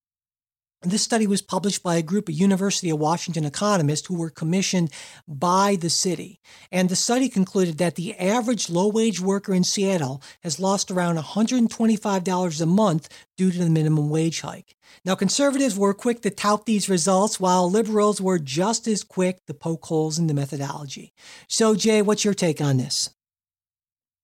this 0.83 1.01
study 1.01 1.27
was 1.27 1.41
published 1.41 1.81
by 1.81 1.95
a 1.95 2.01
group 2.01 2.27
of 2.29 2.35
University 2.35 2.89
of 2.89 2.99
Washington 2.99 3.45
economists 3.45 4.07
who 4.07 4.17
were 4.17 4.29
commissioned 4.29 4.91
by 5.27 5.77
the 5.79 5.89
city. 5.89 6.39
And 6.71 6.89
the 6.89 6.95
study 6.95 7.29
concluded 7.29 7.77
that 7.77 7.95
the 7.95 8.17
average 8.17 8.69
low 8.69 8.87
wage 8.89 9.19
worker 9.19 9.53
in 9.53 9.63
Seattle 9.63 10.21
has 10.41 10.59
lost 10.59 10.91
around 10.91 11.17
$125 11.17 12.61
a 12.61 12.65
month 12.65 13.09
due 13.37 13.51
to 13.51 13.57
the 13.59 13.69
minimum 13.69 14.09
wage 14.09 14.41
hike. 14.41 14.75
Now, 15.05 15.15
conservatives 15.15 15.77
were 15.77 15.93
quick 15.93 16.21
to 16.21 16.29
tout 16.29 16.65
these 16.65 16.89
results, 16.89 17.39
while 17.39 17.69
liberals 17.69 18.21
were 18.21 18.39
just 18.39 18.87
as 18.87 19.03
quick 19.03 19.45
to 19.45 19.53
poke 19.53 19.85
holes 19.85 20.19
in 20.19 20.27
the 20.27 20.33
methodology. 20.33 21.13
So, 21.47 21.75
Jay, 21.75 22.01
what's 22.01 22.23
your 22.23 22.33
take 22.33 22.61
on 22.61 22.77
this? 22.77 23.09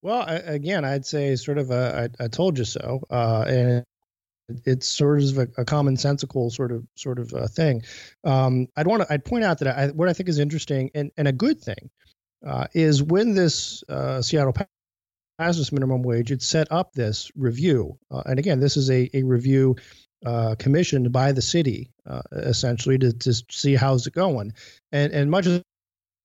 Well, 0.02 0.24
again, 0.28 0.86
I'd 0.86 1.06
say 1.06 1.36
sort 1.36 1.58
of 1.58 1.72
a, 1.72 2.10
I, 2.20 2.24
I 2.24 2.28
told 2.28 2.58
you 2.58 2.66
so. 2.66 3.02
Uh, 3.10 3.44
and 3.48 3.84
it's 4.66 4.88
sort 4.88 5.22
of 5.22 5.38
a, 5.38 5.42
a 5.62 5.66
commonsensical 5.66 6.52
sort 6.52 6.72
of 6.72 6.86
sort 6.96 7.20
of 7.20 7.34
uh, 7.34 7.48
thing. 7.48 7.84
Um, 8.24 8.68
I'd 8.76 8.88
want 8.88 9.04
to 9.04 9.14
I'd 9.14 9.26
point 9.26 9.44
out 9.44 9.60
that 9.60 9.68
I, 9.68 9.88
what 9.88 10.10
I 10.10 10.14
think 10.14 10.30
is 10.30 10.40
interesting 10.40 10.92
and, 10.96 11.12
and 11.18 11.28
a 11.28 11.34
good 11.34 11.60
thing 11.60 11.90
uh, 12.46 12.68
is 12.74 13.04
when 13.04 13.34
this 13.34 13.84
uh, 13.90 14.22
Seattle 14.22 14.54
passed 14.54 15.58
this 15.58 15.72
minimum 15.72 16.04
wage, 16.04 16.32
it 16.32 16.42
set 16.42 16.72
up 16.72 16.94
this 16.94 17.32
review. 17.36 17.98
Uh, 18.12 18.24
and 18.26 18.40
again, 18.40 18.60
this 18.60 18.78
is 18.78 18.90
a, 18.90 19.10
a 19.14 19.24
review 19.24 19.76
uh, 20.26 20.56
commissioned 20.60 21.12
by 21.12 21.32
the 21.32 21.42
city 21.42 21.92
uh, 22.06 22.22
essentially 22.32 22.98
to, 22.98 23.14
to 23.14 23.34
see 23.50 23.76
how's 23.76 24.06
it 24.06 24.14
going. 24.14 24.54
And 24.92 25.14
and 25.14 25.32
much 25.32 25.46
as 25.46 25.62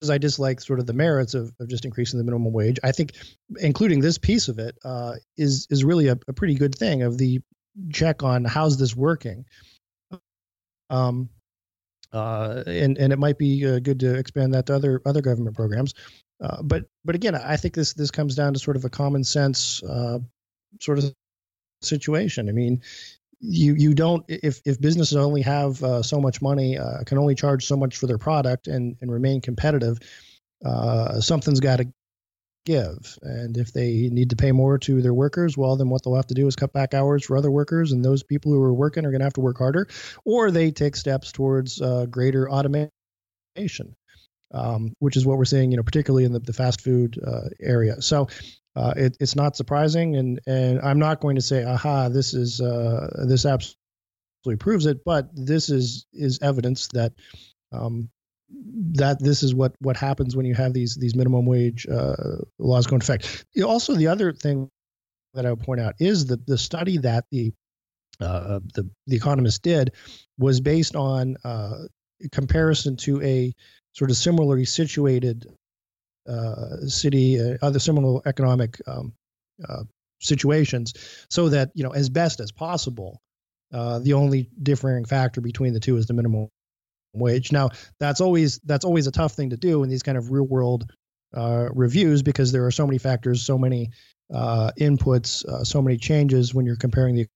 as 0.02 0.10
I 0.10 0.18
dislike 0.18 0.60
sort 0.60 0.80
of 0.80 0.86
the 0.86 0.92
merits 0.92 1.34
of, 1.34 1.52
of 1.60 1.68
just 1.68 1.84
increasing 1.84 2.18
the 2.18 2.24
minimum 2.24 2.52
wage, 2.52 2.78
I 2.84 2.92
think 2.92 3.14
including 3.60 4.00
this 4.00 4.18
piece 4.18 4.48
of 4.48 4.58
it 4.58 4.76
uh, 4.84 5.14
is 5.36 5.66
is 5.70 5.84
really 5.84 6.08
a, 6.08 6.18
a, 6.28 6.32
pretty 6.32 6.54
good 6.54 6.74
thing 6.74 7.02
of 7.02 7.16
the 7.16 7.40
check 7.92 8.22
on 8.22 8.44
how's 8.44 8.78
this 8.78 8.94
working. 8.96 9.44
Um, 10.90 11.28
uh, 12.12 12.62
and 12.66 12.96
and 12.98 13.12
it 13.12 13.18
might 13.18 13.38
be 13.38 13.66
uh, 13.66 13.80
good 13.80 13.98
to 14.00 14.14
expand 14.14 14.54
that 14.54 14.66
to 14.66 14.74
other 14.74 15.02
other 15.04 15.20
government 15.20 15.56
programs. 15.56 15.94
Uh, 16.40 16.62
but 16.62 16.84
but 17.04 17.14
again, 17.14 17.34
I 17.34 17.56
think 17.56 17.74
this 17.74 17.92
this 17.94 18.10
comes 18.10 18.36
down 18.36 18.52
to 18.52 18.58
sort 18.58 18.76
of 18.76 18.84
a 18.84 18.90
common 18.90 19.24
sense 19.24 19.82
uh, 19.82 20.18
sort 20.80 20.98
of 20.98 21.12
situation. 21.82 22.48
I 22.48 22.52
mean, 22.52 22.82
you 23.40 23.74
you 23.74 23.94
don't 23.94 24.24
if 24.28 24.60
if 24.64 24.80
businesses 24.80 25.16
only 25.16 25.42
have 25.42 25.82
uh, 25.82 26.02
so 26.02 26.20
much 26.20 26.40
money, 26.40 26.78
uh, 26.78 27.02
can 27.04 27.18
only 27.18 27.34
charge 27.34 27.66
so 27.66 27.76
much 27.76 27.96
for 27.96 28.06
their 28.06 28.18
product 28.18 28.68
and 28.68 28.96
and 29.00 29.10
remain 29.10 29.40
competitive. 29.40 29.98
something's 31.20 31.60
got 31.60 31.78
to 31.78 31.92
give. 32.64 33.18
And 33.22 33.56
if 33.56 33.72
they 33.72 34.08
need 34.10 34.30
to 34.30 34.36
pay 34.36 34.52
more 34.52 34.78
to 34.78 35.02
their 35.02 35.14
workers, 35.14 35.56
well, 35.56 35.76
then 35.76 35.88
what 35.88 36.02
they'll 36.02 36.16
have 36.16 36.26
to 36.28 36.34
do 36.34 36.46
is 36.46 36.56
cut 36.56 36.72
back 36.72 36.94
hours 36.94 37.24
for 37.24 37.36
other 37.36 37.50
workers, 37.50 37.92
and 37.92 38.04
those 38.04 38.22
people 38.22 38.52
who 38.52 38.62
are 38.62 38.74
working 38.74 39.04
are 39.04 39.10
going 39.10 39.20
to 39.20 39.26
have 39.26 39.34
to 39.34 39.40
work 39.40 39.58
harder, 39.58 39.88
or 40.24 40.50
they 40.50 40.70
take 40.70 40.96
steps 40.96 41.32
towards 41.32 41.80
uh, 41.80 42.06
greater 42.06 42.50
automation, 42.50 42.90
um, 44.52 44.94
which 44.98 45.16
is 45.16 45.26
what 45.26 45.38
we're 45.38 45.44
seeing, 45.44 45.70
you 45.70 45.76
know, 45.76 45.82
particularly 45.82 46.24
in 46.24 46.32
the, 46.32 46.40
the 46.40 46.52
fast 46.52 46.80
food 46.80 47.18
uh, 47.26 47.48
area. 47.60 48.00
So. 48.02 48.28
Uh, 48.76 48.92
it, 48.96 49.16
it's 49.20 49.36
not 49.36 49.54
surprising, 49.54 50.16
and, 50.16 50.40
and 50.48 50.80
I'm 50.80 50.98
not 50.98 51.20
going 51.20 51.36
to 51.36 51.40
say, 51.40 51.62
"Aha, 51.62 52.08
this 52.08 52.34
is 52.34 52.60
uh, 52.60 53.24
this 53.28 53.46
absolutely 53.46 53.76
proves 54.58 54.86
it," 54.86 55.04
but 55.04 55.28
this 55.32 55.70
is 55.70 56.06
is 56.12 56.40
evidence 56.42 56.88
that 56.88 57.12
um, 57.70 58.10
that 58.92 59.18
this 59.20 59.42
is 59.42 59.54
what 59.54 59.74
what 59.80 59.96
happens 59.96 60.36
when 60.36 60.46
you 60.46 60.54
have 60.54 60.72
these 60.72 60.96
these 60.96 61.14
minimum 61.14 61.46
wage 61.46 61.86
uh, 61.86 62.36
laws 62.58 62.86
go 62.86 62.96
into 62.96 63.04
effect. 63.12 63.44
Also, 63.64 63.94
the 63.94 64.08
other 64.08 64.32
thing 64.32 64.68
that 65.34 65.46
I 65.46 65.50
would 65.50 65.60
point 65.60 65.80
out 65.80 65.94
is 65.98 66.26
that 66.26 66.46
the 66.46 66.58
study 66.58 66.98
that 66.98 67.24
the 67.30 67.52
uh, 68.20 68.60
the 68.74 68.88
the 69.06 69.16
economist 69.16 69.62
did 69.62 69.92
was 70.38 70.60
based 70.60 70.96
on 70.96 71.36
uh, 71.44 71.84
comparison 72.32 72.96
to 72.96 73.22
a 73.22 73.52
sort 73.92 74.10
of 74.10 74.16
similarly 74.16 74.64
situated 74.64 75.46
uh, 76.28 76.86
city, 76.86 77.40
uh, 77.40 77.56
other 77.62 77.78
similar 77.78 78.20
economic 78.26 78.80
um, 78.86 79.12
uh, 79.68 79.84
situations, 80.20 80.94
so 81.30 81.48
that 81.48 81.70
you 81.74 81.84
know 81.84 81.92
as 81.92 82.08
best 82.08 82.40
as 82.40 82.52
possible, 82.52 83.20
uh, 83.72 83.98
the 83.98 84.12
only 84.12 84.48
differing 84.62 85.04
factor 85.04 85.40
between 85.40 85.74
the 85.74 85.80
two 85.80 85.96
is 85.96 86.06
the 86.06 86.14
minimum 86.14 86.48
wage. 87.14 87.52
Now 87.52 87.70
that's 88.00 88.20
always 88.20 88.58
that's 88.64 88.84
always 88.84 89.06
a 89.06 89.12
tough 89.12 89.32
thing 89.32 89.50
to 89.50 89.56
do 89.56 89.82
in 89.82 89.88
these 89.88 90.02
kind 90.02 90.18
of 90.18 90.30
real 90.30 90.46
world 90.46 90.90
uh, 91.34 91.68
reviews 91.72 92.22
because 92.22 92.52
there 92.52 92.66
are 92.66 92.70
so 92.70 92.86
many 92.86 92.98
factors, 92.98 93.42
so 93.42 93.58
many 93.58 93.90
uh, 94.32 94.70
inputs, 94.78 95.44
so 95.66 95.82
many 95.82 95.96
changes 95.96 96.54
when 96.54 96.66
you're 96.66 96.76
comparing 96.76 97.14
the 97.14 97.26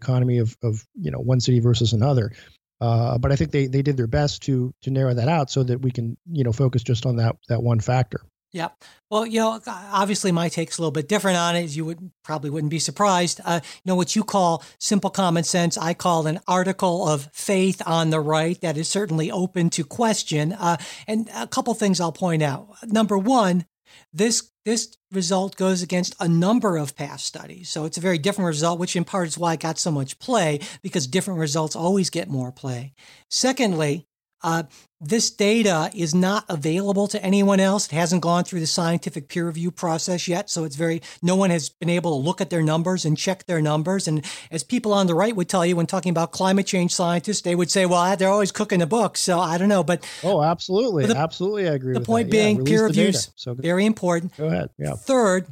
economy 0.00 0.38
of 0.38 0.56
of 0.62 0.84
you 0.94 1.10
know 1.10 1.18
one 1.18 1.40
city 1.40 1.60
versus 1.60 1.92
another. 1.92 2.32
Uh, 2.80 3.18
but 3.18 3.32
I 3.32 3.36
think 3.36 3.50
they 3.50 3.66
they 3.66 3.82
did 3.82 3.96
their 3.96 4.06
best 4.06 4.42
to 4.42 4.74
to 4.82 4.90
narrow 4.90 5.14
that 5.14 5.28
out 5.28 5.50
so 5.50 5.62
that 5.62 5.80
we 5.80 5.90
can 5.90 6.16
you 6.30 6.44
know 6.44 6.52
focus 6.52 6.82
just 6.82 7.06
on 7.06 7.16
that 7.16 7.36
that 7.48 7.62
one 7.62 7.80
factor. 7.80 8.20
Yeah. 8.54 8.68
Well, 9.10 9.26
you 9.26 9.40
know, 9.40 9.60
obviously 9.66 10.30
my 10.30 10.48
take's 10.48 10.78
a 10.78 10.80
little 10.80 10.92
bit 10.92 11.08
different 11.08 11.36
on 11.36 11.56
it. 11.56 11.74
You 11.74 11.84
would 11.86 12.12
probably 12.22 12.50
wouldn't 12.50 12.70
be 12.70 12.78
surprised. 12.78 13.40
Uh, 13.44 13.58
you 13.64 13.82
know, 13.84 13.96
what 13.96 14.14
you 14.14 14.22
call 14.22 14.62
simple 14.78 15.10
common 15.10 15.42
sense, 15.42 15.76
I 15.76 15.92
call 15.92 16.28
an 16.28 16.38
article 16.46 17.08
of 17.08 17.28
faith 17.32 17.82
on 17.84 18.10
the 18.10 18.20
right 18.20 18.58
that 18.60 18.76
is 18.76 18.88
certainly 18.88 19.28
open 19.28 19.70
to 19.70 19.82
question. 19.82 20.52
Uh, 20.52 20.76
and 21.08 21.28
a 21.34 21.48
couple 21.48 21.74
things 21.74 22.00
I'll 22.00 22.12
point 22.12 22.44
out. 22.44 22.68
Number 22.84 23.18
one, 23.18 23.66
this 24.12 24.52
this 24.64 24.96
result 25.10 25.56
goes 25.56 25.82
against 25.82 26.14
a 26.20 26.28
number 26.28 26.76
of 26.76 26.96
past 26.96 27.26
studies. 27.26 27.68
So 27.68 27.84
it's 27.84 27.98
a 27.98 28.00
very 28.00 28.18
different 28.18 28.46
result, 28.46 28.78
which 28.78 28.96
in 28.96 29.04
part 29.04 29.26
is 29.26 29.36
why 29.36 29.54
it 29.54 29.60
got 29.60 29.78
so 29.78 29.90
much 29.90 30.18
play, 30.20 30.60
because 30.80 31.06
different 31.06 31.40
results 31.40 31.76
always 31.76 32.08
get 32.08 32.30
more 32.30 32.50
play. 32.50 32.94
Secondly, 33.28 34.06
uh, 34.44 34.62
this 35.00 35.30
data 35.30 35.90
is 35.94 36.14
not 36.14 36.44
available 36.48 37.08
to 37.08 37.22
anyone 37.22 37.60
else. 37.60 37.86
It 37.86 37.92
hasn't 37.92 38.22
gone 38.22 38.44
through 38.44 38.60
the 38.60 38.66
scientific 38.66 39.28
peer 39.28 39.46
review 39.46 39.70
process 39.70 40.28
yet. 40.28 40.48
So 40.48 40.64
it's 40.64 40.76
very, 40.76 41.02
no 41.22 41.34
one 41.34 41.50
has 41.50 41.68
been 41.68 41.90
able 41.90 42.12
to 42.12 42.24
look 42.24 42.40
at 42.40 42.50
their 42.50 42.62
numbers 42.62 43.04
and 43.04 43.18
check 43.18 43.46
their 43.46 43.60
numbers. 43.60 44.06
And 44.06 44.24
as 44.50 44.62
people 44.62 44.92
on 44.92 45.06
the 45.06 45.14
right 45.14 45.34
would 45.34 45.48
tell 45.48 45.66
you 45.66 45.76
when 45.76 45.86
talking 45.86 46.10
about 46.10 46.32
climate 46.32 46.66
change 46.66 46.94
scientists, 46.94 47.40
they 47.40 47.54
would 47.54 47.70
say, 47.70 47.86
well, 47.86 48.16
they're 48.16 48.28
always 48.28 48.52
cooking 48.52 48.78
the 48.78 48.86
books. 48.86 49.20
So 49.20 49.40
I 49.40 49.58
don't 49.58 49.68
know. 49.68 49.82
But 49.82 50.08
oh, 50.22 50.42
absolutely. 50.42 51.06
The, 51.06 51.16
absolutely. 51.16 51.68
I 51.68 51.72
agree. 51.72 51.94
The 51.94 52.00
point 52.00 52.30
being, 52.30 52.58
yeah, 52.58 52.64
peer 52.64 52.84
reviews, 52.84 53.30
so 53.34 53.54
very 53.54 53.86
important. 53.86 54.36
Go 54.36 54.46
ahead. 54.46 54.70
Yeah. 54.78 54.94
Third, 54.94 55.46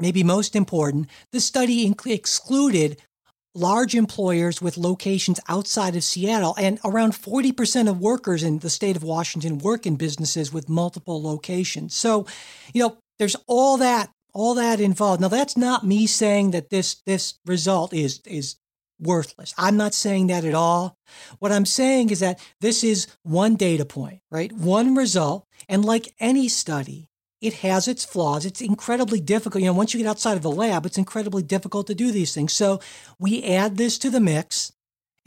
maybe 0.00 0.22
most 0.22 0.54
important, 0.54 1.08
the 1.32 1.40
study 1.40 1.94
excluded 2.06 3.00
large 3.58 3.94
employers 3.94 4.62
with 4.62 4.76
locations 4.76 5.40
outside 5.48 5.96
of 5.96 6.04
Seattle, 6.04 6.54
and 6.58 6.78
around 6.84 7.12
40% 7.12 7.88
of 7.88 8.00
workers 8.00 8.42
in 8.42 8.60
the 8.60 8.70
state 8.70 8.96
of 8.96 9.02
Washington 9.02 9.58
work 9.58 9.86
in 9.86 9.96
businesses 9.96 10.52
with 10.52 10.68
multiple 10.68 11.22
locations. 11.22 11.94
So, 11.94 12.26
you 12.72 12.82
know, 12.82 12.96
there's 13.18 13.36
all 13.46 13.76
that 13.78 14.10
all 14.34 14.54
that 14.54 14.80
involved. 14.80 15.20
Now, 15.20 15.28
that's 15.28 15.56
not 15.56 15.86
me 15.86 16.06
saying 16.06 16.52
that 16.52 16.70
this 16.70 16.96
this 17.06 17.34
result 17.44 17.92
is 17.92 18.20
is 18.24 18.56
worthless. 19.00 19.54
I'm 19.56 19.76
not 19.76 19.94
saying 19.94 20.28
that 20.28 20.44
at 20.44 20.54
all. 20.54 20.96
What 21.38 21.52
I'm 21.52 21.66
saying 21.66 22.10
is 22.10 22.20
that 22.20 22.40
this 22.60 22.82
is 22.84 23.06
one 23.22 23.56
data 23.56 23.84
point, 23.84 24.20
right? 24.30 24.52
One 24.52 24.94
result, 24.94 25.46
and 25.68 25.84
like 25.84 26.14
any 26.20 26.48
study, 26.48 27.07
it 27.40 27.54
has 27.54 27.88
its 27.88 28.04
flaws. 28.04 28.44
It's 28.44 28.60
incredibly 28.60 29.20
difficult. 29.20 29.62
You 29.62 29.68
know, 29.68 29.74
once 29.74 29.94
you 29.94 30.00
get 30.00 30.08
outside 30.08 30.36
of 30.36 30.42
the 30.42 30.50
lab, 30.50 30.86
it's 30.86 30.98
incredibly 30.98 31.42
difficult 31.42 31.86
to 31.86 31.94
do 31.94 32.10
these 32.10 32.34
things. 32.34 32.52
So 32.52 32.80
we 33.18 33.44
add 33.44 33.76
this 33.76 33.98
to 33.98 34.10
the 34.10 34.20
mix 34.20 34.72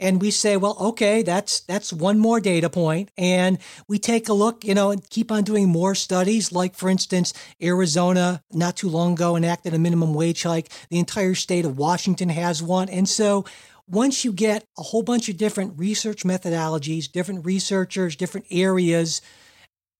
and 0.02 0.20
we 0.20 0.32
say, 0.32 0.56
well, 0.56 0.76
okay, 0.80 1.22
that's 1.22 1.60
that's 1.60 1.92
one 1.92 2.18
more 2.18 2.40
data 2.40 2.68
point. 2.68 3.10
and 3.16 3.58
we 3.86 3.98
take 3.98 4.28
a 4.28 4.32
look, 4.32 4.64
you 4.64 4.74
know, 4.74 4.90
and 4.90 5.08
keep 5.08 5.30
on 5.30 5.44
doing 5.44 5.68
more 5.68 5.94
studies. 5.94 6.50
Like, 6.50 6.74
for 6.74 6.90
instance, 6.90 7.32
Arizona 7.62 8.42
not 8.52 8.76
too 8.76 8.88
long 8.88 9.12
ago 9.12 9.36
enacted 9.36 9.74
a 9.74 9.78
minimum 9.78 10.12
wage 10.12 10.42
hike. 10.42 10.70
The 10.90 10.98
entire 10.98 11.36
state 11.36 11.64
of 11.64 11.78
Washington 11.78 12.30
has 12.30 12.62
one, 12.62 12.88
and 12.88 13.08
so 13.08 13.44
once 13.86 14.24
you 14.24 14.32
get 14.32 14.64
a 14.78 14.82
whole 14.82 15.02
bunch 15.02 15.28
of 15.28 15.36
different 15.36 15.78
research 15.78 16.24
methodologies, 16.24 17.10
different 17.10 17.44
researchers, 17.44 18.16
different 18.16 18.46
areas 18.50 19.20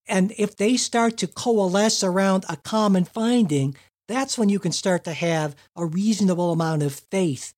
and 0.09 0.32
if 0.36 0.57
they 0.57 0.76
start 0.76 1.16
to 1.18 1.26
coalesce 1.26 2.03
around 2.03 2.44
a 2.48 2.57
common 2.57 3.05
finding, 3.05 3.76
that's 4.09 4.36
when 4.36 4.48
you 4.48 4.59
can 4.59 4.72
start 4.72 5.05
to 5.05 5.12
have 5.12 5.55
a 5.76 5.86
reasonable 5.86 6.53
amount 6.53 6.82
of 6.82 7.03
faith 7.11 7.55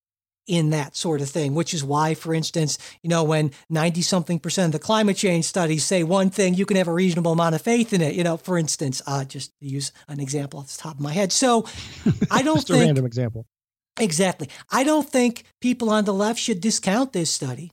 in 0.47 0.71
that 0.71 0.95
sort 0.95 1.21
of 1.21 1.29
thing, 1.31 1.55
which 1.55 1.73
is 1.73 1.83
why, 1.83 2.15
for 2.15 2.35
instance, 2.35 2.79
you 3.03 3.09
know, 3.09 3.25
when 3.25 3.51
90 3.71 4.03
something 4.03 4.39
percent 4.39 4.75
of 4.75 4.81
the 4.81 4.85
climate 4.85 5.17
change 5.17 5.47
studies 5.47 5.85
say 5.85 6.03
one 6.03 6.31
thing, 6.31 6.55
you 6.55 6.67
can 6.67 6.77
have 6.77 6.89
a 6.89 6.93
reasonable 6.93 7.33
amount 7.33 7.55
of 7.55 7.63
faith 7.63 7.93
in 7.93 8.03
it. 8.03 8.15
You 8.15 8.25
know, 8.25 8.37
for 8.37 8.59
instance, 8.59 9.01
uh, 9.07 9.25
just 9.25 9.53
to 9.61 9.67
use 9.67 9.93
an 10.09 10.21
example 10.21 10.61
off 10.61 10.69
the 10.69 10.83
top 10.83 10.97
of 10.97 11.01
my 11.01 11.13
head. 11.13 11.33
So 11.33 11.67
I 12.31 12.43
don't 12.43 12.57
just 12.57 12.69
think. 12.69 12.83
a 12.83 12.87
random 12.87 13.07
example. 13.07 13.47
Exactly. 13.99 14.49
I 14.71 14.85
don't 14.85 15.09
think 15.09 15.45
people 15.61 15.89
on 15.89 16.05
the 16.05 16.15
left 16.15 16.39
should 16.39 16.61
discount 16.61 17.13
this 17.13 17.31
study. 17.31 17.71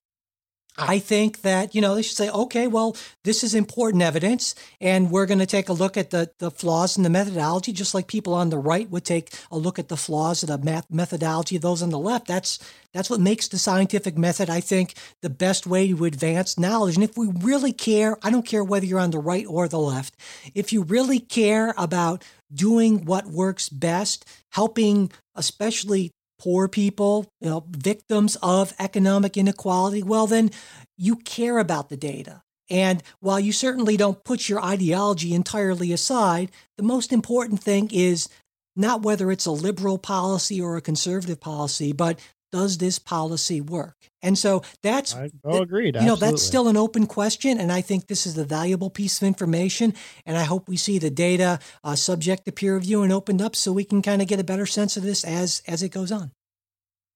Ah. 0.78 0.86
I 0.90 1.00
think 1.00 1.42
that, 1.42 1.76
you 1.76 1.82
know, 1.82 1.96
they 1.96 2.02
should 2.02 2.16
say, 2.16 2.30
okay, 2.30 2.68
well, 2.68 2.96
this 3.24 3.44
is 3.44 3.54
important 3.54 4.04
evidence, 4.04 4.56
and 4.80 5.12
we're 5.12 5.26
going 5.26 5.40
to 5.40 5.46
take 5.46 5.68
a 5.68 5.74
look 5.74 5.98
at 5.98 6.12
the, 6.12 6.32
the 6.40 6.50
flaws 6.50 6.96
in 6.96 7.04
the 7.04 7.10
methodology, 7.10 7.74
just 7.74 7.94
like 7.94 8.08
people 8.08 8.34
on 8.34 8.50
the 8.50 8.58
right 8.58 8.90
would 8.90 9.04
take 9.04 9.34
a 9.52 9.58
look 9.58 9.80
at 9.80 9.90
the 9.90 9.98
flaws 9.98 10.44
of 10.44 10.50
the 10.50 10.58
math 10.58 10.90
methodology 10.90 11.58
of 11.58 11.62
those 11.62 11.82
on 11.82 11.90
the 11.90 12.00
left. 12.00 12.28
That's 12.28 12.60
that's 12.94 13.10
what 13.10 13.22
makes 13.22 13.48
the 13.48 13.58
scientific 13.58 14.18
method, 14.18 14.50
I 14.50 14.60
think, 14.60 14.96
the 15.22 15.30
best 15.30 15.66
way 15.66 15.88
to 15.88 16.06
advance 16.06 16.60
knowledge. 16.60 16.96
And 16.96 17.04
if 17.04 17.18
we 17.18 17.28
really 17.40 17.72
care, 17.72 18.18
I 18.22 18.30
don't 18.30 18.46
care 18.46 18.66
whether 18.66 18.86
you're 18.86 19.00
on 19.00 19.12
the 19.12 19.20
right 19.20 19.46
or 19.48 19.68
the 19.70 19.80
left, 19.80 20.18
if 20.56 20.74
you 20.74 20.84
really 20.84 21.20
care 21.20 21.74
about 21.78 22.26
doing 22.54 23.06
what 23.06 23.28
works 23.28 23.70
best, 23.70 24.26
helping 24.50 25.10
especially 25.36 26.12
poor 26.42 26.68
people, 26.68 27.28
you 27.40 27.50
know, 27.50 27.64
victims 27.70 28.36
of 28.42 28.74
economic 28.80 29.38
inequality, 29.38 30.02
well, 30.02 30.26
then 30.26 30.50
you 30.98 31.16
care 31.18 31.60
about 31.60 31.90
the 31.90 31.98
data. 31.98 32.42
And 32.68 33.04
while 33.20 33.40
you 33.40 33.52
certainly 33.52 33.96
don't 33.96 34.24
put 34.24 34.50
your 34.50 34.64
ideology 34.64 35.36
entirely 35.36 35.94
aside, 35.94 36.50
the 36.78 36.84
most 36.84 37.14
important 37.14 37.62
thing 37.62 37.90
is 37.92 38.28
not 38.76 39.04
whether 39.04 39.30
it's 39.32 39.46
a 39.46 39.52
liberal 39.52 40.00
policy 40.00 40.60
or 40.60 40.78
a 40.78 40.82
conservative 40.82 41.40
policy, 41.40 41.94
but 41.94 42.20
does 42.52 42.78
this 42.78 43.00
policy 43.00 43.62
work? 43.62 43.96
And 44.22 44.38
so 44.38 44.62
that's 44.84 45.16
I 45.16 45.30
oh, 45.44 45.62
agreed. 45.62 45.96
You 45.96 46.06
know, 46.06 46.16
that's 46.16 46.44
still 46.44 46.68
an 46.68 46.78
open 46.78 47.08
question, 47.08 47.60
and 47.60 47.72
I 47.72 47.82
think 47.82 48.08
this 48.08 48.28
is 48.28 48.38
a 48.38 48.46
valuable 48.46 48.90
piece 48.90 49.22
of 49.22 49.28
information. 49.28 49.94
And 50.26 50.38
I 50.38 50.44
hope 50.44 50.68
we 50.68 50.78
see 50.78 51.00
the 51.00 51.10
data 51.10 51.60
uh, 51.84 51.96
subject 51.96 52.46
to 52.46 52.52
peer 52.52 52.76
review 52.76 53.04
and 53.04 53.12
opened 53.12 53.42
up, 53.42 53.56
so 53.56 53.72
we 53.72 53.84
can 53.84 54.02
kind 54.02 54.22
of 54.22 54.28
get 54.28 54.40
a 54.40 54.44
better 54.44 54.66
sense 54.66 54.98
of 54.98 55.04
this 55.04 55.24
as 55.24 55.64
as 55.68 55.82
it 55.82 55.90
goes 55.90 56.12
on. 56.12 56.32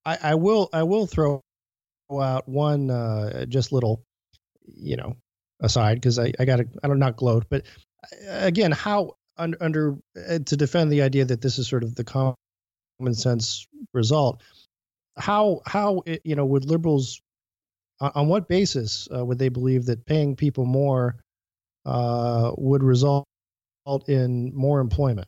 I, 0.05 0.17
I 0.21 0.35
will 0.35 0.69
I 0.73 0.83
will 0.83 1.05
throw 1.05 1.41
out 2.11 2.47
one 2.47 2.89
uh, 2.89 3.45
just 3.45 3.71
little, 3.71 4.03
you 4.65 4.95
know, 4.95 5.15
aside 5.61 5.95
because 5.95 6.17
I 6.17 6.33
I 6.39 6.45
got 6.45 6.59
I 6.59 6.87
don't 6.87 6.99
not 6.99 7.17
gloat, 7.17 7.45
but 7.49 7.63
uh, 8.03 8.39
again, 8.45 8.71
how 8.71 9.13
under, 9.37 9.57
under 9.61 9.97
uh, 10.17 10.39
to 10.39 10.57
defend 10.57 10.91
the 10.91 11.01
idea 11.01 11.25
that 11.25 11.41
this 11.41 11.59
is 11.59 11.67
sort 11.67 11.83
of 11.83 11.95
the 11.95 12.03
common 12.03 12.35
sense 13.13 13.67
result 13.93 14.41
how 15.17 15.61
how 15.65 16.03
you 16.23 16.35
know 16.35 16.45
would 16.45 16.65
liberals 16.65 17.21
on 17.99 18.27
what 18.27 18.47
basis 18.47 19.07
uh, 19.15 19.23
would 19.25 19.39
they 19.39 19.49
believe 19.49 19.85
that 19.85 20.05
paying 20.05 20.35
people 20.35 20.65
more 20.65 21.17
uh, 21.85 22.51
would 22.57 22.83
result 22.83 23.25
in 24.07 24.53
more 24.53 24.79
employment? 24.79 25.27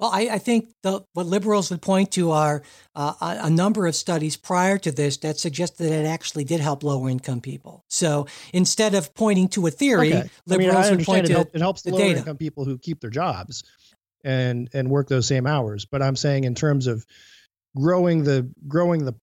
Well, 0.00 0.10
I, 0.12 0.28
I 0.32 0.38
think 0.38 0.70
the, 0.84 1.02
what 1.12 1.26
liberals 1.26 1.70
would 1.70 1.82
point 1.82 2.12
to 2.12 2.30
are 2.30 2.62
uh, 2.94 3.14
a, 3.20 3.46
a, 3.46 3.50
number 3.50 3.84
of 3.88 3.96
studies 3.96 4.36
prior 4.36 4.78
to 4.78 4.92
this 4.92 5.16
that 5.18 5.38
suggested 5.38 5.84
that 5.84 5.92
it 5.92 6.06
actually 6.06 6.44
did 6.44 6.60
help 6.60 6.84
lower 6.84 7.10
income 7.10 7.40
people. 7.40 7.84
So 7.90 8.28
instead 8.52 8.94
of 8.94 9.12
pointing 9.14 9.48
to 9.50 9.66
a 9.66 9.72
theory, 9.72 10.14
okay. 10.14 10.30
liberals 10.46 10.76
I 10.76 10.80
mean, 10.80 10.86
I 10.86 10.96
would 10.96 11.04
point 11.04 11.30
it, 11.30 11.34
to 11.34 11.48
it 11.52 11.60
helps 11.60 11.82
the 11.82 11.90
lower 11.90 12.00
data. 12.00 12.18
income 12.20 12.36
people 12.36 12.64
who 12.64 12.78
keep 12.78 13.00
their 13.00 13.10
jobs 13.10 13.64
and 14.22 14.68
and 14.72 14.88
work 14.88 15.08
those 15.08 15.26
same 15.26 15.48
hours. 15.48 15.84
But 15.84 16.00
I'm 16.00 16.16
saying 16.16 16.44
in 16.44 16.54
terms 16.54 16.86
of 16.86 17.04
growing 17.76 18.22
the 18.22 18.48
growing 18.68 19.04
the 19.04 19.16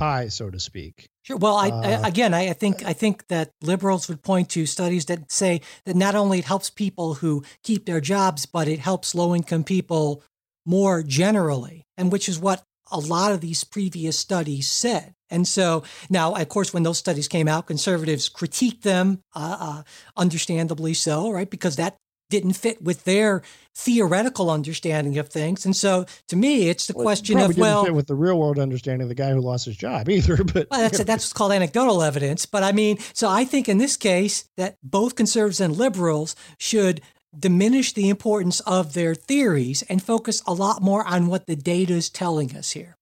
pie, 0.00 0.28
so 0.28 0.48
to 0.48 0.58
speak. 0.58 1.10
Sure. 1.22 1.36
Well, 1.36 1.56
I, 1.56 1.68
uh, 1.68 2.00
I, 2.02 2.08
again, 2.08 2.32
I, 2.32 2.48
I, 2.48 2.52
think 2.54 2.82
I 2.86 2.94
think 2.94 3.28
that 3.28 3.50
liberals 3.60 4.08
would 4.08 4.22
point 4.22 4.48
to 4.50 4.64
studies 4.64 5.04
that 5.04 5.30
say 5.30 5.60
that 5.84 5.94
not 5.94 6.14
only 6.14 6.38
it 6.38 6.46
helps 6.46 6.70
people 6.70 7.14
who 7.14 7.44
keep 7.62 7.84
their 7.84 8.00
jobs, 8.00 8.46
but 8.46 8.66
it 8.66 8.78
helps 8.78 9.14
low 9.14 9.34
income 9.34 9.62
people 9.62 10.24
more 10.64 11.02
generally, 11.02 11.84
and 11.98 12.10
which 12.10 12.30
is 12.30 12.38
what 12.38 12.64
a 12.90 12.98
lot 12.98 13.32
of 13.32 13.42
these 13.42 13.62
previous 13.62 14.18
studies 14.18 14.70
said. 14.70 15.12
And 15.28 15.46
so 15.46 15.84
now, 16.08 16.34
of 16.34 16.48
course, 16.48 16.72
when 16.72 16.82
those 16.82 16.98
studies 16.98 17.28
came 17.28 17.46
out, 17.46 17.66
conservatives 17.66 18.30
critiqued 18.30 18.82
them, 18.82 19.20
uh, 19.36 19.56
uh, 19.60 19.82
understandably 20.16 20.94
so, 20.94 21.30
right? 21.30 21.48
Because 21.48 21.76
that 21.76 21.96
didn't 22.30 22.54
fit 22.54 22.80
with 22.80 23.04
their 23.04 23.42
theoretical 23.74 24.50
understanding 24.50 25.18
of 25.18 25.28
things. 25.28 25.64
And 25.64 25.76
so 25.76 26.06
to 26.28 26.36
me, 26.36 26.68
it's 26.68 26.86
the 26.86 26.94
well, 26.94 27.04
question 27.04 27.38
of, 27.38 27.56
well, 27.58 27.84
fit 27.84 27.94
with 27.94 28.06
the 28.06 28.14
real 28.14 28.38
world 28.38 28.58
understanding 28.58 29.02
of 29.02 29.08
the 29.08 29.14
guy 29.14 29.30
who 29.30 29.40
lost 29.40 29.66
his 29.66 29.76
job 29.76 30.08
either. 30.08 30.42
But 30.50 30.68
well, 30.70 30.80
that's, 30.80 30.98
that's 30.98 31.24
what's 31.24 31.32
called 31.32 31.52
anecdotal 31.52 32.02
evidence. 32.02 32.46
But 32.46 32.62
I 32.62 32.72
mean, 32.72 32.98
so 33.12 33.28
I 33.28 33.44
think 33.44 33.68
in 33.68 33.78
this 33.78 33.96
case 33.96 34.48
that 34.56 34.78
both 34.82 35.14
conservatives 35.14 35.60
and 35.60 35.76
liberals 35.76 36.34
should 36.58 37.02
diminish 37.38 37.92
the 37.92 38.08
importance 38.08 38.60
of 38.60 38.94
their 38.94 39.14
theories 39.14 39.82
and 39.82 40.02
focus 40.02 40.42
a 40.46 40.52
lot 40.52 40.82
more 40.82 41.06
on 41.06 41.28
what 41.28 41.46
the 41.46 41.56
data 41.56 41.92
is 41.92 42.10
telling 42.10 42.56
us 42.56 42.72
here. 42.72 42.96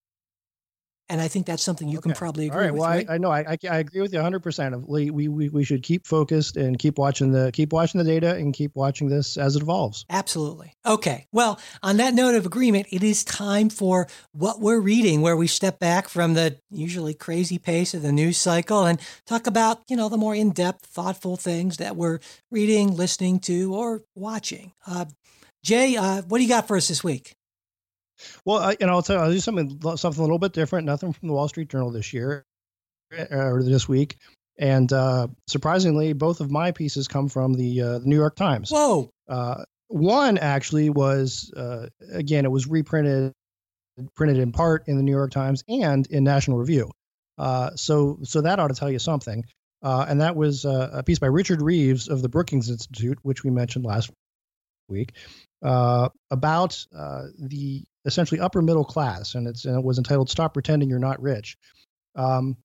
And 1.11 1.21
I 1.21 1.29
think 1.29 1.47
that's 1.47 1.63
something 1.63 1.89
you 1.89 1.99
okay. 1.99 2.11
can 2.11 2.17
probably 2.17 2.47
agree 2.47 2.57
All 2.57 2.63
right. 2.65 2.73
with. 2.73 2.81
Well, 2.81 2.91
right? 2.91 3.09
I, 3.09 3.15
I 3.15 3.19
know 3.19 3.31
I, 3.31 3.57
I, 3.71 3.79
agree 3.79 4.03
with 4.03 4.13
you 4.13 4.19
100. 4.19 4.41
percent 4.41 4.75
of 4.75 4.87
We, 4.87 5.11
we 5.11 5.29
we 5.29 5.65
should 5.65 5.83
keep 5.83 6.07
focused 6.07 6.57
and 6.57 6.79
keep 6.79 6.99
watching 6.99 7.33
the 7.33 7.51
keep 7.53 7.73
watching 7.73 7.99
the 7.99 8.05
data 8.05 8.35
and 8.35 8.53
keep 8.53 8.75
watching 8.75 9.09
this 9.09 9.37
as 9.37 9.57
it 9.57 9.63
evolves. 9.63 10.05
Absolutely. 10.11 10.75
Okay. 10.85 11.27
Well, 11.33 11.59
on 11.83 11.97
that 11.97 12.15
note 12.15 12.35
of 12.35 12.45
agreement, 12.45 12.89
it 12.91 13.03
is 13.03 13.25
time 13.25 13.71
for 13.71 14.07
what 14.33 14.61
we're 14.61 14.81
reading, 14.81 15.23
where 15.23 15.37
we 15.37 15.47
step 15.47 15.79
back 15.79 16.09
from 16.09 16.35
the 16.35 16.59
usually 16.71 17.15
crazy 17.15 17.59
pace 17.59 17.95
of 17.95 18.03
the 18.03 18.13
news 18.13 18.37
cycle 18.37 18.85
and 18.85 19.01
talk 19.27 19.47
about 19.47 19.83
you 19.89 19.97
know 19.97 20.09
the 20.09 20.19
more 20.19 20.35
in 20.35 20.51
depth, 20.51 20.87
thoughtful 20.87 21.37
things 21.37 21.79
that 21.79 21.97
we're 21.97 22.19
reading, 22.51 22.95
listening 22.95 23.41
to, 23.41 23.75
or 23.75 24.03
watching. 24.15 24.73
Uh, 24.87 25.07
Jay, 25.63 25.97
uh, 25.97 26.23
what 26.23 26.39
do 26.39 26.45
you 26.45 26.49
got 26.49 26.69
for 26.69 26.77
us 26.77 26.89
this 26.89 27.03
week? 27.03 27.38
Well, 28.45 28.59
I, 28.59 28.77
and 28.81 28.91
I'll 28.91 29.03
tell 29.03 29.17
you, 29.17 29.23
I'll 29.23 29.33
do 29.33 29.41
something 29.41 29.81
something 29.97 30.21
a 30.21 30.23
little 30.23 30.39
bit 30.39 30.53
different. 30.53 30.87
Nothing 30.87 31.13
from 31.13 31.29
the 31.29 31.35
Wall 31.35 31.49
Street 31.49 31.69
Journal 31.69 31.91
this 31.91 32.13
year 32.13 32.45
uh, 33.17 33.27
or 33.31 33.63
this 33.63 33.89
week. 33.89 34.17
And 34.59 34.93
uh, 34.93 35.29
surprisingly, 35.47 36.13
both 36.13 36.41
of 36.41 36.51
my 36.51 36.73
pieces 36.73 37.07
come 37.07 37.29
from 37.29 37.55
the, 37.55 37.81
uh, 37.81 37.99
the 38.01 38.07
New 38.07 38.17
York 38.17 38.35
Times. 38.35 38.71
Whoa! 38.71 39.11
Uh, 39.29 39.65
one 39.87 40.37
actually 40.37 40.91
was 40.91 41.53
uh, 41.57 41.87
again, 42.13 42.45
it 42.45 42.51
was 42.51 42.67
reprinted, 42.67 43.33
printed 44.17 44.39
in 44.39 44.53
part 44.53 44.89
in 44.89 44.97
the 44.97 45.03
New 45.03 45.13
York 45.13 45.31
Times 45.31 45.63
and 45.69 46.07
in 46.09 46.25
National 46.25 46.59
Review. 46.59 46.91
Uh, 47.39 47.71
so, 47.77 48.19
so 48.25 48.41
that 48.41 48.59
ought 48.59 48.69
to 48.69 48.75
tell 48.75 48.91
you 48.91 48.99
something. 48.99 49.45
and 49.83 50.21
that 50.21 50.35
was 50.35 50.65
a 50.65 51.03
piece 51.07 51.21
by 51.21 51.29
Richard 51.29 51.63
Reeves 51.63 52.09
of 52.09 52.21
the 52.21 52.29
Brookings 52.29 52.69
Institute, 52.69 53.19
which 53.23 53.45
we 53.45 53.51
mentioned 53.51 53.85
last 53.85 54.11
week, 54.89 55.13
about 55.63 56.85
the 57.39 57.85
essentially 58.09 58.41
upper 58.41 58.61
middle 58.61 58.85
class, 58.85 59.35
and, 59.37 59.47
it's, 59.47 59.65
and 59.65 59.77
it 59.77 59.85
was 59.85 59.99
entitled 59.99 60.29
"Stop 60.31 60.55
Pretending 60.55 60.91
You're 60.91 60.99
Not 60.99 61.23
Rich." 61.23 61.57
Um, 62.17 62.57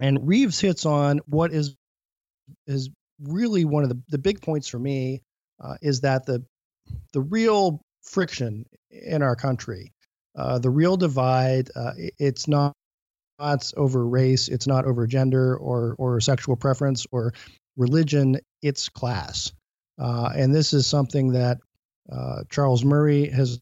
and 0.00 0.26
Reeves 0.26 0.58
hits 0.60 0.86
on 0.86 1.20
what 1.26 1.52
is 1.52 1.74
is 2.66 2.88
really 3.20 3.64
one 3.64 3.82
of 3.82 3.90
the, 3.90 4.00
the 4.08 4.18
big 4.18 4.40
points 4.40 4.68
for 4.68 4.78
me 4.78 5.22
uh, 5.62 5.74
is 5.82 6.00
that 6.00 6.24
the 6.24 6.44
the 7.12 7.20
real 7.20 7.82
friction 8.02 8.64
in 8.90 9.22
our 9.22 9.36
country, 9.36 9.92
uh, 10.36 10.58
the 10.58 10.70
real 10.70 10.96
divide, 10.96 11.70
uh, 11.74 11.92
it's 12.18 12.48
not 12.48 12.72
it's 13.40 13.74
over 13.76 14.06
race, 14.06 14.48
it's 14.48 14.66
not 14.66 14.84
over 14.84 15.06
gender 15.06 15.56
or 15.56 15.94
or 15.98 16.20
sexual 16.20 16.56
preference 16.56 17.06
or 17.10 17.34
religion, 17.76 18.36
it's 18.62 18.88
class. 18.88 19.52
Uh, 19.98 20.30
and 20.34 20.54
this 20.54 20.72
is 20.72 20.86
something 20.86 21.32
that 21.32 21.58
uh, 22.10 22.42
Charles 22.50 22.84
Murray 22.84 23.28
has 23.28 23.60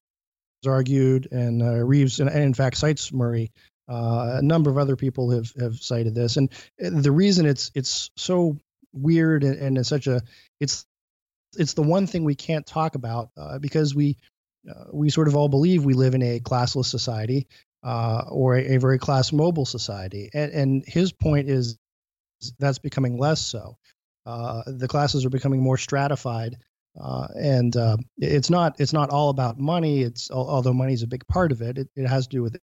argued, 0.66 1.28
and 1.30 1.62
uh, 1.62 1.84
Reeves, 1.84 2.20
and, 2.20 2.28
and, 2.28 2.42
in 2.42 2.54
fact 2.54 2.76
cites 2.76 3.12
Murray. 3.12 3.52
Uh, 3.88 4.38
a 4.38 4.42
number 4.42 4.68
of 4.68 4.78
other 4.78 4.96
people 4.96 5.30
have 5.30 5.52
have 5.60 5.76
cited 5.76 6.14
this, 6.14 6.36
and 6.36 6.50
the 6.78 7.12
reason 7.12 7.46
it's 7.46 7.70
it's 7.74 8.10
so 8.16 8.58
weird 8.92 9.44
and, 9.44 9.58
and 9.58 9.78
it's 9.78 9.88
such 9.88 10.06
a 10.06 10.22
it's 10.58 10.86
it's 11.56 11.74
the 11.74 11.82
one 11.82 12.06
thing 12.06 12.24
we 12.24 12.34
can't 12.34 12.66
talk 12.66 12.94
about 12.94 13.30
uh, 13.36 13.58
because 13.58 13.94
we 13.94 14.16
uh, 14.68 14.84
we 14.92 15.10
sort 15.10 15.28
of 15.28 15.36
all 15.36 15.48
believe 15.48 15.84
we 15.84 15.94
live 15.94 16.14
in 16.14 16.22
a 16.22 16.40
classless 16.40 16.86
society 16.86 17.46
uh, 17.84 18.24
or 18.28 18.56
a, 18.56 18.74
a, 18.74 18.78
very 18.78 18.98
class 18.98 19.32
mobile 19.32 19.66
society, 19.66 20.30
and 20.34 20.52
and 20.52 20.84
his 20.86 21.12
point 21.12 21.48
is 21.48 21.78
that's 22.58 22.78
becoming 22.78 23.18
less 23.18 23.40
so. 23.40 23.76
Uh, 24.24 24.62
the 24.66 24.88
classes 24.88 25.24
are 25.24 25.30
becoming 25.30 25.62
more 25.62 25.76
stratified, 25.76 26.56
uh, 27.01 27.28
and 27.34 27.76
uh, 27.76 27.97
it's 28.18 28.51
not 28.51 28.80
it's 28.80 28.92
not 28.92 29.11
all 29.11 29.30
about 29.30 29.59
money. 29.59 30.03
It's 30.03 30.30
although 30.30 30.72
money 30.72 30.94
is 30.94 31.03
a 31.03 31.07
big 31.09 31.26
part 31.26 31.53
of 31.53 31.61
it, 31.62 31.78
it, 31.78 31.88
it 31.94 32.07
has 32.07 32.26
to 32.26 32.36
do 32.36 32.42
with 32.42 32.57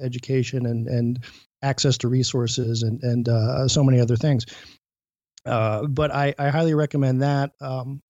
education 0.00 0.66
and 0.66 0.86
and 0.86 1.24
access 1.62 1.98
to 1.98 2.08
resources 2.08 2.82
and 2.82 3.02
and 3.02 3.28
uh, 3.28 3.68
so 3.68 3.82
many 3.82 4.00
other 4.00 4.16
things. 4.16 4.46
Uh, 5.46 5.86
but 5.86 6.10
I, 6.10 6.34
I 6.38 6.48
highly 6.48 6.74
recommend 6.74 7.22
that. 7.22 7.52
Um, 7.60 8.00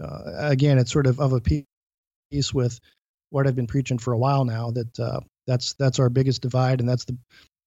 uh, 0.00 0.22
again, 0.36 0.78
it's 0.78 0.92
sort 0.92 1.06
of 1.06 1.20
of 1.20 1.32
a 1.32 1.40
piece 1.40 2.54
with 2.54 2.78
what 3.30 3.46
I've 3.46 3.56
been 3.56 3.66
preaching 3.66 3.98
for 3.98 4.12
a 4.12 4.18
while 4.18 4.44
now. 4.44 4.70
That 4.70 5.00
uh, 5.00 5.20
that's 5.46 5.74
that's 5.74 5.98
our 5.98 6.10
biggest 6.10 6.42
divide, 6.42 6.80
and 6.80 6.88
that's 6.88 7.04
the 7.04 7.16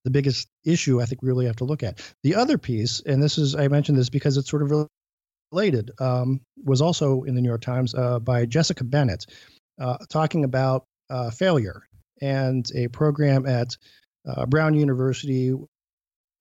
the 0.05 0.11
biggest 0.11 0.47
issue 0.63 1.01
I 1.01 1.05
think 1.05 1.21
we 1.21 1.27
really 1.27 1.47
have 1.47 1.55
to 1.57 1.65
look 1.65 1.83
at. 1.83 1.99
The 2.23 2.36
other 2.36 2.57
piece, 2.57 3.01
and 3.01 3.21
this 3.21 3.38
is 3.38 3.55
I 3.55 3.67
mentioned 3.67 3.97
this 3.97 4.09
because 4.09 4.38
it's 4.38 4.49
sort 4.49 4.61
of 4.61 4.88
related, 5.55 5.91
um, 5.99 6.41
was 6.63 6.81
also 6.81 7.23
in 7.23 7.35
the 7.35 7.41
New 7.41 7.47
York 7.47 7.61
Times 7.61 7.95
uh, 7.95 8.19
by 8.19 8.45
Jessica 8.45 8.83
Bennett, 8.83 9.25
uh, 9.79 9.97
talking 10.09 10.43
about 10.43 10.85
uh, 11.09 11.29
failure 11.29 11.83
and 12.21 12.69
a 12.75 12.87
program 12.89 13.45
at 13.45 13.77
uh, 14.27 14.45
Brown 14.45 14.73
University, 14.73 15.53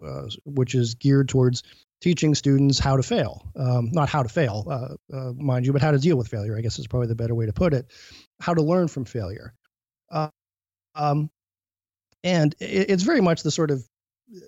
uh, 0.04 0.26
which 0.44 0.74
is 0.74 0.94
geared 0.94 1.28
towards 1.28 1.62
teaching 2.00 2.34
students 2.34 2.78
how 2.78 2.96
to 2.96 3.02
fail. 3.02 3.46
Um, 3.56 3.90
not 3.92 4.08
how 4.08 4.22
to 4.22 4.28
fail, 4.28 4.66
uh, 5.12 5.32
mind 5.36 5.64
you, 5.64 5.72
but 5.72 5.82
how 5.82 5.92
to 5.92 5.98
deal 5.98 6.16
with 6.16 6.28
failure, 6.28 6.56
I 6.56 6.60
guess 6.60 6.78
is 6.78 6.86
probably 6.86 7.08
the 7.08 7.14
better 7.14 7.34
way 7.34 7.46
to 7.46 7.52
put 7.52 7.72
it. 7.72 7.86
How 8.40 8.54
to 8.54 8.62
learn 8.62 8.88
from 8.88 9.04
failure. 9.04 9.54
Um, 10.96 11.30
and 12.22 12.54
it, 12.60 12.90
it's 12.90 13.02
very 13.02 13.20
much 13.20 13.42
the 13.42 13.50
sort 13.50 13.70
of 13.70 13.84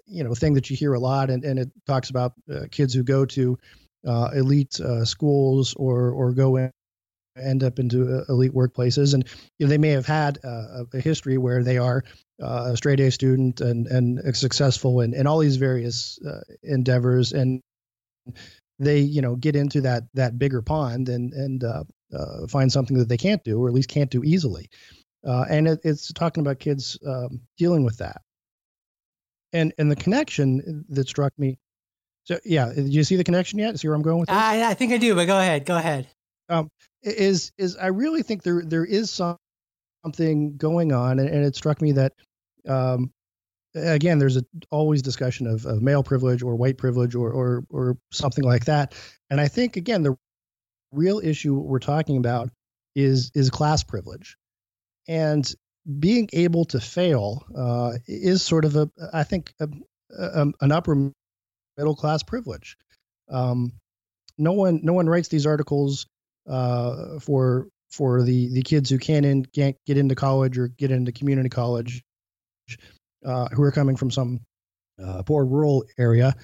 you 0.07 0.25
know 0.25 0.35
thing 0.35 0.55
that 0.55 0.71
you 0.71 0.77
hear 0.77 0.95
a 0.95 0.99
lot 0.99 1.29
and, 1.29 1.45
and 1.45 1.59
it 1.59 1.71
talks 1.87 2.09
about 2.09 2.33
kids 2.71 2.95
who 2.95 3.03
go 3.03 3.27
to 3.27 3.59
uh, 4.07 4.31
elite 4.35 4.81
uh, 4.81 5.05
schools 5.05 5.75
or 5.75 6.11
or 6.11 6.33
go 6.33 6.57
in 6.57 6.71
end 7.43 7.63
up 7.63 7.79
into 7.79 8.19
uh, 8.19 8.25
elite 8.29 8.53
workplaces. 8.53 9.15
And 9.15 9.27
you 9.59 9.67
know, 9.67 9.71
they 9.71 9.79
may 9.79 9.91
have 9.91 10.07
had 10.07 10.39
uh, 10.45 10.85
a 10.93 11.01
history 11.01 11.39
where 11.39 11.63
they 11.63 11.79
are 11.79 12.03
uh, 12.43 12.71
a 12.73 12.77
straight 12.77 13.01
A 13.01 13.11
student 13.11 13.61
and 13.61 13.87
and 13.87 14.37
successful 14.37 15.01
in, 15.01 15.15
in 15.15 15.27
all 15.27 15.39
these 15.39 15.57
various 15.57 16.19
uh, 16.27 16.41
endeavors 16.63 17.33
and 17.33 17.61
they 18.79 18.99
you 18.99 19.23
know 19.23 19.37
get 19.37 19.57
into 19.57 19.81
that 19.83 20.05
that 20.15 20.39
bigger 20.39 20.63
pond 20.63 21.09
and 21.09 21.33
and 21.33 21.65
uh, 21.65 21.85
uh, 22.15 22.47
find 22.49 22.71
something 22.71 22.99
that 22.99 23.09
they 23.09 23.17
can't 23.17 23.45
do 23.45 23.63
or 23.63 23.69
at 23.69 23.75
least 23.75 23.89
can't 23.89 24.11
do 24.11 24.23
easily. 24.25 24.69
And 25.25 25.67
it, 25.67 25.81
it's 25.83 26.13
talking 26.13 26.43
about 26.43 26.61
kids 26.61 26.99
um, 27.05 27.41
dealing 27.59 27.85
with 27.85 27.99
that. 27.99 28.23
And 29.53 29.73
and 29.79 29.91
the 29.91 29.97
connection 29.97 30.85
that 30.91 31.09
struck 31.09 31.33
me 31.39 31.59
so 32.27 32.39
yeah, 32.45 32.73
do 32.75 32.83
you 32.83 33.05
see 33.05 33.17
the 33.17 33.25
connection 33.25 33.59
yet? 33.59 33.79
See 33.79 33.89
where 33.89 33.95
I'm 33.95 34.03
going 34.03 34.19
with 34.19 34.29
this? 34.29 34.37
I, 34.37 34.71
I 34.71 34.75
think 34.75 34.93
I 34.93 34.99
do, 34.99 35.15
but 35.15 35.27
go 35.27 35.39
ahead. 35.39 35.65
Go 35.65 35.77
ahead. 35.77 36.09
Um, 36.49 36.69
is 37.03 37.53
is 37.57 37.77
I 37.77 37.87
really 37.87 38.23
think 38.23 38.43
there 38.43 38.63
there 38.65 38.85
is 38.85 39.11
some, 39.11 39.37
something 40.05 40.57
going 40.57 40.93
on, 40.93 41.19
and, 41.21 41.29
and 41.29 41.45
it 41.45 41.55
struck 41.55 41.81
me 41.81 41.93
that 41.93 42.13
um, 42.69 43.13
again, 43.77 44.19
there's 44.19 44.37
a, 44.37 44.45
always 44.71 45.03
discussion 45.03 45.47
of, 45.47 45.67
of 45.67 45.83
male 45.83 46.03
privilege 46.03 46.43
or 46.43 46.57
white 46.57 46.79
privilege 46.79 47.15
or, 47.15 47.31
or 47.31 47.65
or 47.71 47.97
something 48.13 48.45
like 48.45 48.65
that, 48.65 48.95
and 49.31 49.41
I 49.41 49.47
think 49.47 49.77
again 49.77 50.03
the 50.03 50.17
real 50.93 51.21
issue 51.23 51.55
we're 51.55 51.79
talking 51.79 52.17
about 52.17 52.51
is 52.97 53.31
is 53.35 53.51
class 53.51 53.85
privilege, 53.85 54.37
and 55.07 55.49
being 56.01 56.29
able 56.33 56.65
to 56.65 56.81
fail 56.81 57.47
uh, 57.57 57.93
is 58.09 58.43
sort 58.43 58.65
of 58.65 58.75
a 58.75 58.91
I 59.13 59.23
think 59.23 59.53
a, 59.61 59.69
a, 60.19 60.47
an 60.61 60.73
upper 60.73 61.13
middle 61.77 61.97
class 61.97 62.23
privilege. 62.23 62.77
Um, 63.29 63.73
no 64.39 64.53
one 64.53 64.81
no 64.83 64.93
one 64.93 65.09
writes 65.09 65.29
these 65.29 65.47
articles 65.47 66.07
uh, 66.49 67.19
for 67.21 67.69
for 67.91 68.23
the 68.23 68.49
the 68.53 68.63
kids 68.63 68.91
who 68.91 68.99
can't 68.99 69.25
in, 69.25 69.45
can't 69.45 69.77
get 69.87 69.99
into 69.99 70.15
college 70.15 70.59
or 70.59 70.69
get 70.69 70.91
into 70.91 71.13
community 71.13 71.49
college, 71.49 72.03
uh, 73.25 73.49
who 73.49 73.63
are 73.63 73.73
coming 73.73 73.97
from 73.97 74.11
some 74.11 74.41
uh, 75.03 75.23
poor 75.23 75.45
rural 75.45 75.85
area. 75.99 76.35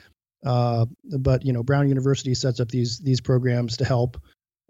Uh, 0.44 0.86
but 1.18 1.44
you 1.44 1.52
know, 1.52 1.62
Brown 1.62 1.88
University 1.88 2.34
sets 2.34 2.60
up 2.60 2.68
these 2.68 2.98
these 2.98 3.20
programs 3.20 3.76
to 3.78 3.84
help 3.84 4.20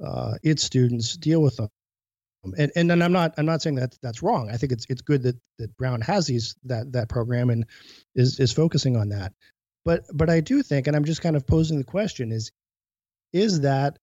uh, 0.04 0.34
its 0.42 0.62
students 0.62 1.16
deal 1.16 1.40
with 1.40 1.56
them. 1.56 1.68
And 2.58 2.72
and 2.74 2.90
then 2.90 3.02
I'm 3.02 3.12
not 3.12 3.34
I'm 3.38 3.46
not 3.46 3.62
saying 3.62 3.76
that 3.76 3.96
that's 4.02 4.22
wrong. 4.22 4.50
I 4.50 4.56
think 4.56 4.72
it's 4.72 4.86
it's 4.88 5.02
good 5.02 5.22
that 5.22 5.36
that 5.58 5.76
Brown 5.76 6.00
has 6.00 6.26
these 6.26 6.56
that 6.64 6.92
that 6.92 7.08
program 7.08 7.50
and 7.50 7.66
is 8.14 8.40
is 8.40 8.52
focusing 8.52 8.96
on 8.96 9.10
that. 9.10 9.32
But 9.84 10.04
but 10.12 10.30
I 10.30 10.40
do 10.40 10.62
think, 10.62 10.86
and 10.86 10.96
I'm 10.96 11.04
just 11.04 11.22
kind 11.22 11.36
of 11.36 11.46
posing 11.46 11.78
the 11.78 11.84
question: 11.84 12.32
is 12.32 12.50
is 13.32 13.60
that 13.60 13.98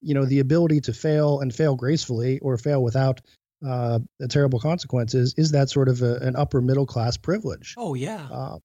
you 0.00 0.14
know 0.14 0.24
the 0.24 0.40
ability 0.40 0.80
to 0.82 0.92
fail 0.92 1.40
and 1.40 1.54
fail 1.54 1.76
gracefully 1.76 2.38
or 2.40 2.56
fail 2.58 2.82
without 2.82 3.20
uh, 3.66 4.00
terrible 4.28 4.58
consequences 4.58 5.34
is 5.36 5.52
that 5.52 5.70
sort 5.70 5.88
of 5.88 6.02
a, 6.02 6.16
an 6.16 6.36
upper 6.36 6.60
middle 6.60 6.86
class 6.86 7.16
privilege. 7.16 7.74
Oh 7.76 7.94
yeah. 7.94 8.26
Uh, 8.30 8.58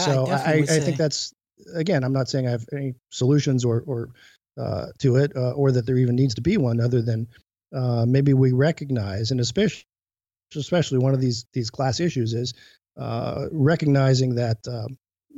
so 0.00 0.26
I, 0.26 0.34
I, 0.34 0.52
I, 0.68 0.80
think 0.80 0.98
that's 0.98 1.32
again 1.74 2.04
i'm 2.04 2.12
not 2.12 2.28
saying 2.28 2.46
i 2.46 2.50
have 2.50 2.66
any 2.74 2.92
solutions 3.10 3.64
or 3.64 3.82
or 3.86 4.10
uh, 4.58 4.86
to 4.98 5.16
it, 5.16 5.32
uh, 5.36 5.52
or 5.52 5.70
that 5.72 5.86
there 5.86 5.96
even 5.96 6.16
needs 6.16 6.34
to 6.34 6.40
be 6.40 6.56
one, 6.56 6.80
other 6.80 7.00
than 7.00 7.28
uh, 7.72 8.04
maybe 8.06 8.34
we 8.34 8.52
recognize, 8.52 9.30
and 9.30 9.40
especially 9.40 9.84
especially 10.56 10.98
one 10.98 11.14
of 11.14 11.20
these 11.20 11.46
these 11.52 11.70
class 11.70 12.00
issues 12.00 12.34
is 12.34 12.54
uh, 12.96 13.46
recognizing 13.52 14.34
that 14.34 14.58
uh, 14.66 14.88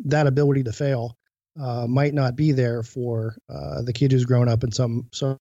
that 0.04 0.26
ability 0.26 0.64
to 0.64 0.72
fail 0.72 1.16
uh, 1.60 1.86
might 1.86 2.14
not 2.14 2.36
be 2.36 2.52
there 2.52 2.82
for 2.82 3.36
the 3.48 3.92
kid 3.92 4.12
who's 4.12 4.24
grown 4.24 4.48
up 4.48 4.64
in 4.64 4.72
some 4.72 5.08
some, 5.12 5.36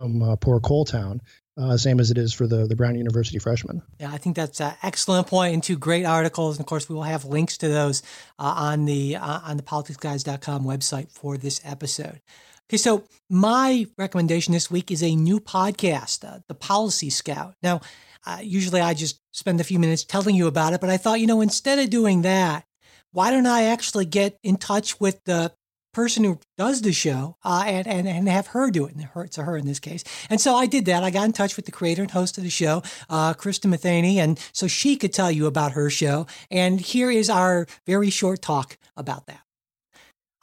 some 0.00 0.36
poor 0.40 0.60
coal 0.60 0.84
town, 0.84 1.20
uh, 1.60 1.76
same 1.76 2.00
as 2.00 2.10
it 2.10 2.18
is 2.18 2.32
for 2.32 2.46
the, 2.46 2.66
the 2.66 2.74
Brown 2.74 2.96
University 2.96 3.38
freshman. 3.38 3.82
Yeah, 3.98 4.10
I 4.12 4.18
think 4.18 4.36
that's 4.36 4.60
an 4.60 4.74
excellent 4.82 5.26
point 5.26 5.52
and 5.54 5.62
two 5.62 5.76
great 5.76 6.04
articles. 6.04 6.56
And 6.56 6.64
of 6.64 6.66
course, 6.66 6.88
we 6.88 6.94
will 6.94 7.02
have 7.02 7.24
links 7.24 7.58
to 7.58 7.68
those 7.68 8.02
uh, 8.38 8.54
on 8.56 8.86
the 8.86 9.16
uh, 9.16 9.40
on 9.44 9.56
the 9.56 9.62
politicsguys.com 9.62 10.64
website 10.64 11.10
for 11.10 11.36
this 11.36 11.60
episode. 11.64 12.20
Okay, 12.68 12.76
so 12.76 13.04
my 13.28 13.86
recommendation 13.98 14.52
this 14.54 14.70
week 14.70 14.90
is 14.90 15.02
a 15.02 15.14
new 15.14 15.40
podcast, 15.40 16.24
uh, 16.24 16.38
The 16.46 16.54
Policy 16.54 17.10
Scout. 17.10 17.56
Now, 17.62 17.80
uh, 18.24 18.38
usually 18.42 18.80
I 18.80 18.94
just 18.94 19.20
spend 19.32 19.60
a 19.60 19.64
few 19.64 19.78
minutes 19.78 20.04
telling 20.04 20.36
you 20.36 20.46
about 20.46 20.72
it, 20.72 20.80
but 20.80 20.88
I 20.88 20.96
thought, 20.96 21.20
you 21.20 21.26
know, 21.26 21.40
instead 21.40 21.80
of 21.80 21.90
doing 21.90 22.22
that, 22.22 22.64
why 23.12 23.30
don't 23.30 23.46
I 23.46 23.64
actually 23.64 24.04
get 24.04 24.38
in 24.42 24.56
touch 24.56 25.00
with 25.00 25.22
the 25.24 25.52
person 25.92 26.24
who 26.24 26.38
does 26.56 26.82
the 26.82 26.92
show 26.92 27.36
uh, 27.44 27.64
and, 27.66 27.86
and, 27.86 28.08
and 28.08 28.28
have 28.28 28.48
her 28.48 28.70
do 28.70 28.86
it. 28.86 28.94
And 28.94 29.08
it's 29.24 29.38
a 29.38 29.42
her 29.42 29.56
in 29.56 29.66
this 29.66 29.80
case. 29.80 30.04
And 30.28 30.40
so 30.40 30.54
I 30.54 30.66
did 30.66 30.84
that. 30.86 31.02
I 31.02 31.10
got 31.10 31.24
in 31.24 31.32
touch 31.32 31.56
with 31.56 31.66
the 31.66 31.72
creator 31.72 32.02
and 32.02 32.10
host 32.10 32.38
of 32.38 32.44
the 32.44 32.50
show, 32.50 32.82
uh, 33.08 33.34
Kristen 33.34 33.70
Matheny, 33.70 34.20
and 34.20 34.38
so 34.52 34.66
she 34.66 34.96
could 34.96 35.12
tell 35.12 35.30
you 35.30 35.46
about 35.46 35.72
her 35.72 35.90
show. 35.90 36.26
And 36.50 36.80
here 36.80 37.10
is 37.10 37.28
our 37.28 37.66
very 37.86 38.10
short 38.10 38.42
talk 38.42 38.78
about 38.96 39.26
that. 39.26 39.40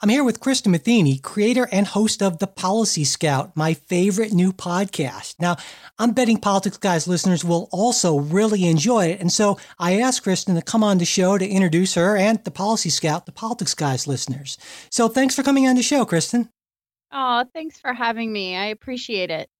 I'm 0.00 0.10
here 0.10 0.22
with 0.22 0.38
Kristen 0.38 0.70
Matheny, 0.70 1.18
creator 1.18 1.68
and 1.72 1.84
host 1.84 2.22
of 2.22 2.38
The 2.38 2.46
Policy 2.46 3.02
Scout, 3.02 3.56
my 3.56 3.74
favorite 3.74 4.32
new 4.32 4.52
podcast. 4.52 5.34
Now, 5.40 5.56
I'm 5.98 6.12
betting 6.12 6.38
Politics 6.38 6.76
Guys 6.76 7.08
listeners 7.08 7.44
will 7.44 7.68
also 7.72 8.16
really 8.16 8.66
enjoy 8.66 9.06
it. 9.06 9.20
And 9.20 9.32
so 9.32 9.58
I 9.76 9.98
asked 9.98 10.22
Kristen 10.22 10.54
to 10.54 10.62
come 10.62 10.84
on 10.84 10.98
the 10.98 11.04
show 11.04 11.36
to 11.36 11.44
introduce 11.44 11.94
her 11.94 12.16
and 12.16 12.38
The 12.44 12.52
Policy 12.52 12.90
Scout 12.90 13.26
to 13.26 13.32
Politics 13.32 13.74
Guys 13.74 14.06
listeners. 14.06 14.56
So 14.88 15.08
thanks 15.08 15.34
for 15.34 15.42
coming 15.42 15.66
on 15.66 15.74
the 15.74 15.82
show, 15.82 16.04
Kristen. 16.04 16.48
Oh, 17.10 17.44
thanks 17.52 17.80
for 17.80 17.92
having 17.92 18.32
me. 18.32 18.54
I 18.54 18.66
appreciate 18.66 19.32
it. 19.32 19.50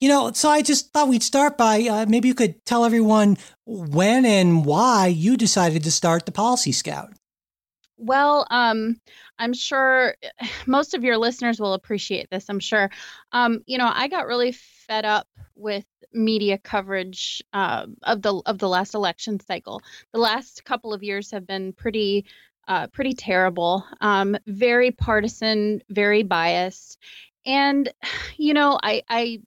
You 0.00 0.10
know, 0.10 0.32
so 0.32 0.50
I 0.50 0.60
just 0.60 0.92
thought 0.92 1.08
we'd 1.08 1.22
start 1.22 1.56
by 1.56 1.80
uh, 1.84 2.04
maybe 2.06 2.28
you 2.28 2.34
could 2.34 2.62
tell 2.66 2.84
everyone 2.84 3.38
when 3.64 4.26
and 4.26 4.66
why 4.66 5.06
you 5.06 5.38
decided 5.38 5.82
to 5.84 5.90
start 5.90 6.26
The 6.26 6.32
Policy 6.32 6.72
Scout. 6.72 7.14
Well, 7.98 8.46
um, 8.50 9.00
I'm 9.38 9.52
sure 9.52 10.14
most 10.66 10.94
of 10.94 11.04
your 11.04 11.18
listeners 11.18 11.60
will 11.60 11.74
appreciate 11.74 12.30
this. 12.30 12.48
I'm 12.48 12.60
sure. 12.60 12.90
Um, 13.32 13.60
you 13.66 13.76
know, 13.78 13.90
I 13.92 14.08
got 14.08 14.26
really 14.26 14.52
fed 14.52 15.04
up 15.04 15.28
with 15.54 15.84
media 16.12 16.56
coverage 16.58 17.42
uh, 17.52 17.86
of 18.04 18.22
the 18.22 18.40
of 18.46 18.58
the 18.58 18.68
last 18.68 18.94
election 18.94 19.40
cycle. 19.40 19.82
The 20.12 20.20
last 20.20 20.64
couple 20.64 20.94
of 20.94 21.02
years 21.02 21.30
have 21.32 21.46
been 21.46 21.72
pretty 21.72 22.24
uh, 22.68 22.86
pretty 22.88 23.14
terrible, 23.14 23.84
um, 24.00 24.36
very 24.46 24.90
partisan, 24.92 25.82
very 25.90 26.22
biased, 26.22 26.98
and 27.44 27.92
you 28.36 28.54
know, 28.54 28.78
I 28.82 29.02
I 29.08 29.40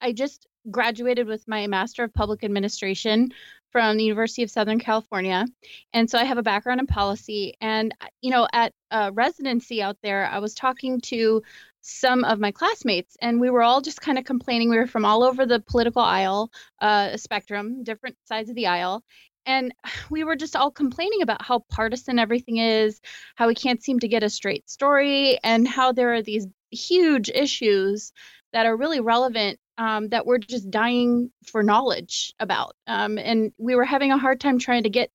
I 0.00 0.12
just 0.12 0.46
graduated 0.70 1.26
with 1.26 1.48
my 1.48 1.66
master 1.66 2.04
of 2.04 2.12
public 2.12 2.44
administration 2.44 3.30
from 3.70 3.96
the 3.96 4.04
University 4.04 4.42
of 4.42 4.50
Southern 4.50 4.78
California. 4.78 5.46
And 5.92 6.10
so 6.10 6.18
I 6.18 6.24
have 6.24 6.38
a 6.38 6.42
background 6.42 6.80
in 6.80 6.86
policy. 6.86 7.54
And, 7.60 7.94
uh, 8.00 8.06
you 8.20 8.30
know, 8.30 8.48
at 8.52 8.72
residency 9.12 9.82
out 9.82 9.96
there, 10.02 10.26
I 10.26 10.38
was 10.38 10.54
talking 10.54 11.00
to 11.02 11.42
some 11.80 12.24
of 12.24 12.38
my 12.38 12.52
classmates, 12.52 13.16
and 13.22 13.40
we 13.40 13.50
were 13.50 13.62
all 13.62 13.80
just 13.80 14.00
kind 14.00 14.18
of 14.18 14.24
complaining. 14.24 14.68
We 14.68 14.76
were 14.76 14.86
from 14.86 15.04
all 15.04 15.22
over 15.22 15.46
the 15.46 15.60
political 15.60 16.02
aisle 16.02 16.50
uh, 16.80 17.16
spectrum, 17.16 17.84
different 17.84 18.16
sides 18.24 18.50
of 18.50 18.56
the 18.56 18.66
aisle. 18.66 19.02
And 19.46 19.72
we 20.10 20.24
were 20.24 20.36
just 20.36 20.56
all 20.56 20.70
complaining 20.70 21.22
about 21.22 21.42
how 21.42 21.60
partisan 21.70 22.18
everything 22.18 22.58
is, 22.58 23.00
how 23.36 23.46
we 23.46 23.54
can't 23.54 23.82
seem 23.82 24.00
to 24.00 24.08
get 24.08 24.22
a 24.22 24.30
straight 24.30 24.68
story, 24.68 25.38
and 25.42 25.66
how 25.66 25.92
there 25.92 26.14
are 26.14 26.22
these 26.22 26.46
huge 26.70 27.30
issues 27.30 28.12
that 28.52 28.66
are 28.66 28.76
really 28.76 29.00
relevant 29.00 29.58
um, 29.80 30.08
that 30.08 30.26
we're 30.26 30.38
just 30.38 30.70
dying 30.70 31.30
for 31.46 31.62
knowledge 31.62 32.34
about. 32.38 32.76
Um, 32.86 33.16
and 33.16 33.50
we 33.56 33.74
were 33.74 33.84
having 33.84 34.12
a 34.12 34.18
hard 34.18 34.38
time 34.38 34.58
trying 34.58 34.82
to 34.82 34.90
get 34.90 35.10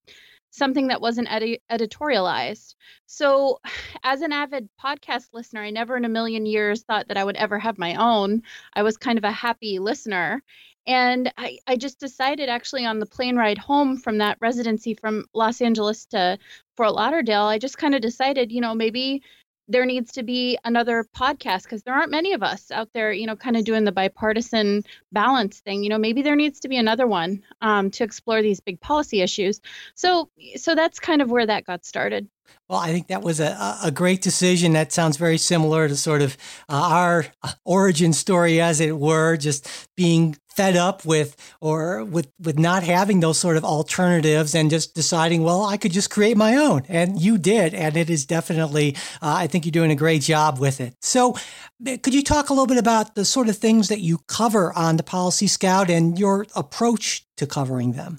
something 0.50 0.88
that 0.88 1.00
wasn't 1.00 1.28
edi- 1.30 1.60
editorialized. 1.70 2.74
So, 3.06 3.60
as 4.02 4.22
an 4.22 4.32
avid 4.32 4.68
podcast 4.82 5.28
listener, 5.32 5.62
I 5.62 5.70
never 5.70 5.96
in 5.96 6.04
a 6.04 6.08
million 6.08 6.46
years 6.46 6.82
thought 6.82 7.06
that 7.06 7.16
I 7.16 7.22
would 7.22 7.36
ever 7.36 7.60
have 7.60 7.78
my 7.78 7.94
own. 7.94 8.42
I 8.74 8.82
was 8.82 8.96
kind 8.96 9.18
of 9.18 9.24
a 9.24 9.30
happy 9.30 9.78
listener. 9.78 10.42
And 10.84 11.32
I, 11.38 11.58
I 11.68 11.76
just 11.76 12.00
decided 12.00 12.48
actually 12.48 12.86
on 12.86 12.98
the 12.98 13.06
plane 13.06 13.36
ride 13.36 13.58
home 13.58 13.96
from 13.96 14.18
that 14.18 14.38
residency 14.40 14.94
from 14.94 15.26
Los 15.32 15.60
Angeles 15.60 16.06
to 16.06 16.38
Fort 16.76 16.92
Lauderdale, 16.92 17.44
I 17.44 17.58
just 17.58 17.78
kind 17.78 17.94
of 17.94 18.00
decided, 18.00 18.50
you 18.50 18.60
know, 18.60 18.74
maybe 18.74 19.22
there 19.68 19.86
needs 19.86 20.12
to 20.12 20.22
be 20.22 20.58
another 20.64 21.04
podcast 21.16 21.64
because 21.64 21.82
there 21.82 21.94
aren't 21.94 22.10
many 22.10 22.32
of 22.32 22.42
us 22.42 22.70
out 22.70 22.92
there, 22.92 23.12
you 23.12 23.26
know, 23.26 23.36
kind 23.36 23.56
of 23.56 23.64
doing 23.64 23.84
the 23.84 23.92
bipartisan 23.92 24.84
balance 25.12 25.60
thing. 25.60 25.82
You 25.82 25.90
know, 25.90 25.98
maybe 25.98 26.22
there 26.22 26.36
needs 26.36 26.60
to 26.60 26.68
be 26.68 26.76
another 26.76 27.06
one 27.06 27.42
um, 27.60 27.90
to 27.92 28.04
explore 28.04 28.42
these 28.42 28.60
big 28.60 28.80
policy 28.80 29.22
issues. 29.22 29.60
So, 29.94 30.30
so 30.56 30.74
that's 30.74 31.00
kind 31.00 31.22
of 31.22 31.30
where 31.30 31.46
that 31.46 31.64
got 31.64 31.84
started. 31.84 32.28
Well, 32.68 32.78
I 32.78 32.92
think 32.92 33.08
that 33.08 33.22
was 33.22 33.40
a, 33.40 33.78
a 33.82 33.90
great 33.90 34.22
decision. 34.22 34.72
That 34.72 34.92
sounds 34.92 35.16
very 35.16 35.38
similar 35.38 35.88
to 35.88 35.96
sort 35.96 36.22
of 36.22 36.36
uh, 36.68 36.74
our 36.74 37.26
uh, 37.42 37.52
origin 37.64 38.12
story, 38.12 38.60
as 38.60 38.80
it 38.80 38.98
were, 38.98 39.36
just 39.36 39.68
being 39.96 40.36
fed 40.56 40.74
up 40.74 41.04
with 41.04 41.36
or 41.60 42.02
with 42.02 42.28
with 42.40 42.58
not 42.58 42.82
having 42.82 43.20
those 43.20 43.38
sort 43.38 43.58
of 43.58 43.64
alternatives 43.64 44.54
and 44.54 44.70
just 44.70 44.94
deciding, 44.94 45.42
well, 45.44 45.64
I 45.64 45.76
could 45.76 45.92
just 45.92 46.10
create 46.10 46.36
my 46.36 46.56
own. 46.56 46.82
And 46.88 47.20
you 47.20 47.38
did, 47.38 47.74
and 47.74 47.96
it 47.96 48.10
is 48.10 48.24
definitely. 48.26 48.96
Uh, 49.22 49.34
I 49.36 49.46
think 49.46 49.64
you're 49.64 49.70
doing 49.70 49.90
a 49.90 49.96
great 49.96 50.22
job 50.22 50.58
with 50.58 50.80
it. 50.80 50.94
So, 51.02 51.36
could 51.84 52.14
you 52.14 52.22
talk 52.22 52.48
a 52.48 52.52
little 52.52 52.66
bit 52.66 52.78
about 52.78 53.14
the 53.14 53.24
sort 53.24 53.48
of 53.48 53.56
things 53.56 53.88
that 53.88 54.00
you 54.00 54.18
cover 54.26 54.72
on 54.72 54.96
the 54.96 55.02
Policy 55.02 55.46
Scout 55.46 55.90
and 55.90 56.18
your 56.18 56.46
approach 56.56 57.26
to 57.36 57.46
covering 57.46 57.92
them? 57.92 58.18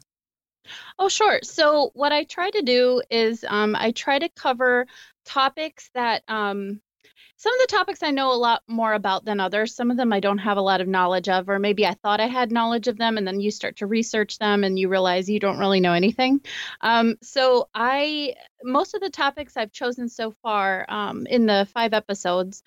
Oh, 0.99 1.09
sure. 1.09 1.39
So, 1.43 1.91
what 1.93 2.11
I 2.11 2.24
try 2.24 2.49
to 2.49 2.61
do 2.61 3.01
is 3.09 3.45
um, 3.47 3.76
I 3.76 3.91
try 3.91 4.20
to 4.20 4.30
cover 4.30 4.88
topics 5.26 5.89
that 5.93 6.24
um, 6.28 6.82
some 7.39 7.53
of 7.53 7.59
the 7.59 7.76
topics 7.76 8.01
I 8.01 8.11
know 8.11 8.32
a 8.32 8.36
lot 8.36 8.63
more 8.68 8.93
about 8.93 9.24
than 9.24 9.39
others. 9.39 9.76
Some 9.76 9.91
of 9.91 9.97
them 9.97 10.11
I 10.11 10.20
don't 10.20 10.39
have 10.39 10.57
a 10.57 10.61
lot 10.61 10.82
of 10.82 10.88
knowledge 10.88 11.30
of, 11.30 11.49
or 11.49 11.59
maybe 11.59 11.86
I 11.86 11.93
thought 11.93 12.20
I 12.20 12.28
had 12.28 12.51
knowledge 12.51 12.88
of 12.88 12.97
them, 12.97 13.18
and 13.18 13.28
then 13.28 13.39
you 13.39 13.51
start 13.51 13.78
to 13.78 13.88
research 13.88 14.39
them 14.39 14.63
and 14.63 14.78
you 14.80 14.89
realize 14.89 15.30
you 15.30 15.39
don't 15.39 15.59
really 15.59 15.80
know 15.80 15.93
anything. 15.93 16.41
Um, 16.82 17.18
so, 17.22 17.70
I 17.74 18.36
most 18.63 18.95
of 18.95 19.01
the 19.01 19.09
topics 19.09 19.55
I've 19.55 19.72
chosen 19.72 20.09
so 20.09 20.32
far 20.41 20.86
um, 20.89 21.28
in 21.28 21.45
the 21.45 21.68
five 21.74 21.93
episodes 21.93 22.63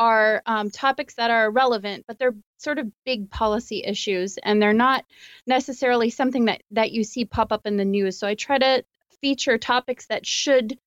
are 0.00 0.42
um, 0.46 0.70
topics 0.70 1.14
that 1.16 1.30
are 1.30 1.50
relevant, 1.50 2.06
but 2.08 2.18
they're 2.18 2.34
sort 2.56 2.78
of 2.78 2.90
big 3.04 3.30
policy 3.30 3.84
issues, 3.84 4.38
and 4.38 4.60
they're 4.60 4.72
not 4.72 5.04
necessarily 5.46 6.08
something 6.08 6.46
that 6.46 6.62
that 6.70 6.90
you 6.90 7.04
see 7.04 7.26
pop 7.26 7.52
up 7.52 7.66
in 7.66 7.76
the 7.76 7.84
news. 7.84 8.18
So 8.18 8.26
I 8.26 8.34
try 8.34 8.56
to 8.56 8.82
feature 9.20 9.58
topics 9.58 10.06
that 10.06 10.26
should 10.26 10.78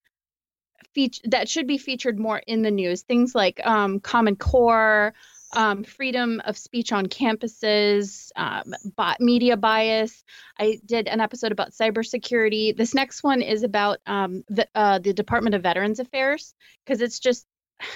feature 0.96 1.22
that 1.26 1.48
should 1.48 1.68
be 1.68 1.78
featured 1.78 2.18
more 2.20 2.40
in 2.40 2.64
the 2.64 2.72
news. 2.72 3.04
Things 3.04 3.36
like 3.36 3.66
um, 3.66 4.00
Common 4.00 4.36
Core. 4.36 5.14
Um, 5.56 5.84
freedom 5.84 6.42
of 6.46 6.58
speech 6.58 6.92
on 6.92 7.06
campuses, 7.06 8.32
um, 8.36 8.74
media 9.20 9.56
bias. 9.56 10.24
I 10.58 10.80
did 10.84 11.08
an 11.08 11.22
episode 11.22 11.52
about 11.52 11.74
cybersecurity. 11.74 12.76
This 12.76 12.96
next 12.96 13.22
one 13.22 13.44
is 13.44 13.62
about 13.62 14.00
um, 14.08 14.44
the, 14.50 14.68
uh, 14.74 14.98
the 14.98 15.14
Department 15.14 15.54
of 15.54 15.62
Veterans 15.62 16.00
Affairs 16.00 16.56
because 16.84 17.02
it's 17.02 17.20
just 17.20 17.46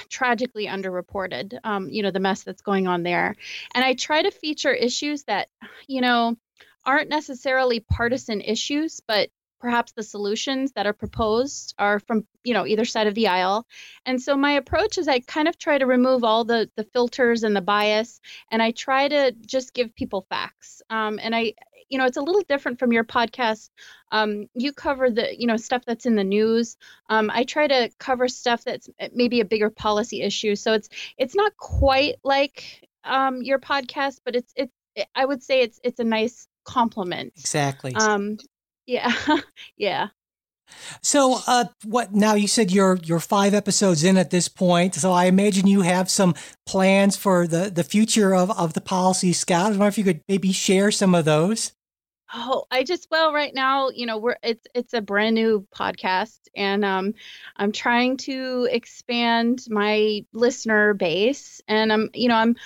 tragically 0.09 0.67
underreported 0.67 1.57
um, 1.63 1.89
you 1.89 2.03
know 2.03 2.11
the 2.11 2.19
mess 2.19 2.43
that's 2.43 2.61
going 2.61 2.88
on 2.88 3.03
there. 3.03 3.36
And 3.73 3.84
i 3.84 3.93
try 3.93 4.21
to 4.21 4.32
feature 4.32 4.73
issues 4.73 5.23
that 5.23 5.49
you 5.88 6.01
know 6.01 6.36
aren't 6.86 7.09
necessarily 7.09 7.80
partisan 7.82 8.41
issues 8.41 9.01
but 9.07 9.30
perhaps 9.59 9.91
the 9.93 10.03
solutions 10.03 10.71
that 10.73 10.86
are 10.86 10.93
proposed 10.93 11.73
are 11.80 11.99
from 11.99 12.25
you 12.43 12.53
know 12.53 12.65
either 12.65 12.86
side 12.86 13.07
of 13.07 13.15
the 13.15 13.28
aisle. 13.28 13.65
And 14.05 14.21
so 14.21 14.36
my 14.38 14.51
approach 14.53 14.97
is 14.97 15.07
i 15.07 15.19
kind 15.19 15.47
of 15.47 15.57
try 15.57 15.78
to 15.78 15.86
remove 15.86 16.23
all 16.23 16.43
the 16.43 16.69
the 16.75 16.84
filters 16.84 17.43
and 17.43 17.55
the 17.55 17.61
bias 17.61 18.19
and 18.51 18.61
i 18.61 18.71
try 18.71 19.07
to 19.07 19.32
just 19.45 19.73
give 19.73 19.95
people 19.95 20.25
facts. 20.30 20.82
Um, 20.89 21.19
and 21.21 21.36
i 21.36 21.53
you 21.89 21.97
know 21.97 22.05
it's 22.05 22.17
a 22.17 22.21
little 22.21 22.43
different 22.47 22.79
from 22.79 22.91
your 22.91 23.03
podcast 23.03 23.69
um, 24.11 24.47
you 24.53 24.71
cover 24.71 25.09
the 25.09 25.39
you 25.39 25.47
know 25.47 25.57
stuff 25.57 25.83
that's 25.85 26.05
in 26.05 26.15
the 26.15 26.23
news 26.23 26.77
um, 27.09 27.29
i 27.33 27.43
try 27.43 27.67
to 27.67 27.89
cover 27.99 28.27
stuff 28.27 28.63
that's 28.63 28.89
maybe 29.13 29.39
a 29.39 29.45
bigger 29.45 29.69
policy 29.69 30.21
issue 30.21 30.55
so 30.55 30.73
it's 30.73 30.89
it's 31.17 31.35
not 31.35 31.55
quite 31.57 32.15
like 32.23 32.88
um, 33.03 33.41
your 33.41 33.59
podcast 33.59 34.19
but 34.25 34.35
it's 34.35 34.53
it's 34.55 34.73
i 35.15 35.25
would 35.25 35.43
say 35.43 35.61
it's 35.61 35.79
it's 35.83 35.99
a 35.99 36.03
nice 36.03 36.47
compliment 36.65 37.33
exactly 37.38 37.95
um 37.95 38.38
yeah 38.85 39.13
yeah 39.77 40.07
So, 41.01 41.39
uh, 41.47 41.65
what 41.85 42.13
now? 42.13 42.33
You 42.33 42.47
said 42.47 42.71
you're 42.71 42.99
you're 43.03 43.19
five 43.19 43.53
episodes 43.53 44.03
in 44.03 44.17
at 44.17 44.31
this 44.31 44.47
point, 44.47 44.95
so 44.95 45.11
I 45.11 45.25
imagine 45.25 45.67
you 45.67 45.81
have 45.81 46.09
some 46.09 46.35
plans 46.65 47.15
for 47.15 47.47
the 47.47 47.69
the 47.69 47.83
future 47.83 48.35
of 48.35 48.51
of 48.51 48.73
the 48.73 48.81
Policy 48.81 49.33
Scout. 49.33 49.67
I 49.67 49.69
wonder 49.69 49.88
if 49.88 49.97
you 49.97 50.03
could 50.03 50.21
maybe 50.27 50.51
share 50.51 50.91
some 50.91 51.15
of 51.15 51.25
those. 51.25 51.71
Oh, 52.34 52.65
I 52.69 52.84
just 52.84 53.07
well, 53.09 53.32
right 53.32 53.53
now, 53.53 53.89
you 53.89 54.05
know, 54.05 54.17
we're 54.17 54.36
it's 54.43 54.67
it's 54.75 54.93
a 54.93 54.99
brand 55.01 55.36
new 55.36 55.65
podcast, 55.73 56.39
and 56.57 56.84
um, 56.84 57.13
I'm 57.55 57.71
trying 57.71 58.17
to 58.17 58.67
expand 58.69 59.63
my 59.69 60.25
listener 60.34 60.93
base, 60.93 61.61
and 61.69 61.91
I'm, 61.91 62.09
you 62.13 62.28
know, 62.28 62.36
I'm 62.36 62.57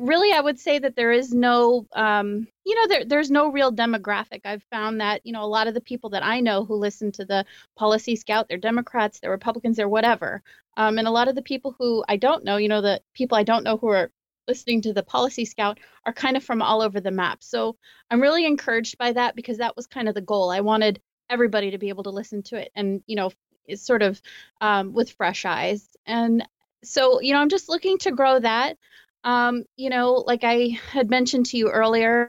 really 0.00 0.32
I 0.32 0.40
would 0.40 0.58
say 0.58 0.80
that 0.80 0.96
there 0.96 1.12
is 1.12 1.32
no, 1.32 1.86
um, 1.94 2.48
you 2.64 2.74
know, 2.74 2.88
there 2.88 3.04
there's 3.04 3.30
no 3.30 3.52
real 3.52 3.72
demographic. 3.72 4.40
I've 4.44 4.64
found 4.72 5.00
that 5.00 5.24
you 5.24 5.32
know 5.32 5.44
a 5.44 5.46
lot 5.46 5.68
of 5.68 5.74
the 5.74 5.80
people 5.80 6.10
that 6.10 6.24
I 6.24 6.40
know 6.40 6.64
who 6.64 6.74
listen 6.74 7.12
to 7.12 7.24
the 7.24 7.44
Policy 7.76 8.16
Scout, 8.16 8.48
they're 8.48 8.58
Democrats, 8.58 9.20
they're 9.20 9.30
Republicans, 9.30 9.76
they're 9.76 9.88
whatever, 9.88 10.42
um, 10.76 10.98
and 10.98 11.06
a 11.06 11.12
lot 11.12 11.28
of 11.28 11.36
the 11.36 11.42
people 11.42 11.76
who 11.78 12.04
I 12.08 12.16
don't 12.16 12.42
know, 12.44 12.56
you 12.56 12.68
know, 12.68 12.80
the 12.80 13.00
people 13.14 13.38
I 13.38 13.44
don't 13.44 13.62
know 13.62 13.76
who 13.76 13.88
are 13.88 14.10
listening 14.50 14.82
to 14.82 14.92
the 14.92 15.04
Policy 15.04 15.44
Scout 15.44 15.78
are 16.04 16.12
kind 16.12 16.36
of 16.36 16.42
from 16.42 16.60
all 16.60 16.82
over 16.82 17.00
the 17.00 17.12
map. 17.12 17.44
So 17.44 17.76
I'm 18.10 18.20
really 18.20 18.44
encouraged 18.44 18.98
by 18.98 19.12
that 19.12 19.36
because 19.36 19.58
that 19.58 19.76
was 19.76 19.86
kind 19.86 20.08
of 20.08 20.16
the 20.16 20.20
goal. 20.20 20.50
I 20.50 20.60
wanted 20.60 21.00
everybody 21.28 21.70
to 21.70 21.78
be 21.78 21.90
able 21.90 22.02
to 22.02 22.10
listen 22.10 22.42
to 22.42 22.56
it 22.56 22.72
and, 22.74 23.02
you 23.06 23.14
know, 23.14 23.30
it's 23.68 23.86
sort 23.86 24.02
of 24.02 24.20
um, 24.60 24.92
with 24.92 25.12
fresh 25.12 25.44
eyes. 25.44 25.88
And 26.04 26.44
so, 26.82 27.20
you 27.20 27.32
know, 27.32 27.40
I'm 27.40 27.48
just 27.48 27.68
looking 27.68 27.98
to 27.98 28.10
grow 28.10 28.40
that. 28.40 28.76
Um, 29.22 29.64
you 29.76 29.90
know, 29.90 30.14
like 30.14 30.42
I 30.42 30.80
had 30.90 31.08
mentioned 31.08 31.46
to 31.46 31.56
you 31.56 31.70
earlier, 31.70 32.28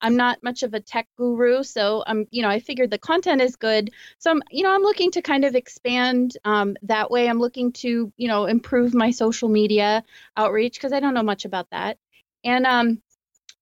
I'm 0.00 0.16
not 0.16 0.42
much 0.42 0.62
of 0.62 0.74
a 0.74 0.80
tech 0.80 1.08
guru, 1.16 1.62
so 1.62 2.04
I'm, 2.06 2.26
you 2.30 2.42
know, 2.42 2.48
I 2.48 2.60
figured 2.60 2.90
the 2.90 2.98
content 2.98 3.40
is 3.40 3.56
good. 3.56 3.90
So 4.18 4.30
I'm, 4.30 4.42
you 4.50 4.62
know, 4.62 4.74
I'm 4.74 4.82
looking 4.82 5.10
to 5.12 5.22
kind 5.22 5.44
of 5.44 5.54
expand 5.54 6.36
um, 6.44 6.76
that 6.82 7.10
way. 7.10 7.28
I'm 7.28 7.38
looking 7.40 7.72
to, 7.72 8.12
you 8.16 8.28
know, 8.28 8.46
improve 8.46 8.94
my 8.94 9.10
social 9.10 9.48
media 9.48 10.04
outreach 10.36 10.74
because 10.74 10.92
I 10.92 11.00
don't 11.00 11.14
know 11.14 11.22
much 11.22 11.44
about 11.44 11.68
that. 11.70 11.98
And 12.44 12.66
um, 12.66 13.02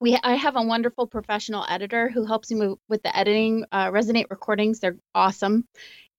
we, 0.01 0.19
I 0.23 0.35
have 0.35 0.57
a 0.57 0.63
wonderful 0.63 1.07
professional 1.07 1.65
editor 1.69 2.09
who 2.09 2.27
helps 2.27 2.51
me 2.51 2.75
with 2.89 3.03
the 3.03 3.17
editing. 3.17 3.65
Uh, 3.73 3.91
Resonate 3.91 4.31
Recordings, 4.31 4.81
they're 4.81 4.99
awesome 5.15 5.67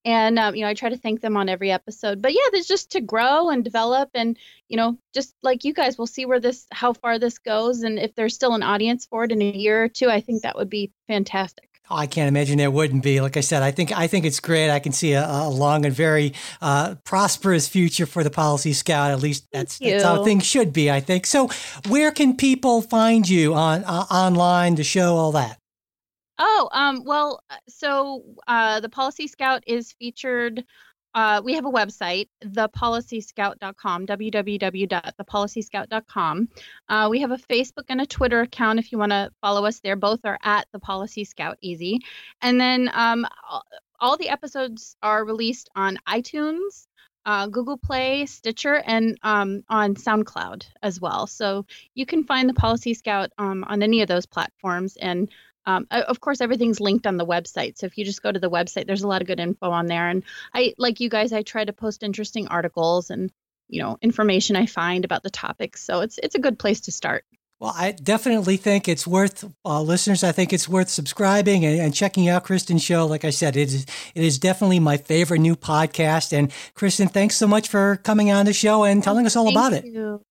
and 0.06 0.40
um, 0.40 0.56
you 0.56 0.62
know 0.62 0.70
i 0.70 0.74
try 0.74 0.90
to 0.90 0.98
thank 0.98 1.20
them 1.20 1.36
on 1.36 1.50
every 1.50 1.72
episode 1.72 2.22
but 2.22 2.32
yeah 2.32 2.48
there's 2.52 2.68
just 2.68 2.92
to 2.92 3.02
grow 3.02 3.50
and 3.50 3.64
develop 3.64 4.10
and 4.14 4.38
you 4.70 4.78
know 4.78 4.98
just 5.14 5.36
like 5.44 5.64
you 5.64 5.74
guys 5.74 5.98
we'll 5.98 6.08
see 6.08 6.26
where 6.26 6.40
this 6.40 6.68
how 6.72 6.94
far 6.94 7.20
this 7.20 7.40
goes 7.40 7.82
and 7.82 8.00
if 8.00 8.16
there's 8.16 8.36
still 8.36 8.54
an 8.54 8.64
audience 8.64 9.06
for 9.06 9.24
it 9.26 9.32
in 9.32 9.42
a 9.42 9.52
year 9.52 9.84
or 9.84 9.90
two 9.90 10.10
i 10.10 10.22
think 10.22 10.44
that 10.44 10.56
would 10.56 10.70
be 10.70 10.92
fantastic 11.08 11.70
Oh, 11.88 11.96
I 11.96 12.08
can't 12.08 12.28
imagine 12.28 12.58
there 12.58 12.72
wouldn't 12.72 13.04
be. 13.04 13.22
Like 13.22 13.38
I 13.38 13.42
said, 13.42 13.62
I 13.62 13.70
think 13.70 13.96
I 13.96 14.08
think 14.08 14.26
it's 14.26 14.40
great. 14.40 14.72
I 14.72 14.80
can 14.80 14.92
see 14.92 15.14
a, 15.14 15.24
a 15.24 15.50
long 15.50 15.86
and 15.86 15.94
very 15.94 16.34
uh, 16.60 16.96
prosperous 17.04 17.68
future 17.68 18.08
for 18.08 18.24
the 18.24 18.32
Policy 18.32 18.74
Scout. 18.74 19.12
At 19.12 19.20
least 19.20 19.46
that's, 19.52 19.78
that's, 19.78 20.04
how 20.04 20.24
things 20.24 20.46
should 20.46 20.74
be. 20.74 20.90
I 20.90 21.00
think. 21.00 21.28
So, 21.28 21.50
where 21.88 22.12
can 22.12 22.38
people 22.38 22.82
find 22.82 23.30
you 23.30 23.54
on 23.54 23.84
uh, 23.84 24.06
online, 24.10 24.76
the 24.76 24.84
show, 24.84 25.16
all 25.16 25.34
that? 25.34 25.60
Oh, 26.38 26.70
um, 26.72 27.04
well, 27.06 27.42
uh, 27.50 27.56
so 27.68 28.24
uh, 28.48 28.80
the 28.82 28.90
Policy 28.90 29.28
Scout 29.28 29.64
is 29.68 29.92
featured. 29.94 30.64
Uh, 31.14 31.42
we 31.44 31.54
have 31.54 31.66
a 31.66 31.72
website, 31.72 32.30
thepolicyscout.com, 32.44 34.06
www.thepolicyscout.com. 34.06 36.50
Uh, 36.90 37.08
we 37.10 37.22
have 37.22 37.32
a 37.32 37.38
Facebook 37.38 37.86
and 37.88 38.02
a 38.02 38.06
Twitter 38.06 38.42
account 38.42 38.80
if 38.80 38.92
you 38.92 38.98
want 38.98 39.14
to 39.14 39.32
follow 39.42 39.66
us 39.66 39.80
there. 39.80 39.96
Both 39.96 40.26
are 40.26 40.38
at 40.44 40.68
the 40.74 40.80
Policy 40.80 41.24
Scout 41.24 41.58
Easy. 41.62 42.02
And 42.42 42.60
then 42.60 42.92
um, 42.94 43.26
all 44.02 44.18
the 44.18 44.28
episodes 44.28 44.98
are 45.02 45.24
released 45.24 45.70
on 45.74 45.98
iTunes, 46.06 46.86
uh, 47.26 47.48
Google 47.48 47.78
Play, 47.78 48.26
Stitcher, 48.26 48.84
and 48.86 49.18
um, 49.24 49.64
on 49.70 49.96
SoundCloud 49.96 50.66
as 50.84 51.00
well. 51.00 51.28
So 51.28 51.66
you 51.94 52.06
can 52.06 52.26
find 52.26 52.50
the 52.50 52.54
Policy 52.54 52.94
Scout 52.94 53.32
um, 53.38 53.64
on 53.64 53.82
any 53.82 54.02
of 54.02 54.10
those 54.10 54.26
platforms. 54.26 54.98
And 54.98 55.30
um, 55.66 55.88
of 55.90 56.22
course, 56.22 56.42
everything's 56.42 56.80
linked 56.80 57.08
on 57.08 57.18
the 57.18 57.26
website. 57.26 57.78
So 57.78 57.86
if 57.86 57.98
you 57.98 58.06
just 58.06 58.22
go 58.22 58.32
to 58.32 58.40
the 58.40 58.50
website, 58.50 58.88
there's 58.88 59.04
a 59.04 59.08
lot 59.08 59.22
of 59.22 59.28
good 59.28 59.40
info 59.40 59.72
on 59.72 59.88
there. 59.88 60.10
And 60.10 60.24
I, 60.54 60.74
like 60.78 61.00
you 61.00 61.10
guys, 61.10 61.34
I 61.34 61.42
try 61.42 61.66
to 61.66 61.74
post 61.74 62.04
interesting 62.04 62.48
articles 62.48 63.10
and 63.10 63.32
you 63.68 63.82
know 63.82 63.98
information 64.02 64.56
I 64.56 64.66
find 64.66 65.06
about 65.06 65.24
the 65.24 65.30
topics. 65.30 65.84
So 65.84 66.02
it's 66.02 66.20
it's 66.22 66.36
a 66.36 66.40
good 66.40 66.60
place 66.60 66.82
to 66.82 66.92
start. 66.92 67.26
Well, 67.60 67.74
I 67.76 67.92
definitely 67.92 68.58
think 68.58 68.90
it's 68.90 69.08
worth 69.08 69.46
uh, 69.64 69.82
listeners. 69.82 70.26
I 70.26 70.34
think 70.34 70.52
it's 70.52 70.68
worth 70.68 70.90
subscribing 70.90 71.64
and, 71.64 71.80
and, 71.80 71.96
checking 71.96 72.28
out 72.28 72.44
Kristen's 72.44 72.84
show. 72.84 73.06
Like 73.06 73.24
I 73.24 73.30
said, 73.30 73.56
it 73.56 73.70
is 73.70 73.86
it 74.14 74.24
is 74.24 74.38
definitely 74.38 74.80
my 74.80 74.98
favorite 74.98 75.40
new 75.40 75.56
podcast. 75.56 76.34
And 76.34 76.52
Kristen, 76.74 77.08
thanks 77.08 77.38
so 77.38 77.48
much 77.48 77.70
for 77.70 77.96
coming 78.04 78.30
on 78.30 78.46
the 78.46 78.54
show 78.54 78.84
and 78.84 79.02
telling 79.02 79.26
us 79.26 79.38
all 79.38 79.46
Thank 79.46 79.58
about 79.58 79.86
you. 79.86 80.16
it. 80.16 80.22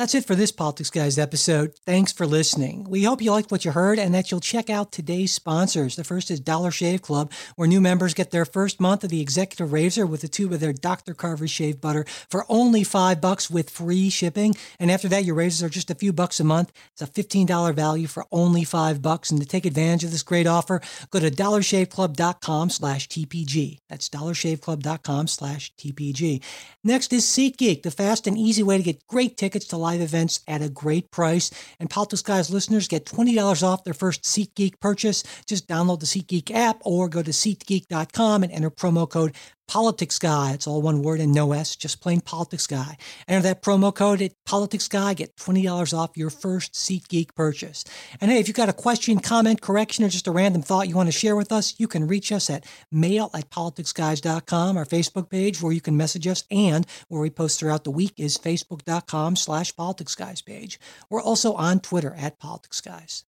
That's 0.00 0.14
it 0.14 0.24
for 0.24 0.34
this 0.34 0.50
Politics 0.50 0.88
Guys 0.88 1.18
episode. 1.18 1.74
Thanks 1.84 2.10
for 2.10 2.26
listening. 2.26 2.84
We 2.88 3.04
hope 3.04 3.20
you 3.20 3.32
liked 3.32 3.50
what 3.50 3.66
you 3.66 3.72
heard 3.72 3.98
and 3.98 4.14
that 4.14 4.30
you'll 4.30 4.40
check 4.40 4.70
out 4.70 4.92
today's 4.92 5.30
sponsors. 5.30 5.94
The 5.94 6.04
first 6.04 6.30
is 6.30 6.40
Dollar 6.40 6.70
Shave 6.70 7.02
Club, 7.02 7.30
where 7.54 7.68
new 7.68 7.82
members 7.82 8.14
get 8.14 8.30
their 8.30 8.46
first 8.46 8.80
month 8.80 9.04
of 9.04 9.10
the 9.10 9.20
Executive 9.20 9.74
Razor 9.74 10.06
with 10.06 10.24
a 10.24 10.28
tube 10.28 10.54
of 10.54 10.60
their 10.60 10.72
Dr. 10.72 11.12
Carver 11.12 11.46
shave 11.46 11.82
butter 11.82 12.06
for 12.30 12.46
only 12.48 12.82
five 12.82 13.20
bucks 13.20 13.50
with 13.50 13.68
free 13.68 14.08
shipping. 14.08 14.54
And 14.78 14.90
after 14.90 15.06
that, 15.08 15.26
your 15.26 15.34
razors 15.34 15.62
are 15.62 15.68
just 15.68 15.90
a 15.90 15.94
few 15.94 16.14
bucks 16.14 16.40
a 16.40 16.44
month. 16.44 16.72
It's 16.94 17.02
a 17.02 17.06
$15 17.06 17.74
value 17.74 18.06
for 18.06 18.24
only 18.32 18.64
five 18.64 19.02
bucks. 19.02 19.30
And 19.30 19.38
to 19.42 19.46
take 19.46 19.66
advantage 19.66 20.04
of 20.04 20.12
this 20.12 20.22
great 20.22 20.46
offer, 20.46 20.80
go 21.10 21.20
to 21.20 21.30
dollarshaveclub.com 21.30 22.70
slash 22.70 23.06
TPG. 23.06 23.80
That's 23.90 24.08
dollarshaveclub.com 24.08 25.26
slash 25.26 25.74
TPG. 25.74 26.42
Next 26.82 27.12
is 27.12 27.26
SeatGeek, 27.26 27.82
the 27.82 27.90
fast 27.90 28.26
and 28.26 28.38
easy 28.38 28.62
way 28.62 28.78
to 28.78 28.82
get 28.82 29.06
great 29.06 29.36
tickets 29.36 29.66
to 29.66 29.76
live 29.76 29.89
live 29.90 30.00
events 30.00 30.40
at 30.46 30.62
a 30.62 30.68
great 30.68 31.10
price. 31.10 31.50
And 31.80 31.90
Politics 31.90 32.22
Guys 32.22 32.50
listeners 32.50 32.86
get 32.86 33.06
$20 33.06 33.62
off 33.62 33.82
their 33.82 33.94
first 33.94 34.22
SeatGeek 34.22 34.78
purchase. 34.80 35.24
Just 35.46 35.66
download 35.66 36.00
the 36.00 36.06
SeatGeek 36.06 36.54
app 36.54 36.80
or 36.84 37.08
go 37.08 37.22
to 37.22 37.30
SeatGeek.com 37.32 38.42
and 38.44 38.52
enter 38.52 38.70
promo 38.70 39.08
code 39.08 39.34
Politics 39.70 40.18
Guy. 40.18 40.50
It's 40.52 40.66
all 40.66 40.82
one 40.82 41.00
word 41.00 41.20
and 41.20 41.32
no 41.32 41.52
S, 41.52 41.76
just 41.76 42.00
plain 42.00 42.20
Politics 42.20 42.66
Guy. 42.66 42.96
Enter 43.28 43.42
that 43.44 43.62
promo 43.62 43.94
code 43.94 44.20
at 44.20 44.32
Politics 44.44 44.88
Guy, 44.88 45.14
get 45.14 45.36
$20 45.36 45.96
off 45.96 46.16
your 46.16 46.28
first 46.28 46.72
SeatGeek 46.72 47.36
purchase. 47.36 47.84
And 48.20 48.32
hey, 48.32 48.40
if 48.40 48.48
you've 48.48 48.56
got 48.56 48.68
a 48.68 48.72
question, 48.72 49.20
comment, 49.20 49.60
correction, 49.60 50.04
or 50.04 50.08
just 50.08 50.26
a 50.26 50.32
random 50.32 50.62
thought 50.62 50.88
you 50.88 50.96
want 50.96 51.06
to 51.06 51.16
share 51.16 51.36
with 51.36 51.52
us, 51.52 51.76
you 51.78 51.86
can 51.86 52.08
reach 52.08 52.32
us 52.32 52.50
at 52.50 52.64
mail 52.90 53.30
at 53.32 53.48
politicsguys.com, 53.50 54.76
our 54.76 54.84
Facebook 54.84 55.30
page 55.30 55.62
where 55.62 55.72
you 55.72 55.80
can 55.80 55.96
message 55.96 56.26
us, 56.26 56.42
and 56.50 56.84
where 57.06 57.20
we 57.20 57.30
post 57.30 57.60
throughout 57.60 57.84
the 57.84 57.92
week 57.92 58.14
is 58.18 58.38
facebook.com 58.38 59.36
slash 59.36 59.72
politicsguys 59.76 60.44
page. 60.44 60.80
We're 61.08 61.22
also 61.22 61.52
on 61.52 61.78
Twitter 61.78 62.16
at 62.18 62.40
politicsguys. 62.40 63.22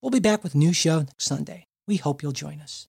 We'll 0.00 0.10
be 0.10 0.20
back 0.20 0.42
with 0.42 0.54
a 0.54 0.58
new 0.58 0.72
show 0.72 1.00
next 1.00 1.26
Sunday. 1.26 1.66
We 1.86 1.96
hope 1.96 2.22
you'll 2.22 2.32
join 2.32 2.62
us. 2.62 2.88